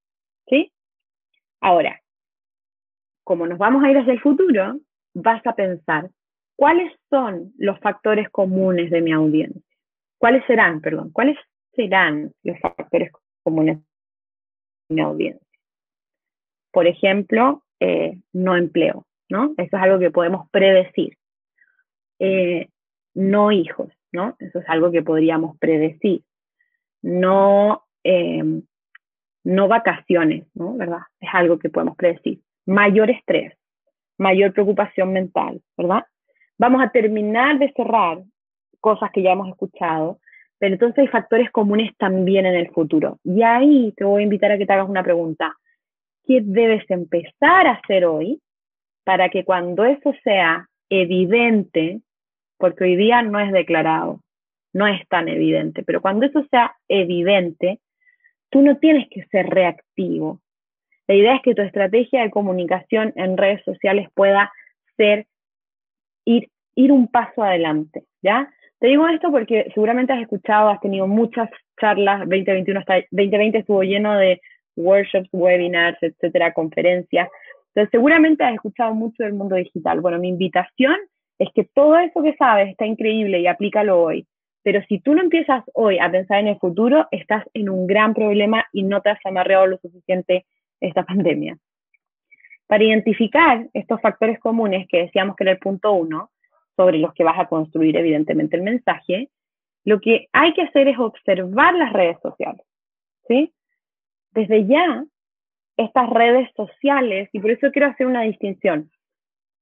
Ahora, 1.60 2.00
como 3.24 3.46
nos 3.46 3.58
vamos 3.58 3.84
a 3.84 3.90
ir 3.90 3.98
hacia 3.98 4.12
el 4.12 4.20
futuro, 4.20 4.78
vas 5.14 5.46
a 5.46 5.54
pensar, 5.54 6.10
¿cuáles 6.56 6.92
son 7.10 7.52
los 7.58 7.78
factores 7.80 8.28
comunes 8.30 8.90
de 8.90 9.00
mi 9.00 9.12
audiencia? 9.12 9.62
¿Cuáles 10.18 10.44
serán, 10.46 10.80
perdón, 10.80 11.10
cuáles 11.12 11.36
serán 11.74 12.32
los 12.42 12.58
factores 12.60 13.10
comunes 13.42 13.78
de 14.88 14.94
mi 14.94 15.00
audiencia? 15.00 15.46
Por 16.72 16.86
ejemplo, 16.86 17.62
eh, 17.80 18.20
no 18.32 18.56
empleo, 18.56 19.06
¿no? 19.28 19.54
Eso 19.56 19.76
es 19.76 19.82
algo 19.82 19.98
que 19.98 20.10
podemos 20.10 20.48
predecir. 20.50 21.16
Eh, 22.18 22.68
no 23.14 23.50
hijos, 23.50 23.92
¿no? 24.12 24.36
Eso 24.38 24.60
es 24.60 24.68
algo 24.68 24.90
que 24.90 25.02
podríamos 25.02 25.58
predecir. 25.58 26.22
No 27.02 27.84
em, 28.04 28.62
no 29.44 29.68
vacaciones, 29.68 30.46
¿no? 30.54 30.74
¿Verdad? 30.74 31.00
Es 31.20 31.28
algo 31.32 31.58
que 31.58 31.70
podemos 31.70 31.96
predecir. 31.96 32.40
Mayor 32.66 33.10
estrés, 33.10 33.54
mayor 34.18 34.52
preocupación 34.52 35.12
mental, 35.12 35.60
¿verdad? 35.76 36.04
Vamos 36.58 36.82
a 36.82 36.90
terminar 36.90 37.58
de 37.58 37.72
cerrar 37.72 38.18
cosas 38.80 39.10
que 39.12 39.22
ya 39.22 39.32
hemos 39.32 39.48
escuchado, 39.48 40.18
pero 40.58 40.74
entonces 40.74 40.98
hay 40.98 41.08
factores 41.08 41.50
comunes 41.50 41.96
también 41.96 42.44
en 42.44 42.54
el 42.54 42.70
futuro. 42.70 43.18
Y 43.24 43.42
ahí 43.42 43.92
te 43.96 44.04
voy 44.04 44.20
a 44.20 44.24
invitar 44.24 44.52
a 44.52 44.58
que 44.58 44.66
te 44.66 44.72
hagas 44.72 44.88
una 44.88 45.02
pregunta. 45.02 45.56
¿Qué 46.26 46.40
debes 46.42 46.84
empezar 46.90 47.66
a 47.66 47.72
hacer 47.72 48.04
hoy 48.04 48.40
para 49.04 49.30
que 49.30 49.44
cuando 49.44 49.84
eso 49.84 50.12
sea 50.22 50.68
evidente, 50.90 52.00
porque 52.58 52.84
hoy 52.84 52.96
día 52.96 53.22
no 53.22 53.40
es 53.40 53.52
declarado, 53.52 54.20
no 54.72 54.86
es 54.86 55.06
tan 55.08 55.28
evidente, 55.28 55.82
pero 55.82 56.00
cuando 56.00 56.26
eso 56.26 56.44
sea 56.50 56.76
evidente, 56.88 57.80
tú 58.50 58.62
no 58.62 58.76
tienes 58.78 59.08
que 59.08 59.24
ser 59.26 59.46
reactivo. 59.48 60.40
La 61.06 61.14
idea 61.14 61.36
es 61.36 61.42
que 61.42 61.54
tu 61.54 61.62
estrategia 61.62 62.22
de 62.22 62.30
comunicación 62.30 63.12
en 63.16 63.36
redes 63.36 63.64
sociales 63.64 64.08
pueda 64.14 64.52
ser 64.96 65.26
ir, 66.24 66.48
un 66.76 67.08
paso 67.08 67.42
adelante, 67.42 68.04
¿ya? 68.22 68.48
Te 68.78 68.86
digo 68.86 69.06
esto 69.08 69.30
porque 69.30 69.70
seguramente 69.74 70.12
has 70.12 70.22
escuchado, 70.22 70.70
has 70.70 70.80
tenido 70.80 71.06
muchas 71.06 71.50
charlas, 71.78 72.20
2021 72.20 72.80
hasta 72.80 72.94
2020 73.10 73.58
estuvo 73.58 73.82
lleno 73.82 74.16
de 74.16 74.40
workshops, 74.76 75.28
webinars, 75.32 75.98
etcétera, 76.00 76.52
conferencias. 76.52 77.28
Entonces, 77.68 77.90
seguramente 77.90 78.44
has 78.44 78.54
escuchado 78.54 78.94
mucho 78.94 79.22
del 79.22 79.34
mundo 79.34 79.56
digital. 79.56 80.00
Bueno, 80.00 80.18
mi 80.18 80.28
invitación 80.28 80.96
es 81.38 81.48
que 81.54 81.64
todo 81.74 81.98
eso 81.98 82.22
que 82.22 82.36
sabes 82.36 82.70
está 82.70 82.86
increíble 82.86 83.40
y 83.40 83.46
aplícalo 83.46 84.02
hoy. 84.02 84.26
Pero 84.62 84.82
si 84.88 85.00
tú 85.00 85.14
no 85.14 85.22
empiezas 85.22 85.64
hoy 85.74 85.98
a 85.98 86.10
pensar 86.10 86.40
en 86.40 86.48
el 86.48 86.58
futuro, 86.58 87.08
estás 87.10 87.44
en 87.54 87.70
un 87.70 87.86
gran 87.86 88.14
problema 88.14 88.66
y 88.72 88.82
no 88.82 89.00
te 89.00 89.10
has 89.10 89.24
amarreado 89.24 89.66
lo 89.66 89.78
suficiente 89.78 90.46
esta 90.80 91.02
pandemia. 91.06 91.58
Para 92.66 92.84
identificar 92.84 93.66
estos 93.72 94.00
factores 94.00 94.38
comunes 94.38 94.86
que 94.88 95.02
decíamos 95.02 95.34
que 95.36 95.44
era 95.44 95.52
el 95.52 95.58
punto 95.58 95.92
uno, 95.92 96.30
sobre 96.76 96.98
los 96.98 97.12
que 97.12 97.24
vas 97.24 97.38
a 97.38 97.46
construir 97.46 97.96
evidentemente 97.96 98.56
el 98.56 98.62
mensaje, 98.62 99.28
lo 99.84 100.00
que 100.00 100.28
hay 100.32 100.54
que 100.54 100.62
hacer 100.62 100.88
es 100.88 100.98
observar 100.98 101.74
las 101.74 101.92
redes 101.92 102.16
sociales, 102.22 102.64
¿sí? 103.28 103.52
Desde 104.32 104.66
ya, 104.66 105.04
estas 105.76 106.08
redes 106.08 106.48
sociales, 106.54 107.28
y 107.32 107.40
por 107.40 107.50
eso 107.50 107.70
quiero 107.70 107.88
hacer 107.88 108.06
una 108.06 108.22
distinción. 108.22 108.90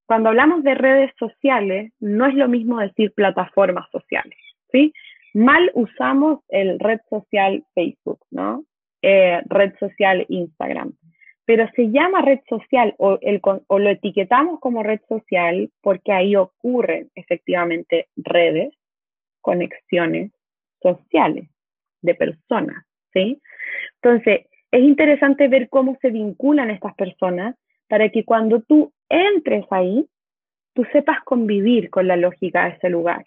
Cuando 0.07 0.29
hablamos 0.29 0.63
de 0.63 0.75
redes 0.75 1.13
sociales, 1.19 1.93
no 1.99 2.27
es 2.27 2.35
lo 2.35 2.49
mismo 2.49 2.79
decir 2.79 3.13
plataformas 3.15 3.91
sociales, 3.91 4.39
¿sí? 4.73 4.93
Mal 5.35 5.71
usamos 5.75 6.41
el 6.49 6.79
red 6.79 7.01
social 7.11 7.65
Facebook, 7.75 8.21
¿no? 8.31 8.65
Eh, 9.03 9.41
red 9.49 9.75
social 9.79 10.25
Instagram 10.29 10.93
pero 11.49 11.67
se 11.75 11.91
llama 11.91 12.21
red 12.21 12.41
social 12.47 12.95
o, 12.99 13.19
o, 13.69 13.79
lo 13.79 13.89
etiquetamos 13.89 14.61
como 14.61 14.83
red 14.83 15.01
social 15.09 15.71
porque 15.81 16.13
ahí 16.13 16.37
ocurren 16.37 17.11
efectivamente 17.15 18.09
redes, 18.17 18.75
conexiones 19.41 20.31
sociales 20.83 21.49
de 22.03 22.15
personas, 22.15 22.85
¿sí? 23.15 23.41
Entonces, 23.95 24.45
es 24.71 24.83
interesante 24.83 25.49
ver 25.49 25.71
cómo 25.71 25.97
se 26.03 26.11
vinculan 26.11 26.71
estas 26.71 26.95
personas 26.97 27.57
para 27.89 28.11
que 28.11 28.27
cuando 28.27 28.61
tú 28.61 28.93
entres 29.09 29.65
ahí, 29.71 30.05
tú 30.75 30.85
sepas 30.93 31.25
convivir 31.25 31.89
con 31.89 32.09
la 32.09 32.19
lógica 32.19 32.67
de 32.67 32.77
ese 32.77 32.91
lugar. 32.91 33.25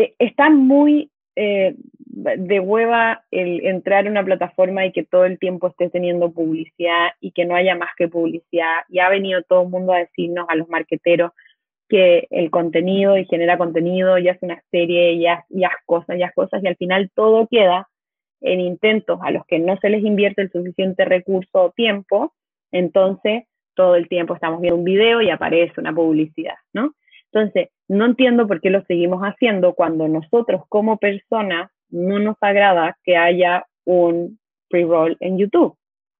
Eh, 0.00 0.14
está 0.18 0.48
muy 0.48 1.10
eh, 1.36 1.74
de 1.96 2.58
hueva 2.58 3.22
el 3.30 3.66
entrar 3.66 4.06
en 4.06 4.12
una 4.12 4.24
plataforma 4.24 4.86
y 4.86 4.92
que 4.92 5.04
todo 5.04 5.26
el 5.26 5.38
tiempo 5.38 5.68
esté 5.68 5.90
teniendo 5.90 6.32
publicidad 6.32 7.10
y 7.20 7.32
que 7.32 7.44
no 7.44 7.54
haya 7.54 7.74
más 7.76 7.90
que 7.98 8.08
publicidad. 8.08 8.78
Y 8.88 9.00
ha 9.00 9.10
venido 9.10 9.42
todo 9.42 9.64
el 9.64 9.68
mundo 9.68 9.92
a 9.92 9.98
decirnos, 9.98 10.46
a 10.48 10.56
los 10.56 10.70
marqueteros, 10.70 11.32
que 11.90 12.28
el 12.30 12.50
contenido 12.50 13.18
y 13.18 13.26
genera 13.26 13.58
contenido, 13.58 14.16
ya 14.16 14.32
es 14.32 14.38
una 14.40 14.62
serie, 14.70 15.18
ya, 15.18 15.44
ya 15.50 15.70
cosas, 15.84 16.16
cosas, 16.34 16.62
y 16.62 16.68
al 16.68 16.76
final 16.76 17.10
todo 17.14 17.46
queda 17.50 17.88
en 18.40 18.60
intentos 18.60 19.18
a 19.22 19.30
los 19.30 19.44
que 19.44 19.58
no 19.58 19.76
se 19.82 19.90
les 19.90 20.02
invierte 20.02 20.40
el 20.40 20.50
suficiente 20.50 21.04
recurso 21.04 21.50
o 21.52 21.72
tiempo, 21.72 22.32
entonces 22.72 23.44
todo 23.74 23.96
el 23.96 24.08
tiempo 24.08 24.34
estamos 24.34 24.60
viendo 24.60 24.78
un 24.78 24.84
video 24.84 25.20
y 25.20 25.30
aparece 25.30 25.78
una 25.78 25.92
publicidad, 25.92 26.54
¿no? 26.72 26.94
Entonces, 27.32 27.68
no 27.88 28.06
entiendo 28.06 28.46
por 28.46 28.60
qué 28.60 28.70
lo 28.70 28.82
seguimos 28.84 29.22
haciendo 29.22 29.74
cuando 29.74 30.08
nosotros 30.08 30.62
como 30.68 30.98
personas 30.98 31.70
no 31.88 32.18
nos 32.18 32.36
agrada 32.40 32.96
que 33.04 33.16
haya 33.16 33.64
un 33.84 34.38
pre-roll 34.68 35.16
en 35.20 35.38
YouTube. 35.38 35.76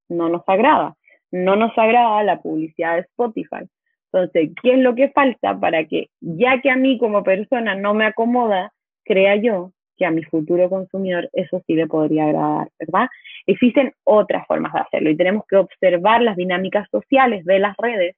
No 0.09 0.29
nos 0.29 0.43
agrada. 0.47 0.95
No 1.31 1.57
nos 1.57 1.77
agrada 1.79 2.23
la 2.23 2.41
publicidad 2.41 2.97
de 2.97 3.03
Spotify. 3.03 3.69
Entonces, 4.13 4.51
¿qué 4.63 4.75
es 4.75 4.79
lo 4.81 4.95
que 4.95 5.11
falta 5.11 5.59
para 5.59 5.85
que, 5.85 6.09
ya 6.21 6.61
que 6.61 6.71
a 6.71 6.77
mí 6.77 6.99
como 6.99 7.23
persona 7.23 7.77
no 7.77 7.95
me 7.95 8.07
acomoda, 8.07 8.73
crea 9.05 9.37
yo 9.37 9.73
que 9.97 10.07
a 10.07 10.11
mi 10.11 10.25
futuro 10.25 10.69
consumidor 10.69 11.29
eso 11.33 11.63
sí 11.67 11.75
le 11.75 11.87
podría 11.87 12.25
agradar, 12.25 12.71
¿verdad? 12.79 13.09
Existen 13.47 13.93
otras 14.05 14.47
formas 14.47 14.73
de 14.73 14.81
hacerlo 14.81 15.11
y 15.11 15.17
tenemos 15.17 15.45
que 15.47 15.57
observar 15.57 16.23
las 16.23 16.37
dinámicas 16.37 16.89
sociales 16.91 17.45
de 17.45 17.59
las 17.59 17.77
redes 17.77 18.17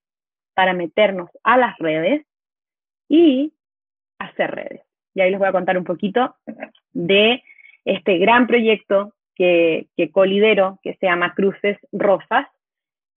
para 0.54 0.74
meternos 0.74 1.28
a 1.42 1.58
las 1.58 1.76
redes 1.78 2.24
y 3.12 3.52
hacer 4.18 4.50
redes. 4.50 4.80
Y 5.14 5.20
ahí 5.20 5.30
les 5.30 5.38
voy 5.38 5.48
a 5.48 5.52
contar 5.52 5.76
un 5.76 5.84
poquito 5.84 6.34
de 6.92 7.42
este 7.84 8.16
gran 8.16 8.46
proyecto 8.46 9.12
que, 9.34 9.88
que 9.96 10.10
colidero, 10.10 10.78
que 10.82 10.94
se 10.94 11.06
llama 11.06 11.34
Cruces 11.34 11.76
Rosas. 11.92 12.46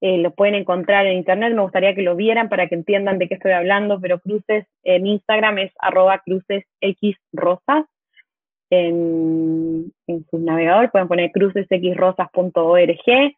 Eh, 0.02 0.18
lo 0.18 0.32
pueden 0.32 0.56
encontrar 0.56 1.06
en 1.06 1.18
internet, 1.18 1.54
me 1.54 1.62
gustaría 1.62 1.96
que 1.96 2.02
lo 2.02 2.18
vieran 2.18 2.50
para 2.50 2.68
que 2.68 2.76
entiendan 2.76 3.20
de 3.20 3.30
qué 3.30 3.36
estoy 3.36 3.54
hablando, 3.54 4.02
pero 4.02 4.20
Cruces 4.20 4.68
en 4.84 5.08
Instagram 5.08 5.60
es 5.60 5.72
arroba 5.80 6.22
crucesxrosas. 6.26 7.86
En, 8.72 9.94
en 10.08 10.26
su 10.30 10.40
navegador 10.40 10.92
pueden 10.92 11.08
poner 11.08 11.32
crucesxrosas.org 11.32 13.36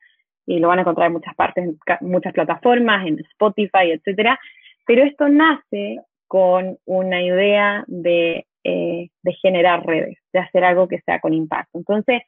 y 0.47 0.59
lo 0.59 0.69
van 0.69 0.79
a 0.79 0.81
encontrar 0.81 1.07
en 1.07 1.13
muchas 1.13 1.35
partes, 1.35 1.65
en 1.65 2.09
muchas 2.09 2.33
plataformas, 2.33 3.05
en 3.05 3.19
Spotify, 3.19 3.91
etcétera. 3.91 4.39
Pero 4.87 5.03
esto 5.03 5.29
nace 5.29 5.99
con 6.27 6.77
una 6.85 7.21
idea 7.21 7.83
de, 7.87 8.45
eh, 8.63 9.09
de, 9.21 9.33
generar 9.33 9.85
redes, 9.85 10.17
de 10.33 10.39
hacer 10.39 10.63
algo 10.63 10.87
que 10.87 11.01
sea 11.01 11.19
con 11.19 11.33
impacto. 11.33 11.77
Entonces, 11.77 12.21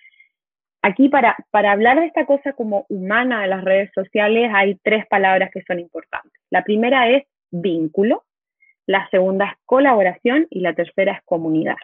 aquí 0.82 1.10
para, 1.10 1.36
para 1.52 1.72
hablar 1.72 2.00
de 2.00 2.06
esta 2.06 2.26
cosa 2.26 2.54
como 2.54 2.86
humana 2.90 3.42
de 3.42 3.48
las 3.48 3.64
redes 3.64 3.92
sociales 3.94 4.50
hay 4.54 4.76
tres 4.84 5.06
palabras 5.08 5.52
que 5.52 5.64
son 5.64 5.80
importantes. 5.80 6.32
La 6.50 6.64
primera 6.64 7.10
es 7.10 7.24
vínculo, 7.52 8.24
la 8.86 9.10
segunda 9.10 9.46
es 9.46 9.52
colaboración 9.66 10.48
y 10.50 10.62
la 10.62 10.74
tercera 10.74 11.14
es 11.14 11.24
comunidad. 11.26 11.78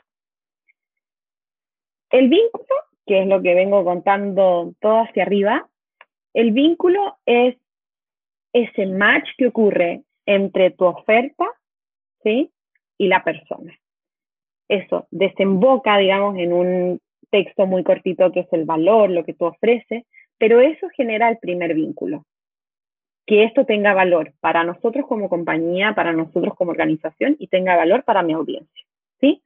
El 2.10 2.30
vínculo, 2.30 2.65
que 3.06 3.21
es 3.21 3.28
lo 3.28 3.41
que 3.41 3.56
vengo 3.56 3.84
contando 3.84 4.73
todo 4.80 5.01
hacia 5.01 5.23
arriba, 5.23 5.67
el 6.34 6.51
vínculo 6.51 7.17
es 7.25 7.58
ese 8.54 8.86
match 8.86 9.28
que 9.38 9.47
ocurre 9.47 10.04
entre 10.25 10.71
tu 10.71 10.86
oferta 10.86 11.45
¿sí? 12.25 12.51
Y 12.97 13.07
la 13.07 13.23
persona. 13.23 13.77
Eso 14.67 15.07
desemboca, 15.11 15.97
digamos, 15.97 16.38
en 16.38 16.51
un 16.51 16.99
texto 17.29 17.65
muy 17.67 17.83
cortito 17.83 18.31
que 18.31 18.41
es 18.41 18.47
el 18.51 18.65
valor, 18.65 19.09
lo 19.09 19.23
que 19.23 19.33
tú 19.33 19.45
ofreces, 19.45 20.03
pero 20.38 20.59
eso 20.59 20.88
genera 20.97 21.29
el 21.29 21.38
primer 21.38 21.73
vínculo. 21.75 22.25
Que 23.25 23.43
esto 23.43 23.65
tenga 23.65 23.93
valor 23.93 24.33
para 24.39 24.63
nosotros 24.63 25.05
como 25.07 25.29
compañía, 25.29 25.93
para 25.93 26.13
nosotros 26.13 26.55
como 26.55 26.71
organización 26.71 27.35
y 27.39 27.47
tenga 27.47 27.75
valor 27.75 28.03
para 28.03 28.23
mi 28.23 28.33
audiencia, 28.33 28.85
¿sí? 29.19 29.41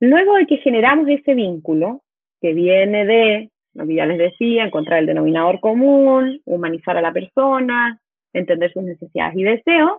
Luego 0.00 0.34
de 0.34 0.46
que 0.46 0.58
generamos 0.58 1.08
ese 1.08 1.34
vínculo, 1.34 2.02
que 2.40 2.52
viene 2.52 3.04
de, 3.04 3.50
lo 3.74 3.86
que 3.86 3.94
ya 3.94 4.06
les 4.06 4.18
decía, 4.18 4.64
encontrar 4.64 5.00
el 5.00 5.06
denominador 5.06 5.60
común, 5.60 6.40
humanizar 6.44 6.96
a 6.96 7.02
la 7.02 7.12
persona, 7.12 8.00
entender 8.32 8.72
sus 8.72 8.84
necesidades 8.84 9.36
y 9.36 9.42
deseos, 9.42 9.98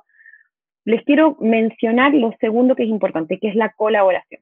les 0.90 1.04
quiero 1.04 1.38
mencionar 1.40 2.14
lo 2.16 2.34
segundo 2.40 2.76
que 2.76 2.84
es 2.84 2.90
importante, 2.90 3.38
que 3.38 3.50
es 3.50 3.56
la 3.56 3.70
colaboración. 3.74 4.42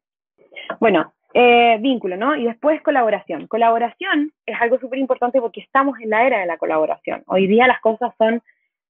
Bueno, 0.80 1.14
eh, 1.34 1.78
vínculo, 1.82 2.16
¿no? 2.16 2.38
Y 2.38 2.46
después 2.46 2.82
colaboración. 2.82 3.48
Colaboración 3.48 4.32
es 4.46 4.56
algo 4.62 4.80
súper 4.80 5.00
importante 5.00 5.42
porque 5.42 5.60
estamos 5.60 6.00
en 6.00 6.10
la 6.10 6.26
era 6.26 6.40
de 6.40 6.46
la 6.46 6.58
colaboración. 6.58 7.24
Hoy 7.28 7.48
día 7.48 7.68
las 7.68 7.82
cosas 7.82 8.14
son 8.18 8.42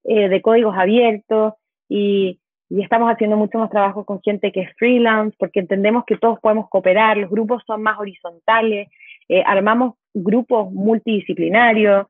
eh, 0.03 0.29
de 0.29 0.41
códigos 0.41 0.77
abiertos 0.77 1.55
y, 1.89 2.39
estamos 2.69 3.09
haciendo 3.09 3.37
mucho 3.37 3.57
más 3.59 3.69
trabajo 3.69 4.03
con 4.03 4.21
gente 4.21 4.51
que 4.51 4.59
es 4.59 4.75
freelance 4.75 5.33
porque 5.39 5.61
entendemos 5.61 6.03
que 6.05 6.17
todos 6.17 6.37
podemos 6.41 6.67
cooperar, 6.69 7.15
los 7.17 7.29
grupos 7.29 7.63
son 7.65 7.81
más 7.81 7.97
horizontales, 7.97 8.89
eh, 9.29 9.41
armamos 9.45 9.93
grupos 10.13 10.69
multidisciplinarios, 10.71 12.07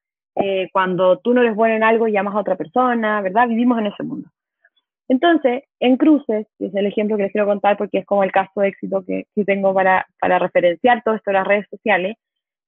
cuando 0.71 1.17
tú 1.17 1.33
no 1.33 1.41
eres 1.41 1.55
bueno 1.55 1.75
en 1.75 1.83
algo 1.83 2.07
llamas 2.07 2.35
a 2.35 2.39
otra 2.39 2.55
persona, 2.55 3.21
¿verdad? 3.21 3.47
Vivimos 3.47 3.79
en 3.79 3.87
ese 3.87 4.03
mundo. 4.03 4.29
Entonces, 5.09 5.63
en 5.79 5.97
cruces, 5.97 6.47
que 6.59 6.65
es 6.65 6.75
el 6.75 6.85
ejemplo 6.85 7.15
que 7.15 7.23
les 7.23 7.31
quiero 7.31 7.47
contar 7.47 7.77
porque 7.77 7.99
es 7.99 8.05
como 8.05 8.23
el 8.23 8.31
caso 8.31 8.61
de 8.61 8.69
éxito 8.69 9.03
que, 9.05 9.25
tengo 9.45 9.73
para, 9.73 10.05
referenciar 10.21 11.01
todo 11.03 11.15
esto 11.15 11.31
de 11.31 11.37
las 11.37 11.47
redes 11.47 11.67
sociales, 11.69 12.17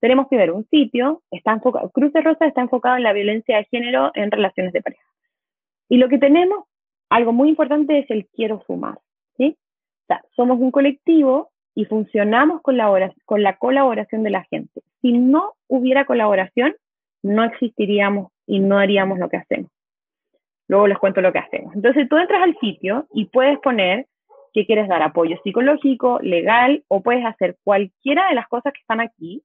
Tenemos 0.02 0.28
primero 0.28 0.56
un 0.56 0.66
sitio, 0.70 1.22
está 1.30 1.52
enfocado, 1.52 1.90
Cruces 1.90 2.24
Rosa 2.24 2.48
está 2.48 2.62
enfocado 2.62 2.96
en 2.96 3.04
la 3.04 3.12
violencia 3.12 3.58
de 3.58 3.66
género 3.66 4.12
en 4.16 4.32
relaciones 4.32 4.72
de 4.72 4.82
pareja. 4.82 5.04
Y 5.90 5.98
lo 5.98 6.08
que 6.08 6.18
tenemos, 6.18 6.64
algo 7.10 7.34
muy 7.34 7.50
importante 7.50 8.00
es 8.00 8.10
el 8.10 8.26
quiero 8.28 8.64
sumar, 8.66 8.98
¿sí? 9.36 9.58
O 10.04 10.06
sea, 10.08 10.22
somos 10.38 10.58
un 10.60 10.72
colectivo 10.72 11.50
y 11.76 11.84
funcionamos 11.84 12.62
con 12.62 12.78
la 12.78 13.58
colaboración 13.58 14.24
de 14.24 14.30
la 14.30 14.44
gente. 14.46 14.82
Si 15.02 15.18
no 15.18 15.56
hubiera 15.68 16.06
colaboración, 16.06 16.76
no 17.22 17.44
existiríamos 17.44 18.32
y 18.48 18.60
no 18.60 18.78
haríamos 18.78 19.20
lo 19.20 19.28
que 19.28 19.38
hacemos. 19.38 19.70
Luego 20.70 20.88
les 20.88 21.00
cuento 21.00 21.20
lo 21.20 21.34
que 21.34 21.40
hacemos. 21.40 21.76
Entonces 21.76 22.08
tú 22.08 22.18
entras 22.18 22.44
al 22.44 22.56
sitio 22.60 23.08
y 23.14 23.26
puedes 23.26 23.58
poner 23.60 24.06
que 24.54 24.66
quieres 24.66 24.88
dar 24.88 25.02
apoyo 25.02 25.38
psicológico, 25.44 26.20
legal, 26.22 26.84
o 26.88 27.02
puedes 27.02 27.26
hacer 27.26 27.58
cualquiera 27.64 28.30
de 28.30 28.36
las 28.36 28.48
cosas 28.48 28.74
que 28.74 28.82
están 28.82 29.00
aquí, 29.02 29.44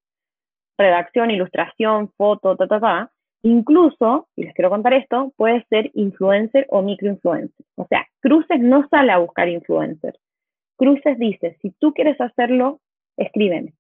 redacción, 0.78 1.30
ilustración, 1.30 2.10
foto, 2.16 2.56
ta, 2.56 2.66
ta, 2.68 2.78
ta. 2.78 3.10
Incluso, 3.42 4.28
y 4.36 4.44
les 4.44 4.54
quiero 4.54 4.70
contar 4.70 4.94
esto, 4.94 5.32
puedes 5.36 5.66
ser 5.68 5.90
influencer 5.94 6.66
o 6.70 6.82
microinfluencer. 6.82 7.66
O 7.76 7.86
sea, 7.86 8.06
Cruces 8.20 8.60
no 8.60 8.86
sale 8.88 9.12
a 9.12 9.18
buscar 9.18 9.48
influencer. 9.48 10.18
Cruces 10.76 11.18
dice, 11.18 11.56
si 11.62 11.70
tú 11.78 11.92
quieres 11.94 12.20
hacerlo, 12.20 12.80
escríbeme. 13.16 13.74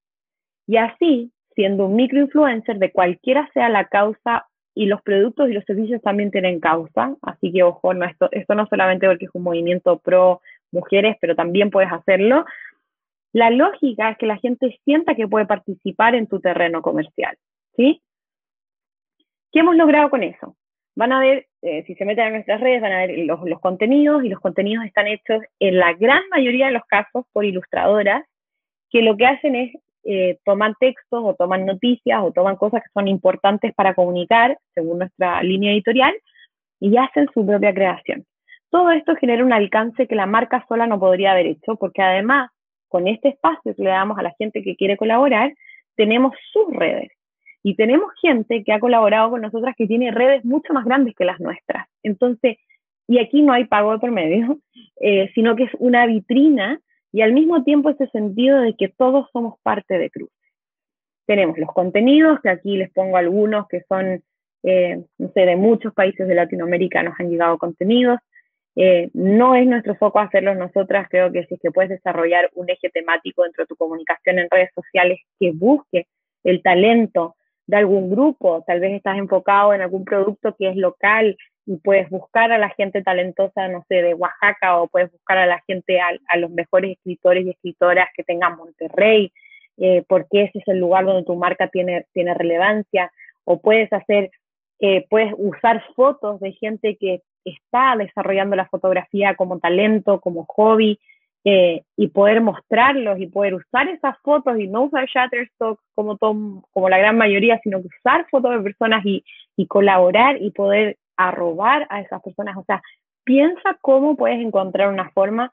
Y 0.66 0.76
así, 0.78 1.32
siendo 1.54 1.86
un 1.86 1.96
microinfluencer 1.96 2.78
de 2.78 2.92
cualquiera 2.92 3.50
sea 3.52 3.68
la 3.68 3.86
causa 3.86 4.46
y 4.74 4.86
los 4.86 5.00
productos 5.02 5.48
y 5.48 5.52
los 5.52 5.64
servicios 5.64 6.02
también 6.02 6.30
tienen 6.30 6.60
causa, 6.60 7.14
así 7.22 7.52
que 7.52 7.62
ojo, 7.62 7.94
no, 7.94 8.04
esto, 8.04 8.28
esto 8.32 8.54
no 8.54 8.66
solamente 8.66 9.06
porque 9.06 9.26
es 9.26 9.30
un 9.34 9.44
movimiento 9.44 9.98
pro 9.98 10.40
mujeres, 10.72 11.16
pero 11.20 11.36
también 11.36 11.70
puedes 11.70 11.92
hacerlo. 11.92 12.44
La 13.32 13.50
lógica 13.50 14.10
es 14.10 14.18
que 14.18 14.26
la 14.26 14.38
gente 14.38 14.78
sienta 14.84 15.14
que 15.14 15.28
puede 15.28 15.46
participar 15.46 16.14
en 16.14 16.26
tu 16.26 16.40
terreno 16.40 16.82
comercial, 16.82 17.36
¿sí? 17.76 18.02
¿Qué 19.52 19.60
hemos 19.60 19.76
logrado 19.76 20.10
con 20.10 20.24
eso? 20.24 20.56
Van 20.96 21.12
a 21.12 21.20
ver, 21.20 21.46
eh, 21.62 21.84
si 21.86 21.94
se 21.94 22.04
meten 22.04 22.26
a 22.26 22.30
nuestras 22.30 22.60
redes, 22.60 22.82
van 22.82 22.92
a 22.92 23.06
ver 23.06 23.18
los, 23.18 23.40
los 23.44 23.60
contenidos 23.60 24.24
y 24.24 24.28
los 24.28 24.40
contenidos 24.40 24.84
están 24.84 25.06
hechos 25.06 25.42
en 25.60 25.78
la 25.78 25.92
gran 25.94 26.22
mayoría 26.30 26.66
de 26.66 26.72
los 26.72 26.84
casos 26.86 27.24
por 27.32 27.44
ilustradoras 27.44 28.24
que 28.90 29.02
lo 29.02 29.16
que 29.16 29.26
hacen 29.26 29.56
es 29.56 29.72
eh, 30.04 30.38
toman 30.44 30.74
textos 30.78 31.22
o 31.24 31.34
toman 31.34 31.64
noticias 31.66 32.20
o 32.22 32.32
toman 32.32 32.56
cosas 32.56 32.82
que 32.82 32.90
son 32.92 33.08
importantes 33.08 33.74
para 33.74 33.94
comunicar, 33.94 34.58
según 34.74 34.98
nuestra 34.98 35.42
línea 35.42 35.72
editorial, 35.72 36.14
y 36.80 36.96
hacen 36.96 37.28
su 37.32 37.46
propia 37.46 37.72
creación. 37.72 38.24
Todo 38.70 38.90
esto 38.90 39.14
genera 39.16 39.44
un 39.44 39.52
alcance 39.52 40.06
que 40.06 40.14
la 40.14 40.26
marca 40.26 40.64
sola 40.68 40.86
no 40.86 40.98
podría 40.98 41.32
haber 41.32 41.46
hecho, 41.46 41.76
porque 41.76 42.02
además, 42.02 42.50
con 42.88 43.08
este 43.08 43.28
espacio 43.28 43.74
que 43.74 43.82
le 43.82 43.90
damos 43.90 44.18
a 44.18 44.22
la 44.22 44.34
gente 44.38 44.62
que 44.62 44.76
quiere 44.76 44.96
colaborar, 44.96 45.54
tenemos 45.96 46.34
sus 46.52 46.74
redes. 46.74 47.10
Y 47.62 47.76
tenemos 47.76 48.12
gente 48.20 48.62
que 48.62 48.72
ha 48.72 48.80
colaborado 48.80 49.30
con 49.30 49.40
nosotras 49.40 49.74
que 49.76 49.86
tiene 49.86 50.10
redes 50.10 50.44
mucho 50.44 50.74
más 50.74 50.84
grandes 50.84 51.14
que 51.14 51.24
las 51.24 51.40
nuestras. 51.40 51.86
Entonces, 52.02 52.58
y 53.06 53.18
aquí 53.18 53.42
no 53.42 53.52
hay 53.52 53.64
pago 53.64 53.92
de 53.92 53.98
por 53.98 54.10
medio, 54.10 54.58
eh, 55.00 55.30
sino 55.34 55.56
que 55.56 55.64
es 55.64 55.70
una 55.78 56.06
vitrina 56.06 56.80
y 57.14 57.22
al 57.22 57.32
mismo 57.32 57.62
tiempo 57.62 57.90
ese 57.90 58.08
sentido 58.08 58.60
de 58.60 58.74
que 58.74 58.88
todos 58.88 59.28
somos 59.32 59.54
parte 59.62 59.98
de 59.98 60.10
Cruz. 60.10 60.30
Tenemos 61.26 61.56
los 61.58 61.70
contenidos, 61.72 62.40
que 62.42 62.48
aquí 62.48 62.76
les 62.76 62.90
pongo 62.90 63.16
algunos 63.16 63.68
que 63.68 63.82
son, 63.88 64.20
eh, 64.64 65.00
no 65.18 65.28
sé, 65.32 65.42
de 65.42 65.54
muchos 65.54 65.94
países 65.94 66.26
de 66.26 66.34
Latinoamérica 66.34 67.04
nos 67.04 67.14
han 67.20 67.30
llegado 67.30 67.56
contenidos. 67.56 68.18
Eh, 68.74 69.10
no 69.14 69.54
es 69.54 69.64
nuestro 69.64 69.94
foco 69.94 70.18
hacerlo 70.18 70.56
nosotras, 70.56 71.06
creo 71.08 71.30
que 71.30 71.46
si 71.46 71.54
es 71.54 71.60
que 71.60 71.70
puedes 71.70 71.90
desarrollar 71.90 72.50
un 72.54 72.68
eje 72.68 72.90
temático 72.90 73.44
dentro 73.44 73.62
de 73.62 73.68
tu 73.68 73.76
comunicación 73.76 74.40
en 74.40 74.50
redes 74.50 74.70
sociales 74.74 75.20
que 75.38 75.52
busque 75.52 76.08
el 76.42 76.62
talento 76.62 77.36
de 77.68 77.76
algún 77.76 78.10
grupo, 78.10 78.64
tal 78.66 78.80
vez 78.80 78.92
estás 78.92 79.18
enfocado 79.18 79.72
en 79.72 79.82
algún 79.82 80.04
producto 80.04 80.56
que 80.58 80.68
es 80.68 80.76
local 80.76 81.36
y 81.66 81.76
puedes 81.76 82.10
buscar 82.10 82.52
a 82.52 82.58
la 82.58 82.68
gente 82.70 83.02
talentosa, 83.02 83.68
no 83.68 83.84
sé, 83.88 84.02
de 84.02 84.14
Oaxaca 84.14 84.80
o 84.80 84.88
puedes 84.88 85.10
buscar 85.10 85.38
a 85.38 85.46
la 85.46 85.62
gente, 85.66 85.98
a, 86.00 86.36
los 86.36 86.50
mejores 86.50 86.92
escritores 86.92 87.46
y 87.46 87.50
escritoras 87.50 88.08
que 88.14 88.22
tengan 88.22 88.56
Monterrey, 88.56 89.32
eh, 89.78 90.04
porque 90.06 90.42
ese 90.42 90.58
es 90.58 90.68
el 90.68 90.78
lugar 90.78 91.04
donde 91.04 91.24
tu 91.24 91.34
marca 91.36 91.68
tiene, 91.68 92.06
tiene 92.12 92.34
relevancia, 92.34 93.10
o 93.44 93.60
puedes 93.60 93.92
hacer, 93.92 94.30
eh, 94.80 95.06
puedes 95.08 95.32
usar 95.38 95.82
fotos 95.94 96.40
de 96.40 96.52
gente 96.52 96.96
que 96.96 97.22
está 97.44 97.94
desarrollando 97.96 98.56
la 98.56 98.66
fotografía 98.66 99.34
como 99.34 99.58
talento, 99.58 100.20
como 100.20 100.44
hobby, 100.46 100.98
eh, 101.46 101.82
y 101.96 102.08
poder 102.08 102.40
mostrarlos 102.40 103.18
y 103.20 103.26
poder 103.26 103.54
usar 103.54 103.88
esas 103.88 104.16
fotos 104.22 104.58
y 104.58 104.66
no 104.66 104.84
usar 104.84 105.06
Shutterstock 105.06 105.78
como, 105.94 106.16
como 106.18 106.88
la 106.88 106.96
gran 106.96 107.18
mayoría, 107.18 107.60
sino 107.62 107.82
que 107.82 107.88
usar 107.88 108.26
fotos 108.30 108.52
de 108.52 108.62
personas 108.62 109.04
y, 109.04 109.22
y 109.54 109.66
colaborar 109.66 110.40
y 110.40 110.50
poder 110.52 110.96
a 111.16 111.30
robar 111.30 111.86
a 111.90 112.00
esas 112.00 112.22
personas. 112.22 112.56
O 112.56 112.64
sea, 112.64 112.82
piensa 113.24 113.78
cómo 113.80 114.16
puedes 114.16 114.40
encontrar 114.40 114.88
una 114.88 115.10
forma 115.10 115.50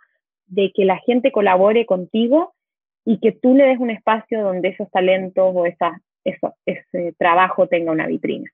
de 0.47 0.71
que 0.75 0.85
la 0.85 0.97
gente 0.97 1.31
colabore 1.31 1.85
contigo 1.85 2.53
y 3.05 3.19
que 3.19 3.31
tú 3.31 3.55
le 3.55 3.65
des 3.65 3.79
un 3.79 3.89
espacio 3.89 4.43
donde 4.43 4.69
esos 4.69 4.89
talentos 4.91 5.51
o 5.55 5.65
esa, 5.65 5.99
ese 6.23 7.13
trabajo 7.17 7.67
tenga 7.67 7.91
una 7.91 8.07
vitrina. 8.07 8.49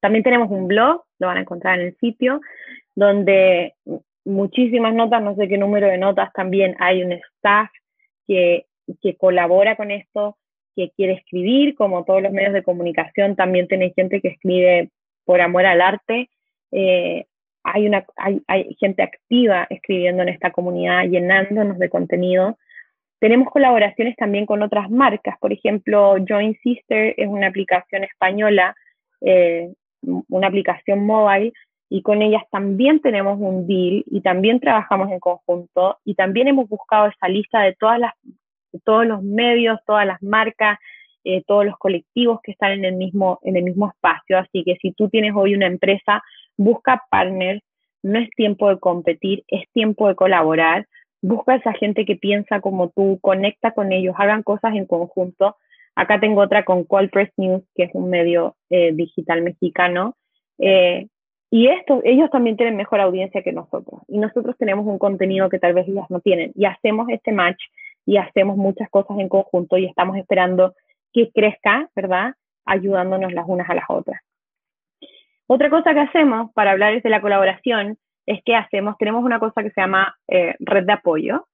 También 0.00 0.22
tenemos 0.22 0.50
un 0.50 0.68
blog, 0.68 1.02
lo 1.18 1.26
van 1.26 1.38
a 1.38 1.40
encontrar 1.40 1.80
en 1.80 1.86
el 1.86 1.96
sitio, 1.96 2.40
donde 2.94 3.74
muchísimas 4.24 4.94
notas, 4.94 5.22
no 5.22 5.34
sé 5.36 5.48
qué 5.48 5.58
número 5.58 5.86
de 5.86 5.98
notas, 5.98 6.32
también 6.32 6.76
hay 6.78 7.02
un 7.02 7.12
staff 7.12 7.70
que, 8.26 8.66
que 9.00 9.16
colabora 9.16 9.76
con 9.76 9.90
esto, 9.90 10.36
que 10.74 10.90
quiere 10.90 11.14
escribir, 11.14 11.74
como 11.74 12.04
todos 12.04 12.22
los 12.22 12.32
medios 12.32 12.52
de 12.52 12.62
comunicación, 12.62 13.34
también 13.34 13.66
tenéis 13.66 13.94
gente 13.94 14.20
que 14.20 14.28
escribe 14.28 14.90
por 15.26 15.42
amor 15.42 15.66
al 15.66 15.82
arte. 15.82 16.30
Eh, 16.72 17.26
hay, 17.62 17.86
una, 17.86 18.06
hay, 18.16 18.74
gente 18.80 19.02
activa 19.02 19.66
escribiendo 19.68 20.22
en 20.22 20.30
esta 20.30 20.50
comunidad, 20.52 21.04
llenándonos 21.04 21.78
de 21.78 21.90
contenido. 21.90 22.56
Tenemos 23.18 23.50
colaboraciones 23.50 24.16
también 24.16 24.46
con 24.46 24.62
otras 24.62 24.90
marcas, 24.90 25.36
por 25.38 25.52
ejemplo, 25.52 26.16
Join 26.26 26.56
Sister 26.62 27.14
es 27.16 27.28
una 27.28 27.48
aplicación 27.48 28.04
española, 28.04 28.74
eh, 29.20 29.72
una 30.28 30.46
aplicación 30.46 31.04
móvil, 31.04 31.52
y 31.88 32.02
con 32.02 32.22
ellas 32.22 32.42
también 32.50 33.00
tenemos 33.00 33.38
un 33.40 33.66
deal 33.66 34.04
y 34.06 34.20
también 34.20 34.60
trabajamos 34.60 35.10
en 35.10 35.20
conjunto 35.20 35.98
y 36.04 36.14
también 36.14 36.48
hemos 36.48 36.68
buscado 36.68 37.06
esa 37.06 37.28
lista 37.28 37.60
de 37.60 37.74
todas 37.74 38.00
las 38.00 38.12
de 38.72 38.80
todos 38.80 39.06
los 39.06 39.22
medios, 39.22 39.78
todas 39.86 40.06
las 40.06 40.20
marcas 40.22 40.78
eh, 41.26 41.42
todos 41.44 41.66
los 41.66 41.76
colectivos 41.76 42.40
que 42.40 42.52
están 42.52 42.70
en 42.70 42.84
el, 42.84 42.94
mismo, 42.94 43.40
en 43.42 43.56
el 43.56 43.64
mismo 43.64 43.88
espacio. 43.88 44.38
Así 44.38 44.62
que 44.62 44.76
si 44.80 44.92
tú 44.92 45.08
tienes 45.08 45.32
hoy 45.34 45.56
una 45.56 45.66
empresa, 45.66 46.22
busca 46.56 47.02
partners, 47.10 47.62
no 48.04 48.20
es 48.20 48.30
tiempo 48.30 48.68
de 48.68 48.78
competir, 48.78 49.42
es 49.48 49.68
tiempo 49.72 50.06
de 50.06 50.14
colaborar. 50.14 50.86
Busca 51.20 51.54
a 51.54 51.56
esa 51.56 51.72
gente 51.72 52.04
que 52.04 52.14
piensa 52.14 52.60
como 52.60 52.90
tú, 52.90 53.18
conecta 53.20 53.72
con 53.72 53.90
ellos, 53.90 54.14
hagan 54.16 54.44
cosas 54.44 54.76
en 54.76 54.86
conjunto. 54.86 55.56
Acá 55.96 56.20
tengo 56.20 56.42
otra 56.42 56.64
con 56.64 56.84
Call 56.84 57.10
Press 57.10 57.30
News, 57.36 57.64
que 57.74 57.84
es 57.84 57.90
un 57.94 58.08
medio 58.08 58.54
eh, 58.70 58.92
digital 58.92 59.42
mexicano. 59.42 60.14
Eh, 60.58 61.08
y 61.50 61.66
esto, 61.66 62.02
ellos 62.04 62.30
también 62.30 62.56
tienen 62.56 62.76
mejor 62.76 63.00
audiencia 63.00 63.42
que 63.42 63.52
nosotros. 63.52 64.02
Y 64.06 64.18
nosotros 64.18 64.56
tenemos 64.58 64.86
un 64.86 64.98
contenido 64.98 65.48
que 65.48 65.58
tal 65.58 65.74
vez 65.74 65.88
ellas 65.88 66.06
no 66.08 66.20
tienen. 66.20 66.52
Y 66.54 66.66
hacemos 66.66 67.08
este 67.08 67.32
match 67.32 67.60
y 68.04 68.18
hacemos 68.18 68.56
muchas 68.56 68.88
cosas 68.90 69.18
en 69.18 69.28
conjunto 69.28 69.76
y 69.76 69.86
estamos 69.86 70.16
esperando 70.16 70.74
que 71.16 71.30
crezca, 71.32 71.88
¿verdad? 71.96 72.34
Ayudándonos 72.66 73.32
las 73.32 73.46
unas 73.48 73.70
a 73.70 73.74
las 73.74 73.86
otras. 73.88 74.20
Otra 75.46 75.70
cosa 75.70 75.94
que 75.94 76.00
hacemos 76.00 76.52
para 76.52 76.72
hablar 76.72 77.00
de 77.00 77.08
la 77.08 77.22
colaboración 77.22 77.96
es 78.26 78.42
que 78.44 78.54
hacemos, 78.54 78.98
tenemos 78.98 79.24
una 79.24 79.38
cosa 79.38 79.62
que 79.62 79.70
se 79.70 79.80
llama 79.80 80.14
eh, 80.28 80.56
red 80.58 80.84
de 80.84 80.92
apoyo 80.92 81.46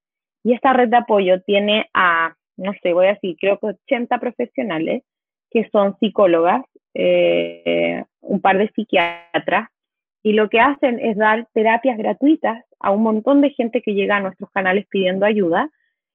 y 0.42 0.52
esta 0.52 0.72
red 0.72 0.88
de 0.88 0.96
apoyo 0.96 1.42
tiene 1.42 1.88
a, 1.94 2.34
no 2.56 2.72
sé, 2.82 2.92
voy 2.92 3.06
a 3.06 3.12
decir, 3.12 3.36
creo 3.40 3.58
que 3.60 3.66
80 3.86 4.18
profesionales 4.18 5.04
que 5.48 5.68
son 5.70 5.96
psicólogas, 6.00 6.64
eh, 6.94 8.04
un 8.20 8.40
par 8.40 8.58
de 8.58 8.68
psiquiatras 8.70 9.68
y 10.24 10.32
lo 10.32 10.48
que 10.48 10.58
hacen 10.58 10.98
es 10.98 11.16
dar 11.16 11.46
terapias 11.52 11.98
gratuitas 11.98 12.64
a 12.80 12.90
un 12.90 13.04
montón 13.04 13.40
de 13.42 13.50
gente 13.50 13.80
que 13.80 13.94
llega 13.94 14.16
a 14.16 14.20
nuestros 14.20 14.50
canales 14.50 14.86
pidiendo 14.88 15.24
ayuda 15.24 15.70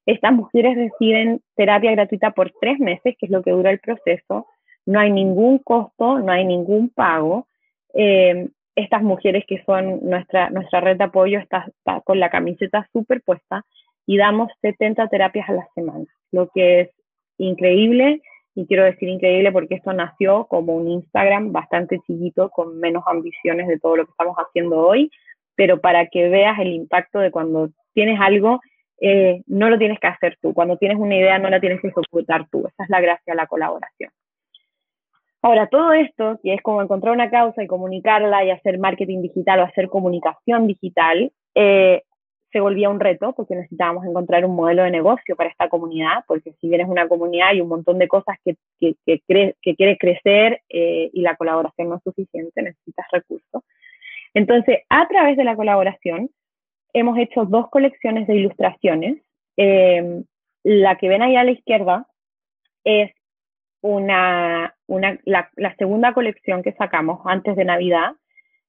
estas 0.08 0.32
mujeres 0.32 0.78
reciben 0.78 1.42
terapia 1.56 1.92
gratuita 1.92 2.32
por 2.32 2.52
tres 2.62 2.80
meses, 2.80 3.16
que 3.20 3.26
es 3.26 3.30
lo 3.30 3.44
que 3.44 3.52
dura 3.52 3.72
el 3.72 3.80
proceso. 3.80 4.48
No 4.86 5.02
hay 5.02 5.12
ningún 5.12 5.60
costo, 5.60 6.20
no 6.20 6.32
hay 6.32 6.46
ningún 6.46 6.90
pago. 6.90 7.46
Eh, 7.94 8.48
estas 8.76 9.04
mujeres 9.04 9.44
que 9.46 9.62
son 9.66 10.00
nuestra, 10.04 10.50
nuestra 10.50 10.80
red 10.80 10.98
de 10.98 11.04
apoyo 11.04 11.40
está, 11.40 11.68
con 12.06 12.22
la 12.22 12.30
camiseta 12.30 12.88
superpuesta 12.94 13.66
y 14.06 14.16
damos 14.16 14.50
70 14.62 15.10
terapias 15.10 15.50
a 15.50 15.54
la 15.54 15.68
semana, 15.76 16.06
lo 16.32 16.48
que 16.50 16.82
es 16.82 16.90
increíble. 17.38 18.22
Y 18.56 18.66
quiero 18.66 18.86
decir 18.86 19.10
increíble 19.10 19.52
porque 19.52 19.76
esto 19.76 19.92
nació 19.92 20.46
como 20.46 20.74
un 20.76 20.88
Instagram 20.88 21.52
bastante 21.52 22.00
chiquito, 22.08 22.50
con 22.50 22.80
menos 22.80 23.04
ambiciones 23.08 23.68
de 23.68 23.78
todo 23.78 23.98
lo 23.98 24.06
que 24.06 24.12
estamos 24.12 24.38
haciendo 24.38 24.78
hoy, 24.80 25.12
pero 25.56 25.82
para 25.82 26.08
que 26.08 26.30
veas 26.30 26.58
el 26.60 26.72
impacto 26.72 27.20
de 27.20 27.30
cuando 27.30 27.72
tienes 27.94 28.20
algo 28.22 28.62
eh, 29.00 29.44
no 29.48 29.70
lo 29.70 29.78
tienes 29.78 30.00
que 30.00 30.08
hacer 30.08 30.38
tú. 30.42 30.54
Cuando 30.54 30.78
tienes 30.78 30.98
una 30.98 31.16
idea, 31.16 31.40
no 31.40 31.50
la 31.50 31.60
tienes 31.60 31.82
que 31.82 31.88
ejecutar 31.88 32.48
tú. 32.50 32.68
Esa 32.68 32.84
es 32.84 32.90
la 32.90 33.02
gracia 33.02 33.34
de 33.34 33.36
la 33.36 33.48
colaboración. 33.48 34.12
Ahora, 35.42 35.68
todo 35.68 35.94
esto, 35.94 36.40
que 36.44 36.56
es 36.56 36.62
como 36.62 36.82
encontrar 36.82 37.14
una 37.14 37.30
causa 37.30 37.64
y 37.64 37.68
comunicarla 37.68 38.44
y 38.44 38.52
hacer 38.52 38.80
marketing 38.80 39.22
digital 39.22 39.60
o 39.60 39.64
hacer 39.64 39.88
comunicación 39.88 40.68
digital, 40.68 41.32
eh, 41.56 42.02
se 42.52 42.60
volvía 42.60 42.90
un 42.90 43.00
reto 43.00 43.34
porque 43.34 43.56
necesitábamos 43.56 44.06
encontrar 44.06 44.46
un 44.46 44.56
modelo 44.56 44.84
de 44.84 44.92
negocio 44.92 45.36
para 45.36 45.50
esta 45.50 45.70
comunidad, 45.70 46.24
porque 46.28 46.54
si 46.60 46.70
bien 46.70 46.82
es 46.82 46.88
una 46.88 47.08
comunidad 47.08 47.50
hay 47.50 47.62
un 47.62 47.68
montón 47.68 48.00
de 48.00 48.08
cosas 48.08 48.38
que, 48.44 48.56
que, 48.80 49.22
quiere 49.76 49.98
crecer 49.98 50.62
eh, 50.70 51.10
y 51.14 51.22
la 51.22 51.36
colaboración 51.36 51.90
no 51.90 51.96
es 51.98 52.04
suficiente, 52.04 52.62
necesitas 52.62 53.06
recursos. 53.12 53.64
Entonces, 54.34 54.80
a 54.90 55.08
través 55.08 55.38
de 55.38 55.44
la 55.44 55.56
colaboración, 55.56 56.30
hemos 57.00 57.18
hecho 57.18 57.46
dos 57.46 57.70
colecciones 57.70 58.28
de 58.28 58.36
ilustraciones. 58.36 59.22
Eh, 59.58 60.24
la 60.64 60.98
que 60.98 61.08
ven 61.08 61.22
ahí 61.22 61.36
a 61.36 61.44
la 61.44 61.52
izquierda 61.52 62.08
es 62.84 63.12
una, 63.82 64.76
una 64.88 65.20
la, 65.26 65.50
la, 65.56 65.76
segunda 65.76 66.14
colección 66.14 66.64
que 66.64 66.74
sacamos 66.74 67.22
antes 67.26 67.56
de 67.56 67.66
Navidad. 67.66 68.14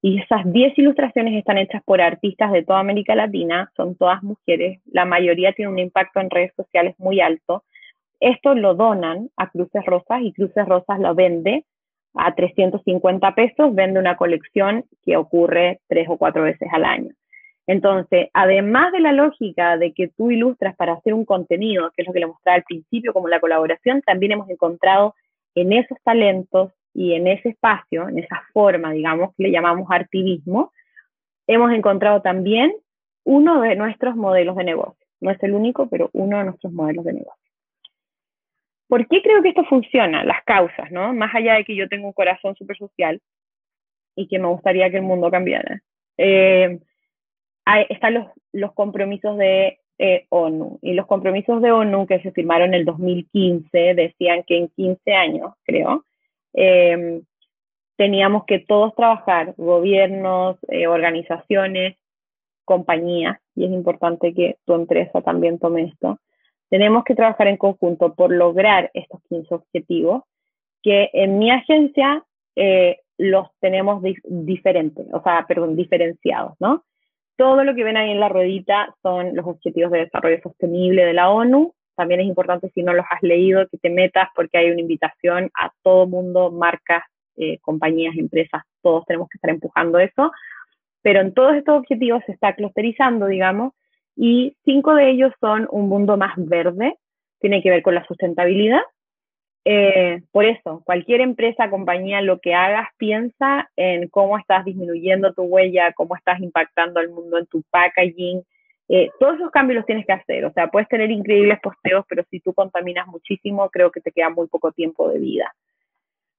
Y 0.01 0.21
esas 0.21 0.51
10 0.51 0.79
ilustraciones 0.79 1.35
están 1.35 1.59
hechas 1.59 1.83
por 1.85 2.01
artistas 2.01 2.53
de 2.53 2.63
toda 2.63 2.79
América 2.79 3.17
Latina, 3.17 3.73
son 3.77 3.97
todas 3.97 4.23
mujeres, 4.23 4.81
la 4.87 5.05
mayoría 5.05 5.53
tiene 5.55 5.73
un 5.73 5.79
impacto 5.81 6.21
en 6.21 6.31
redes 6.31 6.53
sociales 6.55 6.95
muy 6.99 7.21
alto. 7.21 7.65
Esto 8.21 8.55
lo 8.55 8.75
donan 8.75 9.29
a 9.37 9.51
Cruces 9.51 9.85
Rosas 9.85 10.23
y 10.23 10.33
Cruces 10.33 10.67
Rosas 10.67 11.01
lo 11.01 11.15
vende 11.17 11.65
a 12.15 12.35
350 12.35 13.35
pesos, 13.35 13.75
vende 13.75 13.99
una 13.99 14.17
colección 14.17 14.85
que 15.05 15.17
ocurre 15.17 15.81
tres 15.89 16.09
o 16.09 16.17
cuatro 16.17 16.43
veces 16.43 16.69
al 16.73 16.85
año. 16.85 17.11
Entonces, 17.69 18.31
además 18.33 18.93
de 18.93 19.01
la 19.01 19.13
lógica 19.13 19.77
de 19.77 19.93
que 19.93 20.09
tú 20.09 20.31
ilustras 20.31 20.75
para 20.75 20.95
hacer 20.95 21.13
un 21.13 21.27
contenido, 21.27 21.91
que 21.95 22.01
es 22.01 22.09
lo 22.09 22.15
que 22.15 22.21
le 22.21 22.27
mostraba 22.27 22.57
al 22.57 22.63
principio, 22.63 23.13
como 23.13 23.29
la 23.29 23.41
colaboración, 23.41 24.01
también 24.01 24.33
hemos 24.33 24.49
encontrado 24.49 25.15
en 25.55 25.75
esos 25.75 25.99
talentos 26.03 26.73
y 26.95 27.13
en 27.13 27.27
ese 27.27 27.51
espacio, 27.51 28.09
en 28.09 28.21
esa 28.21 28.43
forma, 28.55 28.93
digamos, 28.93 29.35
que 29.37 29.43
le 29.43 29.51
llamamos 29.51 29.87
artivismo, 29.91 30.73
hemos 31.47 31.71
encontrado 31.75 32.23
también 32.23 32.75
uno 33.25 33.61
de 33.61 33.77
nuestros 33.77 34.17
modelos 34.17 34.57
de 34.57 34.65
negocio. 34.65 35.07
No 35.21 35.31
es 35.31 35.43
el 35.43 35.53
único, 35.53 35.91
pero 35.91 36.09
uno 36.15 36.39
de 36.39 36.45
nuestros 36.45 36.73
modelos 36.73 37.05
de 37.05 37.13
negocio. 37.13 37.53
¿Por 38.89 39.07
qué 39.09 39.21
creo 39.21 39.43
que 39.43 39.51
esto 39.51 39.65
funciona? 39.65 40.25
Las 40.25 40.43
causas, 40.45 40.91
¿no? 40.91 41.13
Más 41.13 41.35
allá 41.35 41.57
de 41.57 41.65
que 41.65 41.77
yo 41.77 41.87
tengo 41.87 42.07
un 42.07 42.15
corazón 42.15 42.57
súper 42.57 42.79
social 42.79 43.21
y 44.17 44.27
que 44.27 44.39
me 44.39 44.49
gustaría 44.49 44.91
que 44.91 44.97
el 44.97 45.03
mundo 45.03 45.31
cambiara. 45.31 45.83
Eh, 46.17 46.81
hay, 47.69 47.87
están 47.91 48.15
los, 48.15 48.27
los 48.53 48.73
compromisos 48.73 49.37
de 49.37 49.79
eh, 49.99 50.27
ONU. 50.31 50.79
Y 50.81 50.95
los 50.95 51.07
compromisos 51.07 51.61
de 51.61 51.71
ONU 51.71 52.07
que 52.07 52.21
se 52.21 52.33
firmaron 52.33 52.69
en 52.69 52.75
el 52.75 52.85
2015 52.87 53.95
decían 53.95 54.43
que 54.47 54.57
en 54.57 54.69
15 54.69 55.13
años, 55.13 55.53
creo, 55.65 56.05
eh, 56.55 57.21
teníamos 57.97 58.45
que 58.47 58.61
todos 58.61 58.95
trabajar, 58.95 59.55
gobiernos, 59.59 60.57
eh, 60.69 60.87
organizaciones, 60.87 61.97
compañías, 62.65 63.39
y 63.55 63.65
es 63.65 63.71
importante 63.71 64.33
que 64.33 64.57
tu 64.65 64.75
empresa 64.75 65.21
también 65.21 65.59
tome 65.59 65.85
esto, 65.85 66.19
tenemos 66.71 67.05
que 67.05 67.15
trabajar 67.15 67.49
en 67.49 67.57
conjunto 67.57 68.15
por 68.15 68.33
lograr 68.33 68.91
estos 68.95 69.21
15 69.29 69.55
objetivos, 69.55 70.23
que 70.83 71.11
en 71.13 71.39
mi 71.39 71.51
agencia 71.51 72.25
eh, 72.57 73.01
los 73.19 73.49
tenemos 73.61 74.03
dif 74.03 74.19
diferentes, 74.25 75.07
o 75.13 75.23
sea, 75.23 75.47
diferenciados, 75.71 76.55
¿no? 76.61 76.85
Todo 77.39 77.63
lo 77.63 77.77
que 77.77 77.85
ven 77.85 77.97
ahí 77.97 78.11
en 78.11 78.19
la 78.19 78.29
ruedita 78.29 78.93
son 79.01 79.37
los 79.37 79.47
Objetivos 79.47 79.93
de 79.93 80.01
Desarrollo 80.01 80.41
Sostenible 80.43 81.05
de 81.05 81.13
la 81.13 81.31
ONU. 81.31 81.73
También 81.95 82.21
es 82.21 82.27
importante, 82.27 82.69
si 82.75 82.83
no 82.83 82.93
los 82.93 83.07
has 83.09 83.23
leído, 83.23 83.69
que 83.69 83.79
te 83.79 83.91
metas 83.91 84.29
porque 84.35 84.59
hay 84.59 84.73
una 84.73 84.81
invitación 84.81 85.49
a 85.55 85.71
todo 85.85 86.09
mundo, 86.09 86.51
marcas, 86.51 87.05
eh, 87.37 87.59
compañías, 87.61 88.17
empresas, 88.17 88.65
todos 88.83 89.05
tenemos 89.07 89.29
que 89.29 89.37
estar 89.37 89.51
empujando 89.51 90.01
eso. 90.01 90.33
Pero 91.01 91.21
en 91.21 91.33
todos 91.33 91.55
estos 91.55 91.79
objetivos 91.79 92.25
se 92.27 92.33
está 92.33 92.55
clusterizando, 92.57 93.27
digamos, 93.27 93.73
y 94.17 94.57
cinco 94.65 94.97
de 94.97 95.11
ellos 95.11 95.33
son 95.41 95.69
un 95.71 95.89
mundo 95.89 96.17
más 96.17 96.35
verde, 96.37 96.97
tiene 97.39 97.63
que 97.63 97.71
ver 97.71 97.83
con 97.83 97.95
la 97.95 98.05
sustentabilidad, 98.05 98.81
eh, 99.71 100.23
por 100.33 100.47
eso, 100.47 100.81
cualquier 100.87 101.21
empresa, 101.21 101.69
compañía, 101.69 102.23
lo 102.23 102.41
que 102.41 102.55
hagas, 102.55 102.89
piensa 102.97 103.71
en 103.77 104.09
cómo 104.09 104.39
estás 104.39 104.65
disminuyendo 104.65 105.35
tu 105.35 105.43
huella, 105.43 105.93
cómo 105.93 106.17
estás 106.17 106.41
impactando 106.41 107.01
al 107.01 107.11
mundo 107.11 107.37
en 107.37 107.45
tu 107.45 107.63
packaging. 107.69 108.43
Eh, 108.89 109.11
todos 109.21 109.35
esos 109.35 109.51
cambios 109.51 109.77
los 109.77 109.85
tienes 109.85 110.07
que 110.07 110.15
hacer. 110.15 110.47
O 110.47 110.53
sea, 110.55 110.69
puedes 110.69 110.89
tener 110.89 111.11
increíbles 111.11 111.61
posteos, 111.61 112.07
pero 112.09 112.25
si 112.31 112.41
tú 112.41 112.55
contaminas 112.55 113.07
muchísimo, 113.09 113.69
creo 113.69 113.91
que 113.91 114.01
te 114.01 114.11
queda 114.11 114.31
muy 114.31 114.47
poco 114.47 114.73
tiempo 114.73 115.11
de 115.11 115.19
vida. 115.19 115.55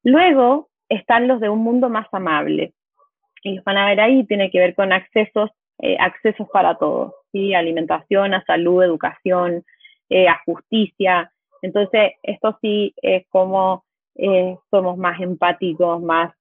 Luego 0.01 0.69
están 0.89 1.27
los 1.27 1.39
de 1.39 1.49
un 1.49 1.59
mundo 1.59 1.87
más 1.87 2.07
amable. 2.11 2.73
Y 3.43 3.57
los 3.57 3.63
van 3.63 3.77
a 3.77 3.85
ver 3.85 4.01
ahí, 4.01 4.23
tiene 4.23 4.49
que 4.49 4.57
ver 4.57 4.73
con 4.73 4.91
accesos, 4.91 5.51
eh, 5.77 5.97
accesos 5.99 6.49
para 6.51 6.79
todos, 6.79 7.13
¿sí? 7.31 7.53
alimentación, 7.53 8.33
a 8.33 8.43
salud, 8.45 8.81
educación, 8.81 9.63
a 10.09 10.41
justicia, 10.43 11.31
entonces, 11.61 12.13
esto 12.23 12.57
sí 12.61 12.93
es 13.01 13.25
como 13.29 13.83
eh, 14.15 14.57
somos 14.69 14.97
más 14.97 15.19
empáticos, 15.21 16.01
más, 16.01 16.33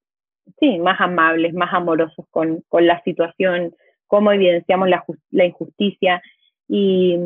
sí, 0.58 0.78
más 0.78 1.00
amables, 1.00 1.54
más 1.54 1.72
amorosos 1.72 2.26
con, 2.30 2.62
con 2.68 2.86
la 2.86 3.00
situación, 3.02 3.74
cómo 4.06 4.32
evidenciamos 4.32 4.88
la, 4.88 5.04
la 5.30 5.44
injusticia. 5.44 6.20
Y, 6.68 7.16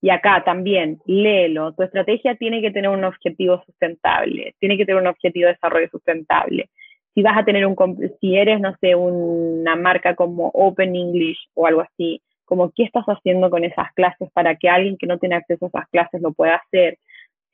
y 0.00 0.10
acá 0.10 0.42
también, 0.44 1.00
léelo, 1.06 1.72
tu 1.72 1.82
estrategia 1.82 2.36
tiene 2.36 2.60
que 2.60 2.70
tener 2.70 2.90
un 2.90 3.04
objetivo 3.04 3.60
sustentable, 3.66 4.54
tiene 4.60 4.76
que 4.76 4.86
tener 4.86 5.02
un 5.02 5.08
objetivo 5.08 5.46
de 5.46 5.54
desarrollo 5.54 5.88
sustentable. 5.90 6.70
Si 7.14 7.22
vas 7.22 7.36
a 7.36 7.44
tener 7.44 7.66
un, 7.66 7.76
si 8.20 8.36
eres, 8.36 8.60
no 8.60 8.76
sé, 8.80 8.94
una 8.94 9.74
marca 9.74 10.14
como 10.14 10.48
Open 10.54 10.94
English 10.94 11.38
o 11.54 11.66
algo 11.66 11.80
así, 11.80 12.22
como 12.44 12.70
qué 12.70 12.84
estás 12.84 13.04
haciendo 13.06 13.50
con 13.50 13.64
esas 13.64 13.92
clases 13.94 14.30
para 14.32 14.54
que 14.54 14.68
alguien 14.68 14.96
que 14.96 15.08
no 15.08 15.18
tiene 15.18 15.34
acceso 15.34 15.66
a 15.66 15.68
esas 15.68 15.88
clases 15.88 16.22
lo 16.22 16.32
pueda 16.32 16.54
hacer 16.54 16.98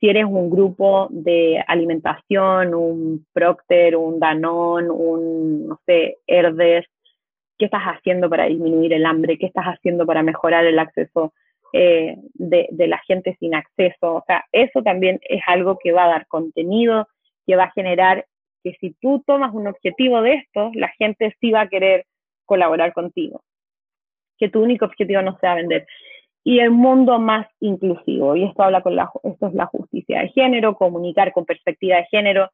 si 0.05 0.09
eres 0.09 0.25
un 0.25 0.51
grupo 0.51 1.07
de 1.09 1.63
alimentación, 1.67 2.75
un 2.75 3.25
Procter, 3.33 3.95
un 3.95 4.19
Danone, 4.19 4.87
un, 4.87 5.67
no 5.67 5.79
sé, 5.83 6.17
Herdes, 6.27 6.85
¿qué 7.57 7.65
estás 7.65 7.81
haciendo 7.81 8.29
para 8.29 8.45
disminuir 8.45 8.93
el 8.93 9.03
hambre? 9.03 9.39
¿Qué 9.39 9.47
estás 9.47 9.65
haciendo 9.65 10.05
para 10.05 10.21
mejorar 10.21 10.63
el 10.65 10.77
acceso 10.77 11.33
eh, 11.73 12.17
de, 12.35 12.67
de, 12.69 12.87
la 12.87 12.99
gente 12.99 13.35
sin 13.39 13.55
acceso? 13.55 14.13
O 14.17 14.23
sea, 14.27 14.45
eso 14.51 14.83
también 14.83 15.19
es 15.27 15.41
algo 15.47 15.79
que 15.81 15.91
va 15.91 16.03
a 16.03 16.09
dar 16.09 16.27
contenido, 16.27 17.07
que 17.47 17.55
va 17.55 17.63
a 17.63 17.71
generar 17.71 18.27
que 18.63 18.77
si 18.79 18.95
tú 19.01 19.23
tomas 19.25 19.55
un 19.55 19.65
objetivo 19.65 20.21
de 20.21 20.33
esto, 20.33 20.69
la 20.75 20.89
gente 20.99 21.35
sí 21.41 21.49
va 21.49 21.61
a 21.61 21.67
querer 21.67 22.05
colaborar 22.45 22.93
contigo. 22.93 23.41
Que 24.37 24.49
tu 24.49 24.61
único 24.61 24.85
objetivo 24.85 25.23
no 25.23 25.35
sea 25.39 25.55
vender 25.55 25.87
y 26.47 26.59
el 26.59 26.69
mundo 26.69 27.19
más 27.19 27.47
inclusivo. 27.59 28.35
Y 28.35 28.43
esto 28.43 28.61
habla 28.61 28.81
con 28.81 28.95
la, 28.95 29.09
esto 29.23 29.47
es 29.47 29.53
la 29.55 29.65
justicia 29.65 30.21
de 30.21 30.29
género, 30.29 30.75
comunicar 30.75 31.33
con 31.33 31.43
perspectiva 31.43 31.97
de 31.97 32.05
género. 32.05 32.51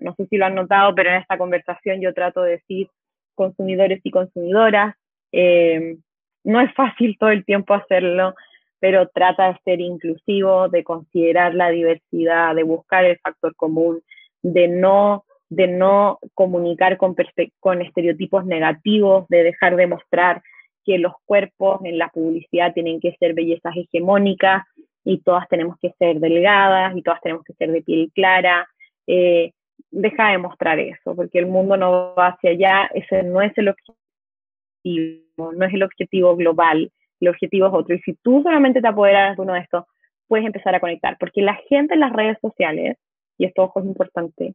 no 0.00 0.14
sé 0.16 0.26
si 0.26 0.36
lo 0.36 0.46
han 0.46 0.56
notado, 0.56 0.94
pero 0.96 1.10
en 1.10 1.16
esta 1.16 1.38
conversación 1.38 2.00
yo 2.00 2.12
trato 2.12 2.42
de 2.42 2.52
decir 2.58 2.88
consumidores 3.36 4.00
y 4.02 4.10
consumidoras. 4.10 4.96
Eh, 5.30 5.96
no 6.42 6.60
es 6.60 6.74
fácil 6.74 7.16
todo 7.20 7.30
el 7.30 7.44
tiempo 7.44 7.72
hacerlo, 7.72 8.34
pero 8.80 9.08
trata 9.08 9.52
de 9.52 9.58
ser 9.64 9.80
inclusivo, 9.80 10.68
de 10.68 10.82
considerar 10.82 11.54
la 11.54 11.70
diversidad, 11.70 12.56
de 12.56 12.64
buscar 12.64 13.04
el 13.04 13.18
factor 13.18 13.54
común, 13.54 14.02
de 14.42 14.66
no, 14.66 15.24
de 15.48 15.68
no 15.68 16.18
comunicar 16.34 16.96
con, 16.96 17.14
con 17.60 17.80
estereotipos 17.80 18.44
negativos, 18.44 19.28
de 19.28 19.44
dejar 19.44 19.76
de 19.76 19.86
mostrar 19.86 20.42
que 20.84 20.98
los 20.98 21.12
cuerpos 21.24 21.80
en 21.84 21.98
la 21.98 22.08
publicidad 22.08 22.72
tienen 22.72 23.00
que 23.00 23.16
ser 23.18 23.34
bellezas 23.34 23.76
hegemónicas 23.76 24.64
y 25.04 25.18
todas 25.22 25.48
tenemos 25.48 25.76
que 25.80 25.92
ser 25.98 26.20
delgadas 26.20 26.96
y 26.96 27.02
todas 27.02 27.20
tenemos 27.20 27.44
que 27.44 27.54
ser 27.54 27.70
de 27.70 27.82
piel 27.82 28.10
clara. 28.14 28.68
Eh, 29.06 29.52
deja 29.90 30.30
de 30.30 30.38
mostrar 30.38 30.78
eso, 30.78 31.14
porque 31.16 31.38
el 31.38 31.46
mundo 31.46 31.76
no 31.76 32.14
va 32.14 32.28
hacia 32.28 32.50
allá, 32.50 32.90
ese 32.94 33.22
no 33.22 33.42
es 33.42 33.56
el 33.58 33.68
objetivo, 33.68 35.52
no 35.52 35.66
es 35.66 35.74
el 35.74 35.82
objetivo 35.82 36.36
global, 36.36 36.92
el 37.20 37.28
objetivo 37.28 37.66
es 37.66 37.72
otro. 37.74 37.94
Y 37.94 38.00
si 38.00 38.14
tú 38.14 38.42
solamente 38.42 38.80
te 38.80 38.88
apoderas 38.88 39.36
de 39.36 39.42
uno 39.42 39.54
de 39.54 39.60
estos, 39.60 39.84
puedes 40.28 40.46
empezar 40.46 40.74
a 40.74 40.80
conectar, 40.80 41.16
porque 41.18 41.42
la 41.42 41.54
gente 41.68 41.94
en 41.94 42.00
las 42.00 42.12
redes 42.12 42.38
sociales, 42.40 42.96
y 43.36 43.46
esto 43.46 43.62
ojo 43.62 43.80
es 43.80 43.86
importante, 43.86 44.54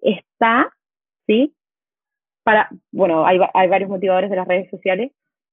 está, 0.00 0.72
¿sí? 1.26 1.54
Para, 2.42 2.68
bueno, 2.90 3.24
hay, 3.24 3.38
hay 3.54 3.68
varios 3.68 3.88
motivadores 3.88 4.30
de 4.30 4.36
las 4.36 4.48
redes 4.48 4.68
sociales, 4.70 5.12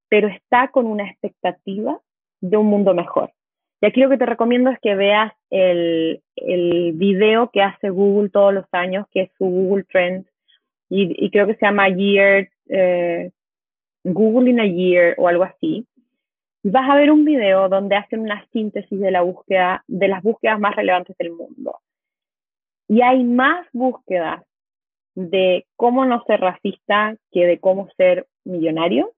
pero 0.09 0.27
está 0.27 0.69
con 0.69 0.87
una 0.87 1.07
expectativa 1.07 1.99
de 2.41 2.57
un 2.57 2.65
mundo 2.67 2.93
mejor. 2.93 3.31
Y 3.81 3.85
aquí 3.85 4.01
lo 4.01 4.09
que 4.09 4.17
te 4.17 4.25
recomiendo 4.25 4.69
es 4.71 4.79
que 4.81 4.95
veas 4.95 5.31
el, 5.49 6.21
el 6.35 6.91
video 6.93 7.49
que 7.49 7.61
hace 7.61 7.89
Google 7.89 8.29
todos 8.29 8.53
los 8.53 8.65
años, 8.73 9.07
que 9.11 9.21
es 9.21 9.31
su 9.37 9.45
Google 9.45 9.85
Trends, 9.85 10.27
y, 10.89 11.29
creo 11.29 11.45
que 11.45 11.55
se 11.55 11.65
llama 11.65 11.87
Year, 11.89 12.49
eh, 12.67 13.31
Google 14.03 14.49
in 14.49 14.59
a 14.59 14.65
Year 14.65 15.15
o 15.17 15.27
algo 15.27 15.43
así. 15.43 15.85
vas 16.63 16.89
a 16.89 16.95
ver 16.95 17.11
un 17.11 17.25
video 17.25 17.69
donde 17.69 17.95
hacen 17.95 18.21
una 18.21 18.45
síntesis 18.51 18.99
de 18.99 19.11
la 19.11 19.21
búsqueda, 19.21 19.83
de 19.87 20.07
las 20.07 20.23
búsquedas 20.23 20.59
más 20.59 20.75
relevantes 20.75 21.15
del 21.17 21.31
mundo. 21.31 21.79
Y 22.87 23.01
hay 23.01 23.23
más 23.23 23.67
búsquedas 23.71 24.43
de 25.15 25.67
cómo 25.75 26.05
no 26.05 26.23
ser 26.25 26.41
racista 26.41 27.15
que 27.31 27.45
de 27.45 27.59
cómo 27.59 27.87
ser 27.95 28.25
millonario, 28.45 29.13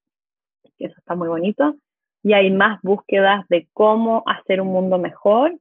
eso 0.85 0.95
está 0.97 1.15
muy 1.15 1.27
bonito, 1.27 1.75
y 2.23 2.33
hay 2.33 2.51
más 2.51 2.81
búsquedas 2.81 3.47
de 3.49 3.67
cómo 3.73 4.23
hacer 4.25 4.61
un 4.61 4.67
mundo 4.67 4.97
mejor 4.97 5.55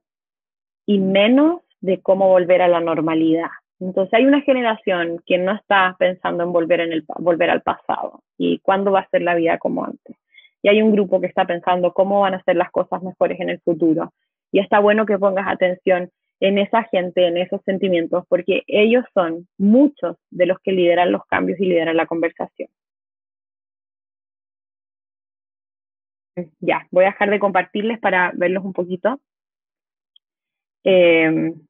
y 0.85 0.99
menos 0.99 1.61
de 1.79 2.01
cómo 2.01 2.27
volver 2.27 2.61
a 2.61 2.67
la 2.67 2.79
normalidad. 2.79 3.49
Entonces 3.79 4.13
hay 4.13 4.25
una 4.25 4.41
generación 4.41 5.21
que 5.25 5.39
no 5.39 5.53
está 5.53 5.95
pensando 5.97 6.43
en 6.43 6.53
volver, 6.53 7.03
volver 7.17 7.49
al 7.49 7.61
pasado 7.61 8.21
y 8.37 8.59
cuándo 8.59 8.91
va 8.91 8.99
a 8.99 9.09
ser 9.09 9.23
la 9.23 9.33
vida 9.33 9.57
como 9.57 9.83
antes. 9.83 10.15
Y 10.61 10.69
hay 10.69 10.81
un 10.83 10.91
grupo 10.91 11.19
que 11.19 11.25
está 11.25 11.45
pensando 11.45 11.91
cómo 11.91 12.21
van 12.21 12.35
a 12.35 12.43
ser 12.43 12.55
las 12.55 12.69
cosas 12.69 13.01
mejores 13.01 13.39
en 13.39 13.49
el 13.49 13.59
futuro. 13.61 14.13
Y 14.51 14.59
está 14.59 14.79
bueno 14.79 15.07
que 15.07 15.17
pongas 15.17 15.47
atención 15.47 16.11
en 16.39 16.59
esa 16.59 16.83
gente, 16.83 17.25
en 17.25 17.37
esos 17.37 17.61
sentimientos, 17.63 18.25
porque 18.27 18.63
ellos 18.67 19.03
son 19.13 19.47
muchos 19.57 20.17
de 20.29 20.45
los 20.45 20.59
que 20.59 20.71
lideran 20.71 21.11
los 21.11 21.25
cambios 21.25 21.59
y 21.59 21.65
lideran 21.65 21.97
la 21.97 22.05
conversación. 22.05 22.69
Ya, 26.59 26.87
voy 26.91 27.03
a 27.05 27.07
dejar 27.07 27.29
de 27.29 27.39
compartirles 27.39 27.99
para 27.99 28.31
verlos 28.35 28.63
un 28.63 28.73
poquito. 28.73 29.19
Em, 30.83 31.61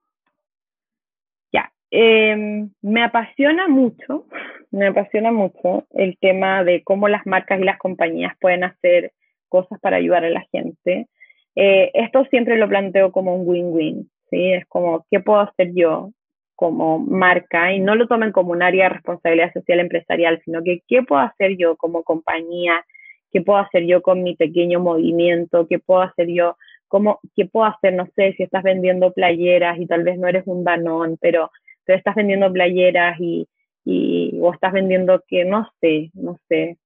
ya, 1.52 1.72
em, 1.92 2.70
me 2.82 3.04
apasiona 3.04 3.68
mucho, 3.68 4.26
me 4.72 4.88
apasiona 4.88 5.32
mucho 5.32 5.86
el 5.92 6.18
tema 6.20 6.64
de 6.64 6.84
cómo 6.84 7.08
las 7.08 7.26
marcas 7.26 7.60
y 7.60 7.64
las 7.64 7.78
compañías 7.78 8.34
pueden 8.40 8.64
hacer 8.64 9.12
cosas 9.50 9.80
para 9.82 9.98
ayudar 9.98 10.24
a 10.26 10.30
la 10.30 10.46
gente. 10.52 11.08
Eh, 11.56 11.92
esto 11.94 12.26
siempre 12.26 12.58
lo 12.58 12.70
planteo 12.70 13.12
como 13.12 13.36
un 13.36 13.48
win-win, 13.48 14.10
¿sí? 14.30 14.54
Es 14.54 14.66
como, 14.68 15.06
¿qué 15.12 15.20
puedo 15.20 15.42
hacer 15.42 15.72
yo 15.76 16.12
como 16.56 17.00
marca? 17.00 17.74
Y 17.74 17.80
no 17.82 17.96
lo 17.96 18.08
tomen 18.08 18.32
como 18.32 18.52
un 18.52 18.62
área 18.64 18.86
de 18.86 18.90
responsabilidad 18.96 19.52
social 19.54 19.80
empresarial, 19.82 20.42
sino 20.46 20.64
que, 20.64 20.82
¿qué 20.88 21.04
puedo 21.04 21.22
hacer 21.22 21.58
yo 21.58 21.76
como 21.76 22.04
compañía? 22.04 22.86
¿Qué 23.32 23.42
puedo 23.42 23.60
hacer 23.60 23.86
yo 23.86 24.02
con 24.02 24.24
mi 24.24 24.36
pequeño 24.36 24.80
movimiento? 24.80 25.68
¿Qué 25.68 25.80
puedo 25.80 26.02
hacer 26.02 26.28
yo? 26.28 26.58
¿Cómo, 26.88 27.20
¿Qué 27.36 27.46
puedo 27.46 27.66
hacer? 27.66 27.94
No 27.94 28.08
sé, 28.16 28.34
si 28.34 28.44
estás 28.44 28.64
vendiendo 28.64 29.14
playeras 29.14 29.80
y 29.80 29.88
tal 29.88 30.04
vez 30.04 30.20
no 30.20 30.28
eres 30.28 30.44
un 30.46 30.64
danón, 30.64 31.18
pero, 31.22 31.52
pero 31.86 31.98
estás 31.98 32.16
vendiendo 32.16 32.52
playeras 32.52 33.20
y, 33.20 33.48
y, 33.86 34.38
o 34.42 34.54
estás 34.54 34.74
vendiendo 34.74 35.24
que, 35.28 35.46
no 35.46 35.70
sé, 35.80 36.12
no 36.14 36.38
sé, 36.50 36.78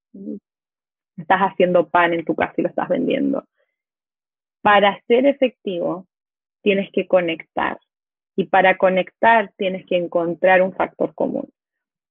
estás 1.18 1.40
haciendo 1.42 1.90
pan 1.90 2.14
en 2.14 2.24
tu 2.26 2.36
casa 2.36 2.54
y 2.58 2.62
lo 2.62 2.70
estás 2.70 2.90
vendiendo. 2.90 3.44
Para 4.62 5.00
ser 5.08 5.26
efectivo, 5.26 6.08
tienes 6.62 6.92
que 6.92 7.08
conectar. 7.08 7.80
Y 8.36 8.46
para 8.46 8.78
conectar, 8.78 9.52
tienes 9.58 9.86
que 9.86 9.96
encontrar 9.96 10.62
un 10.62 10.74
factor 10.74 11.14
común. 11.16 11.50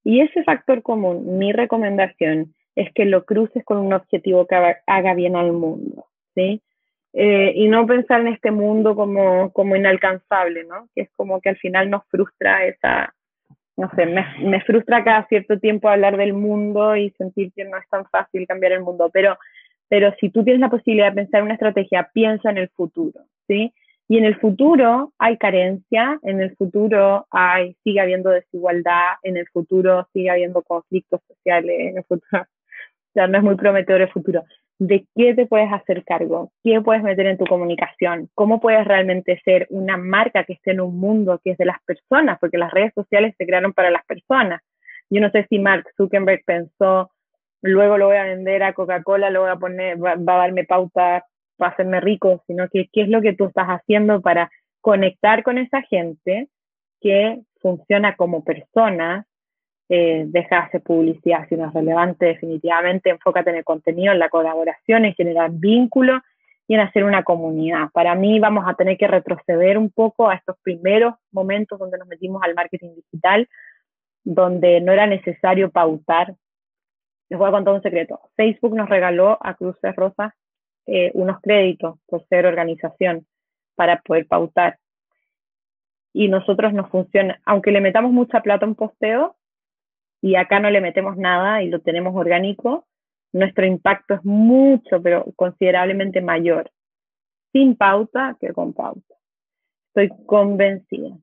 Y 0.03 0.21
ese 0.21 0.43
factor 0.43 0.81
común, 0.81 1.37
mi 1.37 1.51
recomendación 1.51 2.53
es 2.75 2.91
que 2.93 3.05
lo 3.05 3.25
cruces 3.25 3.63
con 3.63 3.77
un 3.77 3.93
objetivo 3.93 4.45
que 4.45 4.75
haga 4.85 5.13
bien 5.13 5.35
al 5.35 5.53
mundo, 5.53 6.05
¿sí? 6.35 6.61
Eh, 7.13 7.53
y 7.55 7.69
no 7.69 7.87
pensar 7.87 8.21
en 8.21 8.27
este 8.27 8.51
mundo 8.51 8.95
como, 8.95 9.51
como 9.53 9.75
inalcanzable, 9.77 10.65
¿no? 10.65 10.89
Que 10.93 11.03
es 11.03 11.09
como 11.15 11.39
que 11.39 11.49
al 11.49 11.57
final 11.57 11.89
nos 11.89 12.05
frustra 12.07 12.65
esa, 12.65 13.15
no 13.77 13.89
sé, 13.95 14.05
me, 14.05 14.25
me, 14.41 14.59
frustra 14.61 15.03
cada 15.03 15.25
cierto 15.27 15.57
tiempo 15.57 15.87
hablar 15.87 16.17
del 16.17 16.33
mundo 16.33 16.95
y 16.97 17.11
sentir 17.11 17.53
que 17.55 17.63
no 17.63 17.77
es 17.77 17.87
tan 17.89 18.05
fácil 18.07 18.45
cambiar 18.45 18.73
el 18.73 18.81
mundo, 18.81 19.09
pero, 19.13 19.37
pero 19.87 20.13
si 20.19 20.29
tú 20.29 20.43
tienes 20.43 20.59
la 20.59 20.69
posibilidad 20.69 21.11
de 21.11 21.15
pensar 21.15 21.39
en 21.39 21.45
una 21.45 21.53
estrategia, 21.53 22.09
piensa 22.13 22.49
en 22.49 22.57
el 22.57 22.67
futuro, 22.69 23.21
¿sí? 23.47 23.73
Y 24.09 24.17
en 24.17 24.25
el 24.25 24.35
futuro 24.35 25.13
hay 25.17 25.37
carencia, 25.37 26.19
en 26.21 26.41
el 26.41 26.55
futuro 26.57 27.25
hay, 27.31 27.75
sigue 27.83 28.01
habiendo 28.01 28.29
desigualdad, 28.29 29.13
en 29.23 29.37
el 29.37 29.47
futuro 29.47 30.07
sigue 30.11 30.29
habiendo 30.29 30.61
conflictos 30.63 31.21
sociales, 31.27 31.75
en 31.79 31.97
el 31.97 32.03
futuro 32.03 32.45
sea, 33.15 33.27
no 33.27 33.37
es 33.37 33.43
muy 33.43 33.55
prometedor 33.55 34.01
el 34.01 34.11
futuro. 34.11 34.43
¿De 34.77 35.07
qué 35.15 35.33
te 35.33 35.45
puedes 35.45 35.71
hacer 35.71 36.03
cargo? 36.03 36.51
¿Qué 36.63 36.81
puedes 36.81 37.01
meter 37.01 37.27
en 37.27 37.37
tu 37.37 37.45
comunicación? 37.45 38.29
¿Cómo 38.35 38.59
puedes 38.59 38.85
realmente 38.85 39.41
ser 39.45 39.67
una 39.69 39.97
marca 39.97 40.43
que 40.43 40.53
esté 40.53 40.71
en 40.71 40.81
un 40.81 40.99
mundo 40.99 41.39
que 41.43 41.51
es 41.51 41.57
de 41.57 41.65
las 41.65 41.81
personas? 41.85 42.37
Porque 42.39 42.57
las 42.57 42.71
redes 42.71 42.93
sociales 42.93 43.33
se 43.37 43.45
crearon 43.45 43.73
para 43.73 43.89
las 43.89 44.05
personas. 44.05 44.61
Yo 45.09 45.21
no 45.21 45.29
sé 45.31 45.45
si 45.49 45.59
Mark 45.59 45.85
Zuckerberg 45.95 46.43
pensó, 46.45 47.11
luego 47.61 47.97
lo 47.97 48.07
voy 48.07 48.17
a 48.17 48.25
vender 48.25 48.63
a 48.63 48.73
Coca-Cola, 48.73 49.29
lo 49.29 49.41
voy 49.41 49.51
a 49.51 49.55
poner, 49.55 50.03
va, 50.03 50.15
va, 50.15 50.35
a 50.35 50.39
darme 50.39 50.65
pauta 50.65 51.25
para 51.57 51.71
hacerme 51.71 52.01
rico, 52.01 52.43
sino 52.47 52.67
que 52.67 52.89
qué 52.91 53.03
es 53.03 53.07
lo 53.07 53.21
que 53.21 53.33
tú 53.33 53.45
estás 53.45 53.67
haciendo 53.67 54.21
para 54.21 54.51
conectar 54.81 55.43
con 55.43 55.57
esa 55.57 55.81
gente 55.83 56.49
que 56.99 57.39
funciona 57.61 58.15
como 58.15 58.43
personas 58.43 59.25
eh, 59.87 60.25
deja 60.27 60.55
de 60.55 60.61
hacer 60.63 60.81
publicidad 60.81 61.47
si 61.47 61.55
no 61.55 61.67
es 61.67 61.73
relevante, 61.73 62.25
definitivamente 62.25 63.09
enfócate 63.09 63.51
en 63.51 63.57
el 63.57 63.63
contenido, 63.63 64.13
en 64.13 64.19
la 64.19 64.29
colaboración, 64.29 65.05
en 65.05 65.13
generar 65.13 65.51
vínculos 65.51 66.21
y 66.67 66.73
en 66.73 66.81
hacer 66.81 67.03
una 67.03 67.23
comunidad. 67.23 67.89
Para 67.93 68.15
mí 68.15 68.39
vamos 68.39 68.65
a 68.67 68.73
tener 68.73 68.97
que 68.97 69.07
retroceder 69.07 69.77
un 69.77 69.91
poco 69.91 70.29
a 70.29 70.35
estos 70.35 70.57
primeros 70.63 71.13
momentos 71.31 71.77
donde 71.77 71.99
nos 71.99 72.07
metimos 72.07 72.41
al 72.43 72.55
marketing 72.55 72.95
digital, 72.95 73.47
donde 74.23 74.81
no 74.81 74.91
era 74.91 75.05
necesario 75.05 75.69
pautar. 75.69 76.35
Les 77.29 77.37
voy 77.37 77.49
a 77.49 77.51
contar 77.51 77.75
un 77.75 77.81
secreto. 77.83 78.19
Facebook 78.35 78.75
nos 78.75 78.89
regaló 78.89 79.37
a 79.41 79.53
Cruces 79.53 79.95
Rosas 79.95 80.33
eh, 80.87 81.11
unos 81.13 81.39
créditos 81.41 81.99
por 82.07 82.25
ser 82.27 82.45
organización 82.45 83.27
para 83.75 84.01
poder 84.01 84.27
pautar. 84.27 84.79
Y 86.13 86.27
nosotros 86.27 86.73
nos 86.73 86.89
funciona, 86.89 87.39
aunque 87.45 87.71
le 87.71 87.81
metamos 87.81 88.11
mucha 88.11 88.41
plata 88.41 88.65
a 88.65 88.69
un 88.69 88.75
posteo, 88.75 89.35
y 90.25 90.37
acá 90.37 90.59
no 90.59 90.71
le 90.71 90.81
metemos 90.81 91.17
nada 91.17 91.61
y 91.61 91.69
lo 91.69 91.81
tenemos 91.81 92.15
orgánico, 92.15 92.87
nuestro 93.31 93.63
impacto 93.63 94.15
es 94.15 94.25
mucho, 94.25 94.99
pero 94.99 95.23
considerablemente 95.35 96.19
mayor 96.19 96.71
sin 97.53 97.75
pauta 97.75 98.35
que 98.41 98.51
con 98.51 98.73
pauta. 98.73 99.13
Estoy 99.89 100.09
convencida 100.25 101.15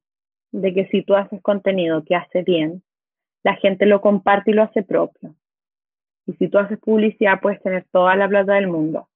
de 0.53 0.72
que 0.72 0.86
si 0.86 1.03
tú 1.03 1.16
haces 1.16 1.42
contenido 1.42 2.05
que 2.05 2.14
hace 2.14 2.44
bien, 2.44 2.84
la 3.42 3.57
gente 3.57 3.86
lo 3.86 4.00
comparte 4.00 4.53
y 4.53 4.55
lo 4.55 4.62
hace 4.62 4.84
propio. 4.84 5.34
Y 6.28 6.34
si 6.34 6.46
tú 6.46 6.59
haces 6.59 6.78
publicidad, 6.78 7.40
puedes 7.42 7.61
tener 7.61 7.84
toda 7.90 8.14
la 8.14 8.28
plata 8.28 8.55
del 8.55 8.68
mundo, 8.68 9.09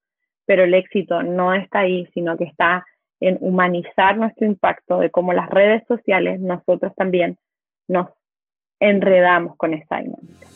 pero 0.47 0.65
el 0.65 0.75
éxito 0.75 1.23
no 1.23 1.55
está 1.55 1.81
ahí, 1.81 2.09
sino 2.13 2.37
que 2.37 2.45
está 2.45 2.85
en 3.21 3.39
humanizar 3.41 4.17
nuestro 4.17 4.47
impacto, 4.47 4.99
de 4.99 5.11
cómo 5.11 5.33
las 5.33 5.49
redes 5.49 5.85
sociales, 5.87 6.41
nosotros 6.41 6.93
también 6.97 7.39
nos 7.87 8.09
enredamos 8.81 9.57
con 9.57 9.75
esta 9.75 9.99
dinámica. 9.99 10.47